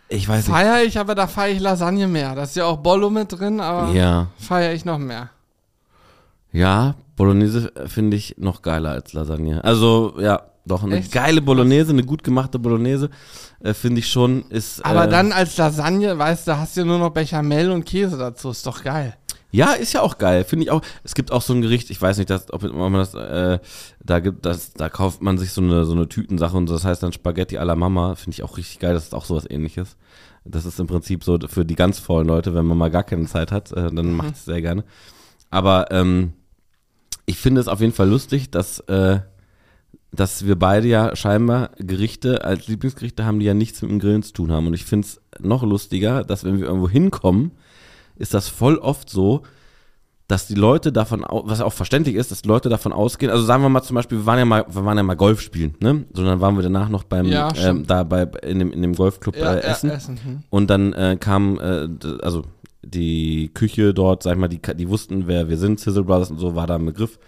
[0.08, 0.56] ich weiß nicht.
[0.56, 2.34] Feier ich, aber da feiere ich Lasagne mehr.
[2.34, 5.28] Da ist ja auch Bollo mit drin, aber Ja, feiere ich noch mehr.
[6.52, 9.62] ja, Bolognese äh, finde ich noch geiler als Lasagne.
[9.62, 11.12] Also, ja, doch, eine Echt?
[11.12, 13.10] geile Bolognese, eine gut gemachte Bolognese,
[13.60, 14.84] äh, finde ich schon, ist.
[14.84, 18.16] Aber äh, dann als Lasagne, weißt du, hast du ja nur noch Bechamel und Käse
[18.16, 18.50] dazu.
[18.50, 19.14] Ist doch geil.
[19.50, 20.82] Ja, ist ja auch geil, finde ich auch.
[21.04, 23.60] Es gibt auch so ein Gericht, ich weiß nicht, dass, ob, man das, äh,
[24.02, 27.04] da gibt, das, da kauft man sich so eine, so eine Tütensache und das heißt
[27.04, 29.96] dann Spaghetti alla Mama, finde ich auch richtig geil, das ist auch sowas ähnliches.
[30.44, 33.26] Das ist im Prinzip so für die ganz faulen Leute, wenn man mal gar keine
[33.26, 34.82] Zeit hat, äh, dann macht es sehr gerne.
[35.50, 36.32] Aber ähm,
[37.24, 39.20] ich finde es auf jeden Fall lustig, dass, äh,
[40.14, 44.22] dass wir beide ja scheinbar Gerichte als Lieblingsgerichte haben, die ja nichts mit dem Grillen
[44.22, 44.66] zu tun haben.
[44.66, 47.52] Und ich finde es noch lustiger, dass wenn wir irgendwo hinkommen,
[48.16, 49.42] ist das voll oft so,
[50.26, 53.62] dass die Leute davon, was auch verständlich ist, dass die Leute davon ausgehen, also sagen
[53.62, 56.06] wir mal zum Beispiel, wir waren ja mal, wir waren ja mal Golf spielen, ne?
[56.14, 59.36] Sondern waren wir danach noch beim, Ja, ähm, da bei, in dem, in dem Golfclub
[59.36, 59.90] äh, Essen.
[59.90, 60.18] Essen.
[60.24, 60.42] Hm.
[60.48, 61.88] Und dann äh, kam, äh,
[62.22, 62.44] also
[62.82, 66.38] die Küche dort, sag ich mal, die, die wussten, wer wir sind, Sizzle Brothers und
[66.38, 67.18] so war da ein Begriff.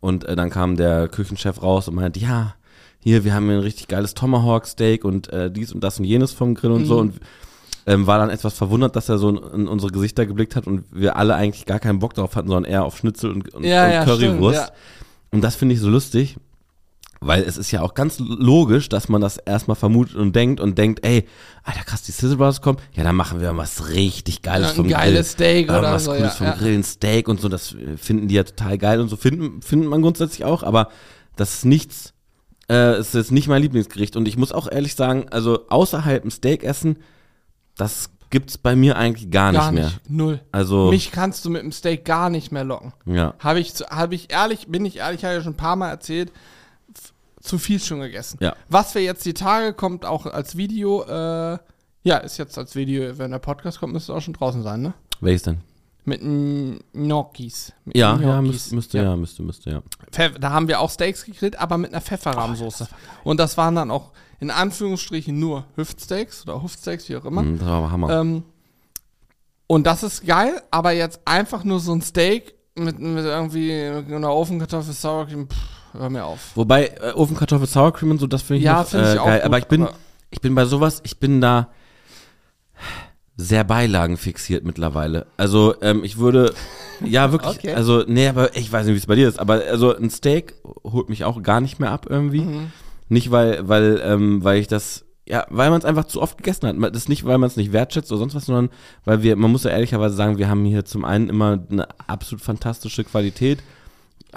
[0.00, 2.54] Und äh, dann kam der Küchenchef raus und meinte, ja,
[3.00, 6.04] hier, wir haben hier ein richtig geiles Tomahawk Steak und äh, dies und das und
[6.04, 6.98] jenes vom Grill und so.
[6.98, 7.14] Und
[7.86, 10.84] ähm, war dann etwas verwundert, dass er so in, in unsere Gesichter geblickt hat und
[10.90, 13.86] wir alle eigentlich gar keinen Bock darauf hatten, sondern eher auf Schnitzel und, und, Ja,
[13.86, 14.60] und ja, Currywurst.
[14.62, 14.72] stimmt,
[15.32, 16.36] Und das finde ich so lustig,
[17.20, 20.78] weil es ist ja auch ganz logisch, dass man das erstmal vermutet und denkt und
[20.78, 21.26] denkt, ey,
[21.64, 24.86] Alter krass, die Sizzle Brothers kommen, ja, dann machen wir was richtig Geiles Ja, vom
[24.86, 25.46] ein geiles Grill.
[25.64, 26.54] Steak oder was so, Cooles ja, vom ja.
[26.54, 30.02] Grillen, Steak und so, das finden die ja total geil und so finden, findet man
[30.02, 30.88] grundsätzlich auch, aber
[31.36, 32.12] das ist nichts,
[32.68, 36.30] äh, es ist nicht mein Lieblingsgericht und ich muss auch ehrlich sagen, also außerhalb ein
[36.30, 36.98] Steak essen,
[37.76, 40.08] das gibt's bei mir eigentlich gar, Gar nicht nicht.
[40.08, 40.16] mehr.
[40.26, 40.40] Null.
[40.52, 42.92] Also, Mich kannst du mit dem Steak gar nicht mehr locken.
[43.06, 43.34] ja.
[43.38, 45.76] Habe ich, zu- hab ich ehrlich, bin ich ehrlich, habe ich ja schon ein paar
[45.76, 46.30] Mal erzählt,
[47.48, 48.38] zu viel schon gegessen.
[48.40, 48.54] Ja.
[48.68, 51.58] Was wir jetzt die Tage kommt auch als Video, äh,
[52.04, 54.82] ja, ist jetzt als Video, wenn der Podcast kommt, müsste es auch schon draußen sein,
[54.82, 54.94] ne?
[55.20, 55.58] Welches denn?
[56.04, 56.22] Mit
[56.92, 57.72] Gnocchis.
[57.84, 59.82] Mit Ja, ja, müsste, müsste, ja, müsste, müsste, ja.
[60.10, 62.88] Pfeff, da haben wir auch Steaks gegrillt, aber mit einer Pfefferrahmsoße.
[63.24, 67.42] Und das waren dann auch in Anführungsstrichen nur Hüftsteaks oder Hüftsteaks, wie auch immer.
[67.42, 68.20] Mhm, Das war Hammer.
[68.20, 68.42] Ähm,
[69.66, 74.32] und das ist geil, aber jetzt einfach nur so ein Steak mit, mit irgendwie einer
[74.32, 75.58] Ofenkartoffel, Sour Cream, pff,
[75.92, 76.52] hör mir auf.
[76.54, 79.18] Wobei, äh, Ofenkartoffel, Sour Cream und so, das finde ich, Ja, noch, finde ich äh,
[79.18, 79.38] auch geil.
[79.38, 79.92] gut, aber ich bin, aber-
[80.30, 81.68] ich bin bei sowas, ich bin da
[83.36, 85.26] sehr Beilagen fixiert mittlerweile.
[85.36, 86.52] Also, ähm, ich würde,
[87.04, 87.74] ja, wirklich, Okay.
[87.74, 90.54] also, nee, aber ich weiß nicht, wie es bei dir ist, aber also ein Steak
[90.84, 92.40] holt mich auch gar nicht mehr ab irgendwie.
[92.40, 92.72] Mhm.
[93.08, 96.66] Nicht, weil, weil, ähm, weil ich das, ja, weil man es einfach zu oft gegessen
[96.66, 96.76] hat.
[96.94, 98.70] Das ist nicht, weil man es nicht wertschätzt oder sonst was, sondern
[99.04, 102.42] weil wir, man muss ja ehrlicherweise sagen, wir haben hier zum einen immer eine absolut
[102.42, 103.60] fantastische Qualität,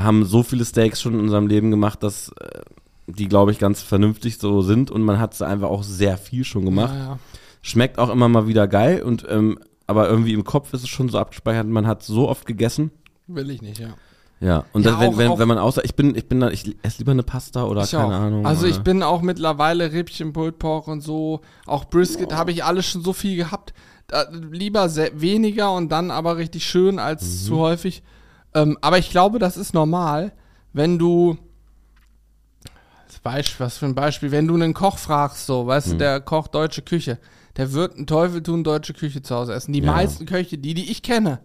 [0.03, 2.61] haben so viele Steaks schon in unserem Leben gemacht, dass äh,
[3.07, 6.43] die, glaube ich, ganz vernünftig so sind und man hat es einfach auch sehr viel
[6.43, 6.93] schon gemacht.
[6.93, 7.19] Ja, ja.
[7.61, 11.09] Schmeckt auch immer mal wieder geil und ähm, aber irgendwie im Kopf ist es schon
[11.09, 12.91] so abgespeichert, man hat so oft gegessen.
[13.27, 13.89] Will ich nicht, ja.
[14.39, 16.39] Ja, und Ja, dann, wenn, auch- wenn, auch- wenn man außer, ich bin, ich bin
[16.39, 18.11] da, ich esse lieber eine Pasta oder Ich keine auch.
[18.21, 18.45] Ahnung.
[18.47, 22.63] Also ich oder- bin auch mittlerweile Rippchen, Pulled Pork und so, auch Brisket, habe ich
[22.63, 23.73] alles schon so viel gehabt.
[24.07, 27.45] Da, lieber sehr, weniger und dann aber richtig schön als Mhm.
[27.47, 28.01] zu häufig.
[28.53, 30.31] Ähm, aber ich glaube, das ist normal,
[30.73, 31.37] wenn du
[33.23, 35.91] Beispiel, was für ein Beispiel, wenn du einen Koch fragst, so, weißt Mhm.
[35.91, 37.19] du, der Koch deutsche Küche,
[37.57, 39.73] der wird einen Teufel tun, deutsche Küche zu Hause essen.
[39.73, 39.91] Die Ja.
[39.91, 41.39] meisten Köche, die, die ich kenne,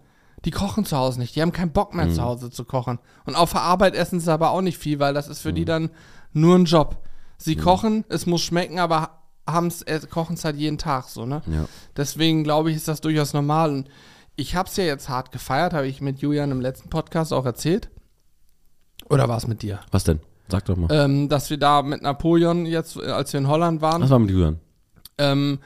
[0.45, 1.35] die kochen zu Hause nicht.
[1.35, 2.13] Die haben keinen Bock mehr Mhm.
[2.13, 2.97] zu Hause zu kochen.
[3.25, 5.61] Und auf der Arbeit essen sie aber auch nicht viel, weil das ist für die
[5.61, 5.65] Mhm.
[5.65, 5.89] dann
[6.33, 7.03] nur ein Job.
[7.37, 9.11] Sie kochen, es muss schmecken, aber
[9.45, 11.43] haben's, äh, kochen es halt jeden Tag so, ne?
[11.45, 11.65] Ja.
[11.95, 13.69] Deswegen glaube ich, ist das durchaus normal.
[13.71, 13.89] Und
[14.37, 17.45] ich habe es ja jetzt hart gefeiert, habe ich mit Julian im letzten Podcast auch
[17.45, 17.89] erzählt.
[19.09, 19.79] Oder war es mit dir?
[19.91, 20.19] Was denn?
[20.47, 20.87] Sag doch mal.
[20.91, 24.19] Ähm, dass wir da mit Napoleon jetzt, äh, als wir in Holland waren, Was war
[24.19, 24.59] mit Julian?
[25.17, 25.59] ähm,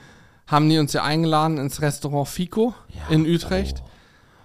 [0.47, 3.13] haben die uns ja eingeladen ins Restaurant Fico Ja.
[3.13, 3.83] in Utrecht.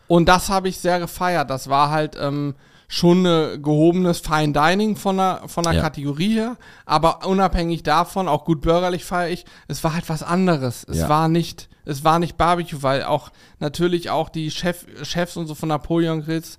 [0.08, 1.48] Und das habe ich sehr gefeiert.
[1.50, 2.54] Das war halt ähm,
[2.86, 5.80] schon ein gehobenes Fine Dining von der, von der Ja.
[5.82, 6.56] Kategorie her.
[6.84, 10.84] Aber unabhängig davon, auch gut bürgerlich feiere ich, es war halt was anderes.
[10.84, 11.08] Es Ja.
[11.08, 13.30] war nicht, es war nicht Barbecue, weil auch
[13.60, 16.58] natürlich auch die Chef, Chefs und so von Napoleon Grills,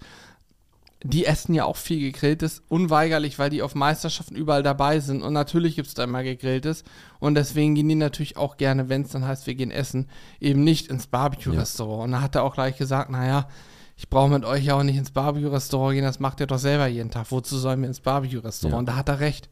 [1.04, 5.22] die essen ja auch viel gegrilltes, unweigerlich, weil die auf Meisterschaften überall dabei sind.
[5.22, 6.84] Und natürlich gibt es da immer gegrilltes.
[7.20, 10.10] Und deswegen gehen die natürlich auch gerne, wenn es dann heißt, wir gehen essen,
[10.40, 12.06] eben nicht ins Barbecue-Restaurant.
[12.06, 13.48] Und da hat er auch gleich gesagt, naja,
[13.96, 16.88] ich brauche mit euch ja auch nicht ins Barbecue-Restaurant gehen, das macht ihr doch selber
[16.88, 17.28] jeden Tag.
[17.30, 18.74] Wozu sollen wir ins Barbecue-Restaurant?
[18.74, 18.80] Ja.
[18.80, 19.50] Und da hat er recht.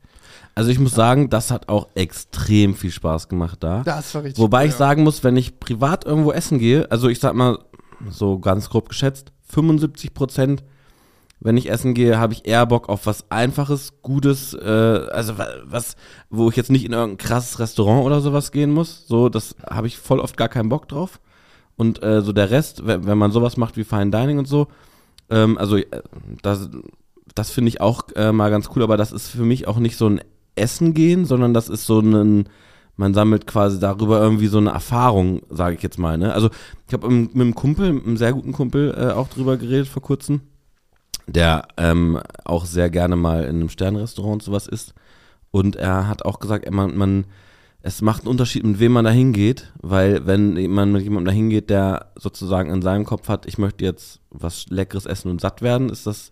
[0.55, 3.83] Also ich muss sagen, das hat auch extrem viel Spaß gemacht da.
[3.83, 7.09] Das war richtig Wobei cool, ich sagen muss, wenn ich privat irgendwo essen gehe, also
[7.09, 7.59] ich sag mal,
[8.09, 10.63] so ganz grob geschätzt, 75 Prozent,
[11.41, 14.65] wenn ich essen gehe, habe ich eher Bock auf was Einfaches, Gutes, äh,
[15.11, 15.97] also wa- was,
[16.29, 19.05] wo ich jetzt nicht in irgendein krasses Restaurant oder sowas gehen muss.
[19.07, 21.19] So, das habe ich voll oft gar keinen Bock drauf.
[21.75, 24.67] Und äh, so der Rest, wenn, wenn man sowas macht wie Fine Dining und so,
[25.29, 25.85] ähm, also äh,
[26.41, 26.69] das,
[27.35, 29.97] das finde ich auch äh, mal ganz cool, aber das ist für mich auch nicht
[29.97, 30.21] so ein
[30.55, 32.47] Essen gehen, sondern das ist so ein,
[32.97, 36.17] man sammelt quasi darüber irgendwie so eine Erfahrung, sage ich jetzt mal.
[36.17, 36.33] Ne?
[36.33, 36.49] Also
[36.87, 40.01] ich habe mit einem Kumpel, mit einem sehr guten Kumpel äh, auch drüber geredet vor
[40.01, 40.41] kurzem,
[41.27, 44.93] der ähm, auch sehr gerne mal in einem Sternrestaurant sowas isst.
[45.51, 47.25] Und er hat auch gesagt, man, man,
[47.81, 51.31] es macht einen Unterschied, mit wem man da hingeht, weil wenn man mit jemandem da
[51.31, 55.61] hingeht, der sozusagen in seinem Kopf hat, ich möchte jetzt was Leckeres essen und satt
[55.61, 56.31] werden, ist das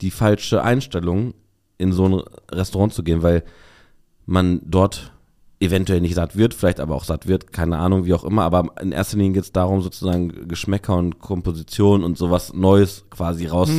[0.00, 1.34] die falsche Einstellung,
[1.84, 3.44] in so ein Restaurant zu gehen, weil
[4.26, 5.12] man dort
[5.60, 8.70] eventuell nicht satt wird, vielleicht aber auch satt wird, keine Ahnung, wie auch immer, aber
[8.80, 13.70] in erster Linie geht es darum, sozusagen Geschmäcker und Komposition und sowas Neues quasi raus,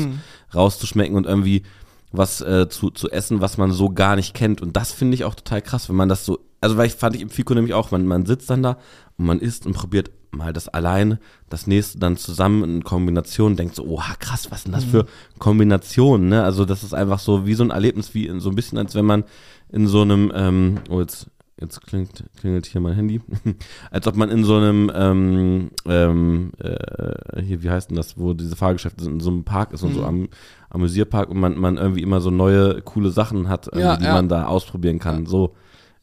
[0.53, 1.63] rauszuschmecken und irgendwie
[2.11, 4.61] was äh, zu, zu essen, was man so gar nicht kennt.
[4.61, 7.15] Und das finde ich auch total krass, wenn man das so, also weil ich fand
[7.15, 8.77] ich im Fico nämlich auch, man, man sitzt dann da
[9.17, 11.19] und man isst und probiert mal das alleine,
[11.49, 15.05] das nächste dann zusammen in Kombination, denkt so, oha, krass, was sind das für
[15.39, 16.43] Kombinationen, ne?
[16.43, 18.95] Also das ist einfach so wie so ein Erlebnis, wie in, so ein bisschen, als
[18.95, 19.23] wenn man
[19.71, 21.27] in so einem, ähm, oh, jetzt,
[21.59, 23.21] jetzt klingt, klingelt hier mein Handy,
[23.91, 28.33] als ob man in so einem, ähm, ähm, äh, hier, wie heißt denn das, wo
[28.33, 30.27] diese Fahrgeschäfte sind, in so einem Park ist und so am
[30.69, 34.13] Amüsierpark und man, man irgendwie immer so neue, coole Sachen hat, irgendwie, Ja, die ja.
[34.13, 35.55] man da ausprobieren kann, so.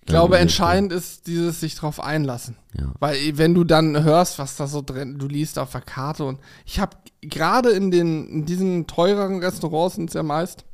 [0.04, 2.56] Ich glaube, entscheidend ist dieses sich drauf einlassen.
[2.76, 2.92] Ja.
[2.98, 6.40] Weil wenn du dann hörst, was da so drin, du liest auf der Karte und
[6.66, 10.64] ich habe gerade in den in diesen teureren Restaurants sind es ja meist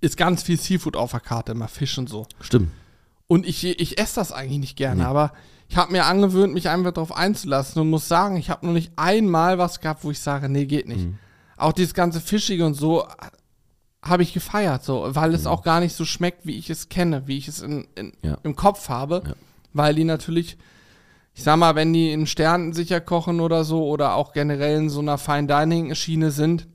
[0.00, 2.26] ist ganz viel Seafood auf der Karte, immer Fisch und so.
[2.40, 2.70] Stimmt.
[3.26, 5.06] Und ich, ich esse das eigentlich nicht gerne, Nee.
[5.06, 5.32] aber
[5.68, 8.92] ich habe mir angewöhnt, mich einfach darauf einzulassen und muss sagen, ich habe noch nicht
[8.96, 11.06] einmal was gehabt, wo ich sage, nee, geht nicht.
[11.06, 11.18] Mhm.
[11.56, 13.06] Auch dieses ganze Fischige und so
[14.04, 15.34] habe ich gefeiert, so, weil Mhm.
[15.34, 18.12] es auch gar nicht so schmeckt, wie ich es kenne, wie ich es in, in,
[18.22, 18.36] Ja.
[18.42, 19.32] im Kopf habe, Ja.
[19.72, 20.56] weil die natürlich,
[21.34, 24.90] ich sag mal, wenn die in Sternen sicher kochen oder so oder auch generell in
[24.90, 26.68] so einer Fine Dining Schiene sind,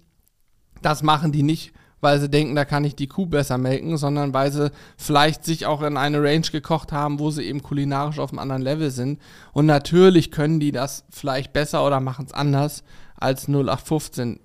[0.81, 1.71] das machen die nicht,
[2.01, 5.65] weil sie denken, da kann ich die Kuh besser melken, sondern weil sie vielleicht sich
[5.65, 9.19] auch in eine Range gekocht haben, wo sie eben kulinarisch auf einem anderen Level sind.
[9.51, 12.83] Und natürlich können die das vielleicht besser oder machen es anders
[13.17, 14.39] als 0815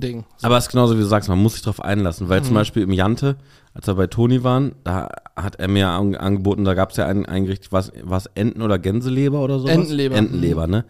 [0.00, 0.24] Ding.
[0.42, 2.44] Aber es ist genauso wie du sagst, man muss sich darauf einlassen, weil Mhm.
[2.44, 3.36] zum Beispiel im Jante,
[3.74, 7.06] als wir bei Toni waren, da hat er mir an, angeboten, da gab es ja
[7.06, 9.72] ein, ein Gericht, was, was Enten- oder Gänseleber oder sowas?
[9.74, 10.16] Entenleber.
[10.16, 10.84] Entenleber, ne?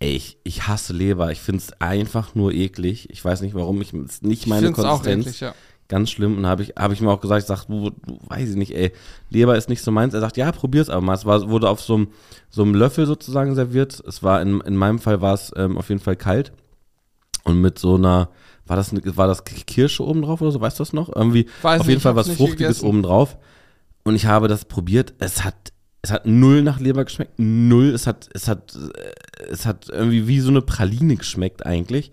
[0.00, 3.08] Ey, ich, ich hasse Leber, ich finde es einfach nur eklig.
[3.10, 5.26] Ich weiß nicht warum, ich ist nicht meine ich find's auch Konsistenz.
[5.26, 5.54] eklig, ja.
[5.88, 6.38] Ganz schlimm.
[6.38, 8.74] Und habe ich, hab ich mir auch gesagt, ich sag, du, du weiß ich nicht,
[8.74, 8.92] ey,
[9.28, 10.14] Leber ist nicht so meins.
[10.14, 11.14] Er sagt, ja, probier's aber mal.
[11.14, 12.08] Es war, wurde auf so einem
[12.48, 14.00] so einem Löffel sozusagen serviert.
[14.06, 16.52] Es war in, in meinem Fall war es ähm, auf jeden Fall kalt.
[17.44, 18.30] Und mit so einer,
[18.66, 21.14] war das, war das Kirsche oben drauf oder so, weißt du das noch?
[21.14, 23.36] Irgendwie Weiß auf nicht, jeden Fall ich hab's was nicht Fruchtiges oben drauf.
[24.04, 25.14] Und ich habe das probiert.
[25.18, 25.72] Es hat,
[26.02, 27.32] es hat null nach Leber geschmeckt.
[27.38, 27.88] Null.
[27.88, 28.76] Es hat, es hat,
[29.50, 32.12] es hat irgendwie wie so eine Praline geschmeckt eigentlich.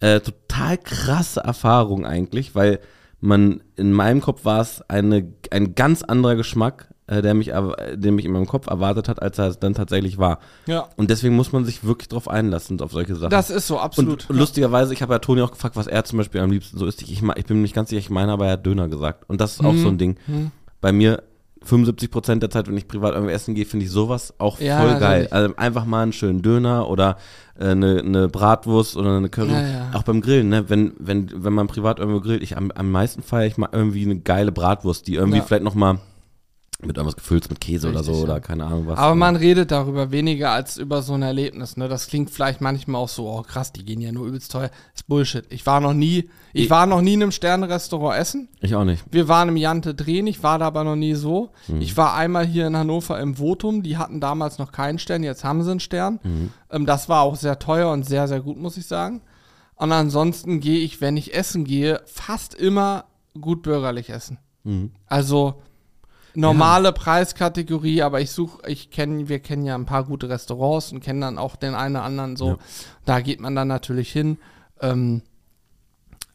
[0.00, 2.80] Äh, total krasse Erfahrung eigentlich, weil
[3.20, 8.12] man, in meinem Kopf war es eine, ein ganz anderer Geschmack, äh, der mich, der
[8.12, 10.38] mich in meinem Kopf erwartet hat, als er es dann tatsächlich war.
[10.66, 13.30] Ja, Und deswegen muss man sich wirklich drauf einlassen, auf solche Sachen.
[13.30, 14.30] das ist so, absolut.
[14.30, 16.86] Und lustigerweise, ich habe ja Toni auch gefragt, was er zum Beispiel am liebsten so
[16.86, 17.02] isst.
[17.02, 19.28] Ich, ich bin mir nicht ganz sicher, ich meine, aber er hat Döner gesagt.
[19.28, 19.82] Und das ist auch Mhm.
[19.82, 20.16] so ein Ding.
[20.26, 20.50] Mhm.
[20.80, 21.22] Bei mir
[21.62, 24.78] 75 Prozent der Zeit, wenn ich privat irgendwie essen gehe, finde ich sowas auch Ja,
[24.80, 25.00] voll geil.
[25.24, 25.32] natürlich.
[25.34, 27.16] Also einfach mal einen schönen Döner oder
[27.58, 29.52] äh, eine, eine Bratwurst oder eine Curry.
[29.52, 29.90] Ja, ja.
[29.92, 30.70] Auch beim Grillen, ne?
[30.70, 34.04] Wenn, wenn, wenn man privat irgendwo grillt, ich am, am meisten feiere ich mal irgendwie
[34.06, 35.44] eine geile Bratwurst, die irgendwie Ja.
[35.44, 35.98] vielleicht noch mal
[36.86, 38.24] mit irgendwas gefüllt mit Käse oder Richtig, so ja.
[38.32, 38.98] oder keine Ahnung was.
[38.98, 41.76] Aber man redet darüber weniger als über so ein Erlebnis.
[41.76, 41.88] Ne?
[41.88, 44.70] Das klingt vielleicht manchmal auch so, oh krass, die gehen ja nur übelst teuer.
[44.94, 45.44] ist Bullshit.
[45.50, 48.48] Ich war noch nie, ich Ich- war noch nie in einem Sternenrestaurant essen.
[48.60, 49.04] ich auch nicht.
[49.10, 51.50] Wir waren im Jante drehen, ich war da aber noch nie so.
[51.68, 51.80] Mhm.
[51.80, 55.44] Ich war einmal hier in Hannover im Votum, die hatten damals noch keinen Stern, jetzt
[55.44, 56.18] haben sie einen Stern.
[56.22, 56.50] Mhm.
[56.70, 59.22] Ähm, das war auch sehr teuer und sehr, sehr gut, muss ich sagen.
[59.76, 63.04] Und ansonsten gehe ich, wenn ich essen gehe, fast immer
[63.40, 64.38] gut bürgerlich essen.
[64.64, 64.90] Mhm.
[65.06, 65.62] Also
[66.34, 71.00] normale Preiskategorie, aber ich suche, ich kenne, wir kennen ja ein paar gute Restaurants und
[71.00, 72.48] kennen dann auch den einen oder anderen so.
[72.48, 72.58] Ja.
[73.04, 74.38] Da geht man dann natürlich hin.
[74.80, 75.22] Ähm,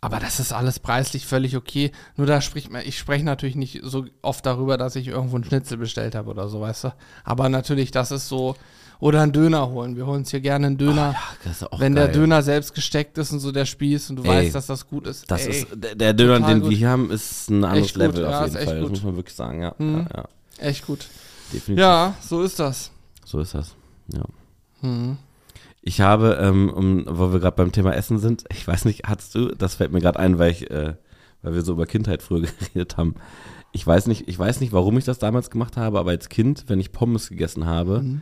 [0.02, 1.92] aber das ist alles preislich völlig okay.
[2.16, 5.46] Nur da spricht man, ich spreche natürlich nicht so oft darüber, dass ich irgendwo einen
[5.46, 6.94] Schnitzel bestellt habe oder so, weißt du.
[7.24, 8.56] Aber natürlich, das ist so.
[9.00, 9.96] Oder einen Döner holen.
[9.96, 11.16] Wir holen uns hier gerne einen Döner.
[11.44, 12.06] Ja, ist auch wenn geil.
[12.06, 14.88] der Döner selbst gesteckt ist und so der Spieß und du Ey, weißt, dass das
[14.88, 15.30] gut ist.
[15.30, 16.70] Das Ey, ist, der, der Döner, den gut.
[16.72, 18.76] wir hier haben, ist ein anderes Echt gut, Level ja, auf jeden echt Fall.
[18.76, 18.92] Das gut.
[18.92, 19.76] muss man wirklich sagen, ja.
[19.78, 20.08] Mhm.
[20.14, 20.26] ja, ja.
[20.60, 21.08] echt gut.
[21.54, 21.82] Definitiv.
[21.82, 22.92] Ja, so ist das.
[23.26, 23.76] So ist das.
[24.14, 24.24] Ja.
[24.82, 25.18] Mhm.
[25.82, 29.36] Ich habe, ähm, um, wo wir gerade beim Thema Essen sind, ich weiß nicht, hattest
[29.36, 30.96] du, das fällt mir gerade ein, weil ich, äh,
[31.44, 32.42] weil wir so über Kindheit früher
[32.74, 33.16] geredet haben.
[33.72, 36.64] Ich weiß nicht, ich weiß nicht, warum ich das damals gemacht habe, aber als Kind,
[36.68, 38.22] wenn ich Pommes gegessen habe, Mhm.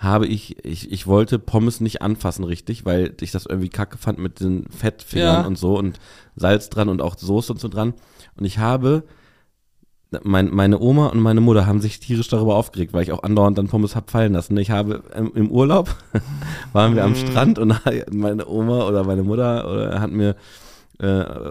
[0.00, 4.18] Habe ich, ich, ich wollte Pommes nicht anfassen richtig, weil ich das irgendwie kacke fand
[4.18, 5.46] mit den Fettfingern Ja.
[5.46, 6.00] und so und
[6.36, 7.92] Salz dran und auch Soße und so dran.
[8.36, 9.04] Und ich habe,
[10.22, 13.58] mein, meine Oma und meine Mutter haben sich tierisch darüber aufgeregt, weil ich auch andauernd
[13.58, 14.56] dann Pommes hab fallen lassen.
[14.56, 15.94] Ich habe ähm, im Urlaub,
[16.72, 17.16] waren wir am Mhm.
[17.16, 17.74] Strand und
[18.10, 20.34] meine Oma oder meine Mutter oder hat mir
[21.00, 21.04] äh,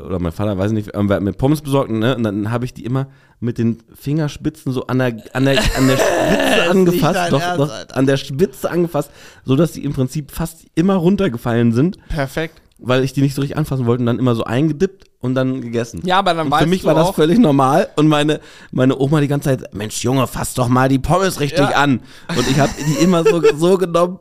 [0.05, 2.15] oder mein Vater, weiß ich nicht, hat mir Pommes besorgt ne?
[2.15, 3.07] und dann habe ich die immer
[3.39, 7.95] mit den Fingerspitzen so an der, an der, an der Spitze angefasst, doch, Ernst, doch,
[7.95, 9.09] an der Spitze angefasst,
[9.45, 12.61] so dass die im Prinzip fast immer runtergefallen sind, Perfekt.
[12.77, 15.61] weil ich die nicht so richtig anfassen wollte und dann immer so eingedippt und dann
[15.61, 16.01] gegessen.
[16.05, 18.41] Ja, aber dann Und weißt für mich war das völlig normal und meine,
[18.71, 21.77] meine Oma die ganze Zeit, Mensch Junge, fass doch mal die Pommes richtig Ja.
[21.77, 22.01] an.
[22.37, 24.19] Und ich habe die immer so, so genommen.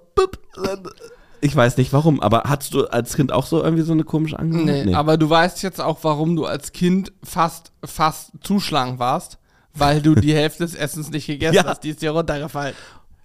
[1.40, 4.38] Ich weiß nicht warum, aber hattest du als Kind auch so irgendwie so eine komische
[4.38, 4.86] Angelegenheit?
[4.86, 9.38] Nee, aber du weißt jetzt auch, warum du als Kind fast, fast zu schlank warst,
[9.74, 11.64] weil du die Hälfte des Essens nicht gegessen Ja.
[11.64, 11.84] hast.
[11.84, 12.74] Die ist dir runtergefallen.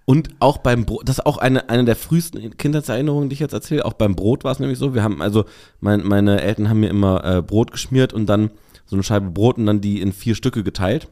[0.06, 3.54] Und auch beim Brot, das ist auch eine, eine der frühesten Kindheitserinnerungen, die ich jetzt
[3.54, 3.84] erzähle.
[3.86, 4.94] Auch beim Brot war es nämlich so.
[4.94, 5.46] Wir haben, also,
[5.80, 8.50] mein, meine Eltern haben mir immer äh, Brot geschmiert und dann
[8.84, 11.08] so eine Scheibe Brot und dann die in vier Stücke geteilt.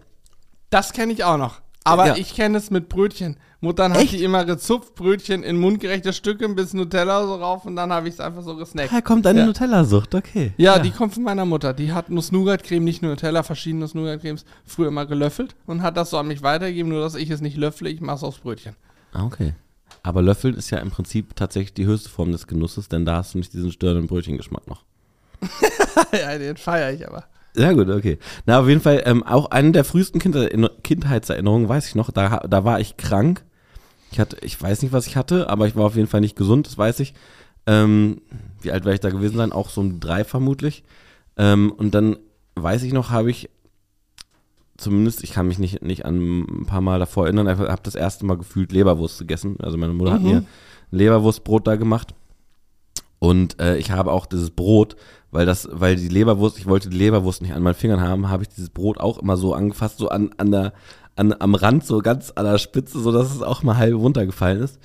[0.68, 1.62] Das kenne ich auch noch.
[1.84, 2.16] Aber Ja.
[2.16, 3.38] ich kenne es mit Brötchen.
[3.62, 4.14] Muttern hat Echt?
[4.14, 8.08] die immer gezupft, Brötchen in mundgerechte Stücke, ein bisschen Nutella so rauf und dann habe
[8.08, 8.90] ich es einfach so gesnackt.
[8.90, 9.46] Daher kommt deine Ja.
[9.46, 10.52] Nutella-Sucht, okay.
[10.56, 11.72] Ja, die kommt von meiner Mutter.
[11.72, 16.18] Die hat Nuss-Nougat-Creme, nicht nur Nutella, verschiedene Nuss-Nougat-Cremes, früher immer gelöffelt und hat das so
[16.18, 18.74] an mich weitergegeben, nur dass ich es nicht löffle, ich mache es aufs Brötchen.
[19.12, 19.54] Ah, okay.
[20.02, 23.34] Aber Löffeln ist ja im Prinzip tatsächlich die höchste Form des Genusses, denn da hast
[23.34, 24.82] du nicht diesen störenden Brötchengeschmack noch.
[26.12, 27.26] ja, den feiere ich aber.
[27.54, 28.18] Ja, gut, okay.
[28.46, 30.52] Na, auf jeden Fall, ähm, auch eine der frühesten Kindheit
[30.82, 33.44] Kindheitserinnerungen, weiß ich noch, da, da war ich krank.
[34.12, 36.36] Ich hatte, ich weiß nicht, was ich hatte, aber ich war auf jeden Fall nicht
[36.36, 37.14] gesund, das weiß ich.
[37.66, 38.20] Ähm,
[38.60, 39.52] wie alt werde ich da gewesen sein?
[39.52, 40.84] Auch so um drei vermutlich.
[41.36, 42.16] Ähm, und dann
[42.54, 43.48] weiß ich noch, habe ich
[44.76, 47.94] zumindest, ich kann mich nicht, nicht an ein paar Mal davor erinnern, einfach habe das
[47.94, 49.56] erste Mal gefühlt Leberwurst gegessen.
[49.60, 50.28] Also meine Mutter hat Mhm.
[50.28, 50.46] mir ein
[50.90, 52.14] Leberwurstbrot da gemacht.
[53.18, 54.96] Und äh, ich habe auch dieses Brot,
[55.30, 58.42] weil das, weil die Leberwurst, ich wollte die Leberwurst nicht an meinen Fingern haben, habe
[58.42, 60.72] ich dieses Brot auch immer so angefasst, so an, an der,
[61.16, 64.62] an, am Rand, so ganz an der Spitze, so dass es auch mal halb runtergefallen
[64.62, 64.78] ist.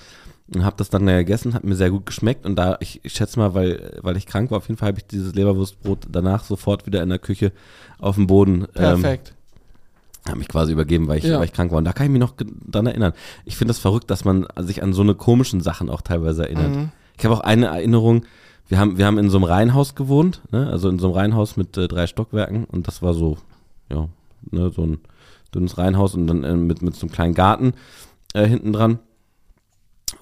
[0.54, 2.46] Und habe das dann gegessen, hat mir sehr gut geschmeckt.
[2.46, 4.98] Und da, ich, ich schätze mal, weil, weil ich krank war, auf jeden Fall habe
[4.98, 7.52] ich dieses Leberwurstbrot danach sofort wieder in der Küche
[7.98, 9.34] auf dem Boden ähm, Perfekt.
[10.26, 11.38] habe mich quasi übergeben, weil ich, Ja.
[11.38, 11.76] weil ich krank war.
[11.78, 12.32] Und da kann ich mich noch
[12.66, 13.12] dran erinnern.
[13.44, 16.74] Ich finde das verrückt, dass man sich an so eine komischen Sachen auch teilweise erinnert.
[16.74, 16.88] Mhm.
[17.18, 18.24] Ich habe auch eine Erinnerung,
[18.68, 20.66] wir haben, wir haben in so einem Reihenhaus gewohnt, ne?
[20.68, 23.36] also in so einem Reihenhaus mit äh, drei Stockwerken und das war so,
[23.92, 24.08] ja,
[24.50, 24.98] ne, so ein
[25.54, 27.72] dünnes Reihenhaus und dann äh, mit, mit so einem kleinen Garten
[28.34, 28.98] äh, hinten dran.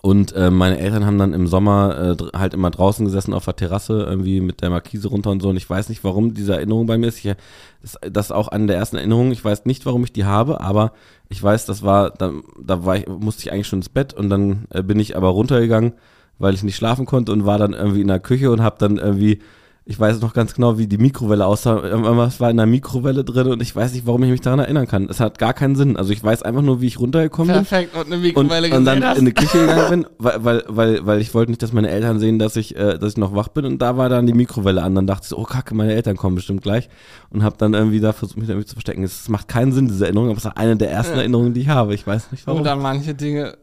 [0.00, 3.56] Und äh, meine Eltern haben dann im Sommer äh, halt immer draußen gesessen auf der
[3.56, 5.48] Terrasse, irgendwie mit der Markise runter und so.
[5.48, 7.24] Und ich weiß nicht, warum diese Erinnerung bei mir ist.
[7.24, 7.34] Ich,
[7.82, 9.32] das, das ist auch eine der ersten Erinnerungen.
[9.32, 10.92] Ich weiß nicht, warum ich die habe, aber
[11.28, 14.28] ich weiß, das war, da, da war ich, musste ich eigentlich schon ins Bett und
[14.28, 15.92] dann äh, bin ich aber runtergegangen,
[16.38, 18.98] weil ich nicht schlafen konnte und war dann irgendwie in der Küche und habe dann
[18.98, 19.40] irgendwie,
[19.88, 21.80] ich weiß noch ganz genau, wie die Mikrowelle aussah.
[21.80, 24.88] Irgendwas war in der Mikrowelle drin und ich weiß nicht, warum ich mich daran erinnern
[24.88, 25.06] kann.
[25.08, 25.96] Es hat gar keinen Sinn.
[25.96, 27.94] Also ich weiß einfach nur, wie ich runtergekommen bin Perfekt.
[27.94, 29.18] Und eine und, Mikrowelle und dann gesehen hast.
[29.18, 32.18] in die Küche gegangen bin, weil, weil, weil, weil ich wollte nicht, dass meine Eltern
[32.18, 34.82] sehen, dass ich, äh, dass ich noch wach bin und da war dann die Mikrowelle
[34.82, 34.96] an.
[34.96, 36.88] Dann dachte ich so, oh kacke, meine Eltern kommen bestimmt gleich
[37.30, 39.04] und habe dann irgendwie da versucht, mich irgendwie zu verstecken.
[39.04, 41.20] Es macht keinen Sinn, diese Erinnerung, aber es ist eine der ersten Ja.
[41.20, 41.94] Erinnerungen, die ich habe.
[41.94, 42.62] Ich weiß nicht warum.
[42.62, 43.56] Und an manche Dinge,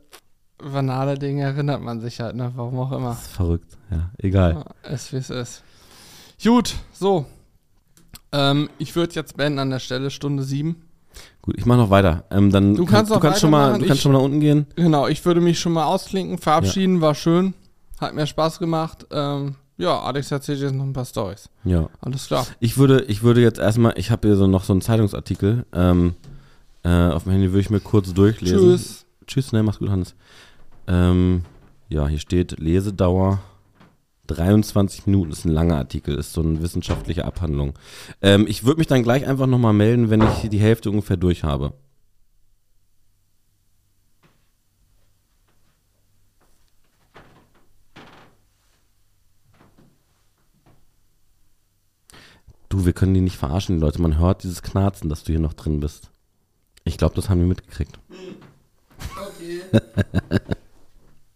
[0.57, 2.53] banale Dinge erinnert man sich halt, ne?
[2.55, 3.09] Warum auch immer.
[3.09, 4.63] das ist verrückt, ja, egal.
[4.85, 5.63] Ja, ist wie es ist.
[6.43, 7.25] Gut, so.
[8.31, 10.81] Ähm, ich würde jetzt beenden an der Stelle, Stunde sieben.
[11.41, 12.23] Gut, ich mache noch weiter.
[12.31, 14.25] Ähm, dann Du kannst du noch kannst schon mal, du kannst Ich- schon mal nach
[14.25, 14.65] unten gehen.
[14.75, 17.53] Genau, ich würde mich schon mal ausklinken, verabschieden, war schön,
[17.99, 19.05] hat mir Spaß gemacht.
[19.11, 21.49] Ähm, ja, Alex erzählt jetzt noch ein paar Storys.
[21.63, 21.89] Ja.
[22.01, 22.45] Alles klar.
[22.59, 25.65] Ich würde, ich würde jetzt erstmal, ich habe hier so noch so einen Zeitungsartikel.
[25.73, 26.13] Ähm,
[26.83, 28.57] äh, auf dem Handy würde ich mir kurz durchlesen.
[28.59, 29.05] Tschüss.
[29.27, 30.15] Tschüss, ne, mach's gut, Hannes.
[30.87, 31.43] Ähm,
[31.89, 33.39] ja, hier steht Lesedauer
[34.33, 37.73] 23 Minuten, ist ein langer Artikel, ist so eine wissenschaftliche Abhandlung.
[38.21, 41.43] Ähm, ich würde mich dann gleich einfach nochmal melden, wenn ich die Hälfte ungefähr durch
[41.43, 41.73] habe.
[52.69, 54.01] Du, wir können die nicht verarschen, die Leute.
[54.01, 56.09] Man hört dieses Knarzen, dass du hier noch drin bist.
[56.85, 57.99] Ich glaube, das haben wir mitgekriegt.
[59.15, 59.61] Okay.